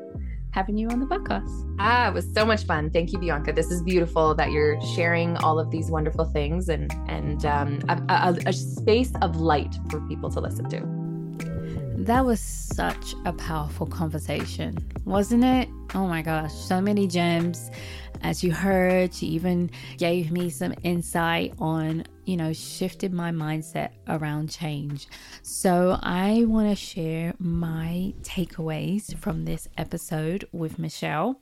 having 0.53 0.77
you 0.77 0.89
on 0.89 1.01
the 1.01 1.07
podcast. 1.07 1.77
Ah, 1.79 2.09
it 2.09 2.15
was 2.15 2.33
so 2.33 2.45
much 2.45 2.65
fun. 2.65 2.91
Thank 2.91 3.13
you, 3.13 3.19
Bianca. 3.19 3.53
This 3.53 3.71
is 3.71 3.83
beautiful 3.83 4.35
that 4.35 4.51
you're 4.51 4.81
sharing 4.95 5.37
all 5.39 5.59
of 5.59 5.71
these 5.71 5.91
wonderful 5.91 6.25
things 6.27 6.69
and 6.69 6.93
and 7.07 7.45
um, 7.45 7.81
a, 7.89 8.03
a, 8.09 8.39
a 8.47 8.53
space 8.53 9.13
of 9.23 9.37
light 9.37 9.75
for 9.91 10.01
people 10.09 10.31
to 10.31 10.41
listen 10.41 10.69
to. 10.71 10.98
That 12.03 12.25
was 12.25 12.41
such 12.41 13.17
a 13.25 13.33
powerful 13.33 13.85
conversation, 13.85 14.79
wasn't 15.05 15.43
it? 15.43 15.69
Oh 15.95 16.07
my 16.07 16.23
gosh, 16.23 16.55
so 16.55 16.81
many 16.81 17.09
gems. 17.09 17.73
As 18.23 18.45
you 18.45 18.53
heard, 18.53 19.13
she 19.13 19.27
even 19.27 19.73
gave 19.97 20.31
me 20.31 20.49
some 20.49 20.75
insight 20.85 21.55
on, 21.59 22.05
you 22.25 22.37
know, 22.37 22.53
shifted 22.53 23.13
my 23.13 23.33
mindset 23.33 23.91
around 24.07 24.49
change. 24.49 25.09
So 25.43 25.99
I 26.01 26.45
want 26.47 26.71
to 26.71 26.77
share 26.77 27.35
my 27.41 28.15
takeaways 28.23 29.17
from 29.19 29.45
this 29.45 29.69
episode 29.77 30.49
with 30.53 30.79
Michelle. 30.79 31.41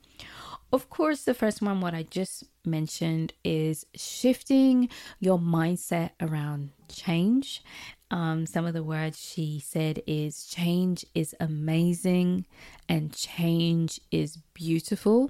Of 0.73 0.89
course, 0.89 1.23
the 1.23 1.35
first 1.35 1.61
one, 1.61 1.81
what 1.81 1.93
I 1.93 2.03
just 2.03 2.43
mentioned, 2.65 3.31
is 3.43 3.85
shifting 3.95 4.89
your 5.19 5.37
mindset 5.37 6.11
around 6.19 6.71
change 6.89 7.63
um, 8.09 8.45
some 8.45 8.65
of 8.65 8.73
the 8.73 8.83
words 8.83 9.19
she 9.19 9.59
said 9.59 10.01
is 10.07 10.45
change 10.45 11.05
is 11.13 11.35
amazing 11.41 12.45
and 12.87 13.13
change 13.13 13.99
is 14.11 14.37
beautiful 14.53 15.29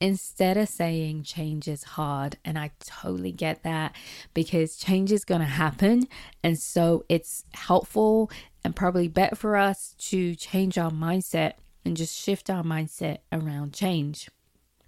instead 0.00 0.56
of 0.56 0.68
saying 0.68 1.22
change 1.22 1.68
is 1.68 1.84
hard. 1.84 2.36
And 2.44 2.58
I 2.58 2.72
totally 2.80 3.30
get 3.30 3.62
that 3.62 3.94
because 4.34 4.76
change 4.76 5.12
is 5.12 5.24
going 5.24 5.40
to 5.40 5.46
happen. 5.46 6.08
And 6.42 6.58
so 6.58 7.04
it's 7.08 7.44
helpful 7.54 8.30
and 8.64 8.74
probably 8.74 9.06
better 9.06 9.36
for 9.36 9.56
us 9.56 9.94
to 9.98 10.34
change 10.34 10.76
our 10.76 10.90
mindset 10.90 11.52
and 11.84 11.96
just 11.96 12.18
shift 12.18 12.50
our 12.50 12.64
mindset 12.64 13.18
around 13.30 13.72
change. 13.72 14.28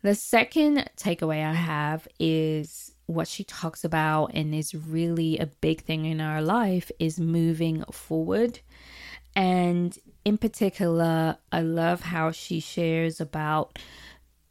The 0.02 0.16
second 0.16 0.90
takeaway 0.96 1.44
I 1.44 1.54
have 1.54 2.08
is 2.18 2.92
what 3.08 3.26
she 3.26 3.42
talks 3.42 3.84
about 3.84 4.30
and 4.34 4.54
is 4.54 4.74
really 4.74 5.38
a 5.38 5.46
big 5.46 5.80
thing 5.82 6.04
in 6.04 6.20
our 6.20 6.42
life 6.42 6.90
is 6.98 7.18
moving 7.18 7.82
forward. 7.90 8.60
And 9.34 9.98
in 10.26 10.36
particular, 10.36 11.38
I 11.50 11.62
love 11.62 12.02
how 12.02 12.32
she 12.32 12.60
shares 12.60 13.18
about 13.18 13.78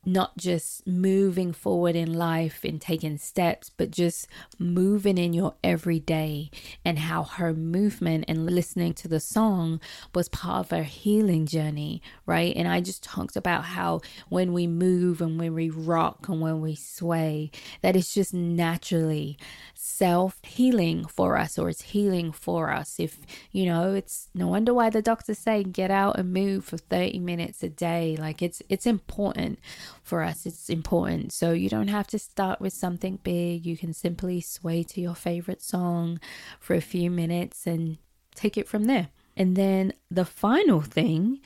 not 0.07 0.37
just 0.37 0.87
moving 0.87 1.51
forward 1.51 1.93
in 1.93 2.13
life 2.13 2.63
and 2.63 2.79
taking 2.79 3.17
steps, 3.17 3.69
but 3.69 3.91
just 3.91 4.25
moving 4.57 5.17
in 5.17 5.33
your 5.33 5.55
everyday, 5.65 6.49
and 6.85 6.97
how 6.97 7.23
her 7.23 7.53
movement 7.53 8.23
and 8.29 8.45
listening 8.45 8.93
to 8.93 9.09
the 9.09 9.19
song 9.19 9.81
was 10.15 10.29
part 10.29 10.65
of 10.65 10.71
her 10.71 10.83
healing 10.83 11.45
journey, 11.45 12.01
right? 12.25 12.55
And 12.55 12.69
I 12.69 12.79
just 12.79 13.03
talked 13.03 13.35
about 13.35 13.65
how 13.65 13.99
when 14.29 14.53
we 14.53 14.65
move 14.65 15.19
and 15.19 15.37
when 15.37 15.53
we 15.53 15.69
rock 15.69 16.29
and 16.29 16.39
when 16.39 16.61
we 16.61 16.73
sway, 16.73 17.51
that 17.81 17.97
it's 17.97 18.13
just 18.13 18.33
naturally 18.33 19.37
self 19.73 20.39
healing 20.41 21.05
for 21.05 21.37
us, 21.37 21.59
or 21.59 21.67
it's 21.67 21.81
healing 21.81 22.31
for 22.31 22.71
us. 22.71 22.97
If 22.97 23.19
you 23.51 23.65
know, 23.65 23.93
it's 23.93 24.29
no 24.33 24.47
wonder 24.47 24.73
why 24.73 24.89
the 24.89 25.01
doctors 25.01 25.39
say 25.39 25.65
get 25.65 25.91
out 25.91 26.17
and 26.17 26.31
move 26.31 26.63
for 26.63 26.77
30 26.77 27.19
minutes 27.19 27.61
a 27.61 27.67
day. 27.67 28.15
Like 28.17 28.41
it's 28.41 28.61
it's 28.69 28.85
important 28.85 29.59
for 30.07 30.23
us, 30.23 30.45
it's 30.45 30.69
important. 30.69 31.33
So 31.33 31.51
you 31.51 31.69
don't 31.69 31.89
have 31.89 32.07
to 32.07 32.19
start 32.19 32.61
with 32.61 32.73
something 32.73 33.19
big. 33.23 33.65
You 33.65 33.77
can 33.77 33.93
simply 33.93 34.41
sway 34.41 34.83
to 34.83 35.01
your 35.01 35.15
favorite 35.15 35.61
song 35.61 36.19
for 36.59 36.75
a 36.75 36.81
few 36.81 37.11
minutes 37.11 37.67
and 37.67 37.97
take 38.33 38.57
it 38.57 38.67
from 38.67 38.85
there. 38.85 39.09
And 39.35 39.55
then 39.55 39.93
the 40.09 40.25
final 40.25 40.81
thing 40.81 41.41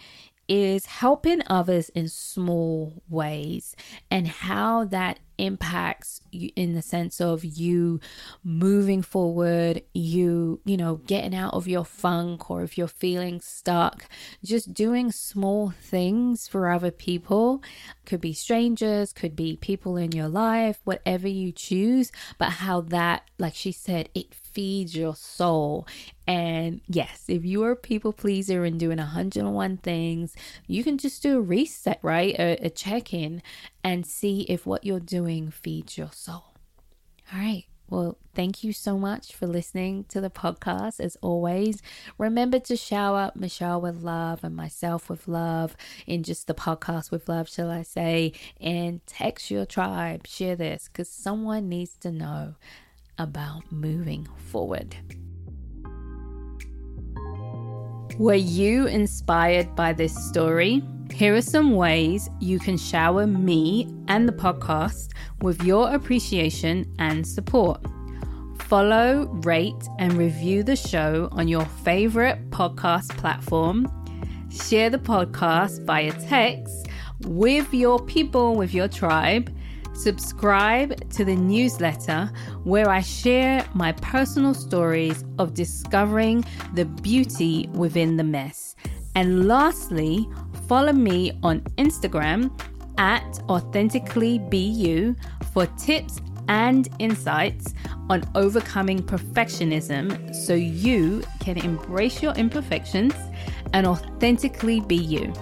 is 0.47 0.86
helping 0.86 1.41
others 1.47 1.89
in 1.89 2.07
small 2.07 3.01
ways 3.09 3.76
and 4.09 4.28
how 4.28 4.86
that 4.86 5.20
impacts 5.38 6.21
in 6.32 6.73
the 6.73 6.82
sense 6.82 7.19
of 7.19 7.43
you 7.43 7.99
moving 8.43 9.01
forward, 9.01 9.82
you, 9.93 10.59
you 10.65 10.77
know, 10.77 10.95
getting 10.95 11.36
out 11.36 11.53
of 11.53 11.67
your 11.67 11.86
funk 11.86 12.49
or 12.49 12.63
if 12.63 12.77
you're 12.77 12.88
feeling 12.88 13.41
stuck, 13.41 14.05
just 14.43 14.73
doing 14.73 15.11
small 15.11 15.69
things 15.69 16.47
for 16.47 16.69
other 16.69 16.91
people. 16.91 17.63
Could 18.05 18.21
be 18.21 18.34
strangers, 18.34 19.13
could 19.13 19.36
be 19.36 19.57
people 19.57 19.97
in 19.97 20.11
your 20.11 20.27
life, 20.27 20.79
whatever 20.84 21.27
you 21.27 21.51
choose, 21.51 22.11
but 22.38 22.49
how 22.49 22.82
that, 22.82 23.29
like 23.38 23.55
she 23.55 23.71
said, 23.71 24.09
it 24.13 24.34
feeds 24.34 24.95
your 24.95 25.15
soul. 25.15 25.88
And 26.27 26.82
yes, 26.88 27.25
if 27.27 27.43
you 27.43 27.63
are 27.63 27.71
a 27.71 27.75
people 27.75 28.13
pleaser 28.13 28.63
and 28.63 28.79
doing 28.79 28.97
101 28.99 29.77
things, 29.77 30.36
you 30.67 30.84
can 30.84 30.97
just 30.97 31.21
do 31.23 31.38
a 31.38 31.41
reset, 31.41 31.99
right? 32.01 32.36
A, 32.38 32.65
a 32.65 32.69
check 32.69 33.13
in 33.13 33.41
and 33.84 34.05
see 34.05 34.41
if 34.41 34.65
what 34.65 34.84
you're 34.84 34.99
doing 34.99 35.51
feeds 35.51 35.97
your 35.97 36.11
soul. 36.11 36.53
All 37.34 37.39
right. 37.39 37.65
Well, 37.89 38.17
thank 38.34 38.63
you 38.63 38.71
so 38.71 38.97
much 38.97 39.36
for 39.36 39.47
listening 39.47 40.05
to 40.05 40.21
the 40.21 40.29
podcast. 40.29 41.01
As 41.01 41.17
always, 41.21 41.82
remember 42.17 42.57
to 42.59 42.77
shower 42.77 43.32
Michelle 43.36 43.82
with 43.82 44.01
love 44.01 44.45
and 44.45 44.55
myself 44.55 45.09
with 45.09 45.27
love 45.27 45.75
in 46.07 46.23
just 46.23 46.47
the 46.47 46.53
podcast 46.53 47.11
with 47.11 47.27
love, 47.27 47.49
shall 47.49 47.69
I 47.69 47.84
say, 47.84 48.32
and 48.61 49.05
text 49.07 49.51
your 49.51 49.65
tribe. 49.65 50.25
Share 50.25 50.55
this 50.55 50.88
because 50.88 51.09
someone 51.09 51.67
needs 51.67 51.97
to 51.97 52.11
know 52.11 52.55
about 53.17 53.69
moving 53.73 54.25
forward. 54.38 54.95
Were 58.17 58.36
you 58.36 58.88
inspired 58.88 59.75
by 59.75 59.91
this 59.91 60.15
story? 60.29 60.82
Here 61.22 61.36
are 61.36 61.41
some 61.43 61.76
ways 61.76 62.32
you 62.39 62.57
can 62.57 62.80
shower 62.80 63.28
me 63.28 63.88
and 64.07 64.28
the 64.28 64.34
podcast 64.34 65.09
with 65.43 65.63
your 65.63 65.93
appreciation 65.93 66.91
and 66.97 67.28
support. 67.28 67.86
Follow, 68.61 69.28
rate, 69.43 69.88
and 69.99 70.13
review 70.13 70.63
the 70.63 70.76
show 70.76 71.30
on 71.32 71.47
your 71.47 71.65
favorite 71.86 72.49
podcast 72.49 73.09
platform. 73.19 73.88
Share 74.49 74.89
the 74.89 74.97
podcast 74.97 75.86
via 75.86 76.11
text 76.28 76.88
with 77.28 77.72
your 77.72 78.03
people, 78.03 78.55
with 78.55 78.74
your 78.74 78.88
tribe. 78.88 79.55
Subscribe 79.93 81.07
to 81.11 81.24
the 81.24 81.36
newsletter 81.36 82.32
where 82.63 82.89
I 82.89 83.01
share 83.01 83.63
my 83.76 83.91
personal 83.91 84.55
stories 84.55 85.24
of 85.38 85.53
discovering 85.53 86.43
the 86.74 86.86
beauty 86.86 87.69
within 87.74 88.17
the 88.17 88.24
mess. 88.24 88.76
And 89.13 89.47
lastly, 89.47 90.28
follow 90.72 90.93
me 90.93 91.38
on 91.43 91.59
Instagram 91.78 92.49
at 92.97 93.30
authenticallybu 93.49 95.13
for 95.51 95.65
tips 95.78 96.22
and 96.47 96.88
insights 96.97 97.74
on 98.09 98.24
overcoming 98.36 99.03
perfectionism 99.03 100.34
so 100.34 100.53
you 100.53 101.22
can 101.41 101.57
embrace 101.57 102.24
your 102.24 102.32
imperfections 102.36 103.13
and 103.74 103.86
authentically 103.86 104.80
be 104.80 104.95
you. 104.95 105.34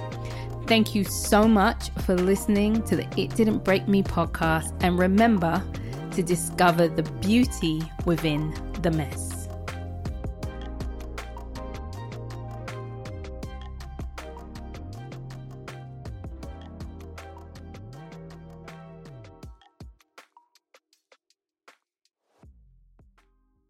Thank 0.65 0.95
you 0.95 1.03
so 1.03 1.47
much 1.47 1.91
for 2.07 2.15
listening 2.15 2.81
to 2.85 2.95
the 2.95 3.07
It 3.15 3.35
Didn't 3.35 3.63
Break 3.63 3.87
Me 3.87 4.01
podcast 4.01 4.73
and 4.81 4.97
remember 4.97 5.63
to 6.13 6.23
discover 6.23 6.87
the 6.87 7.03
beauty 7.21 7.83
within 8.03 8.51
the 8.81 8.89
mess. 8.89 9.38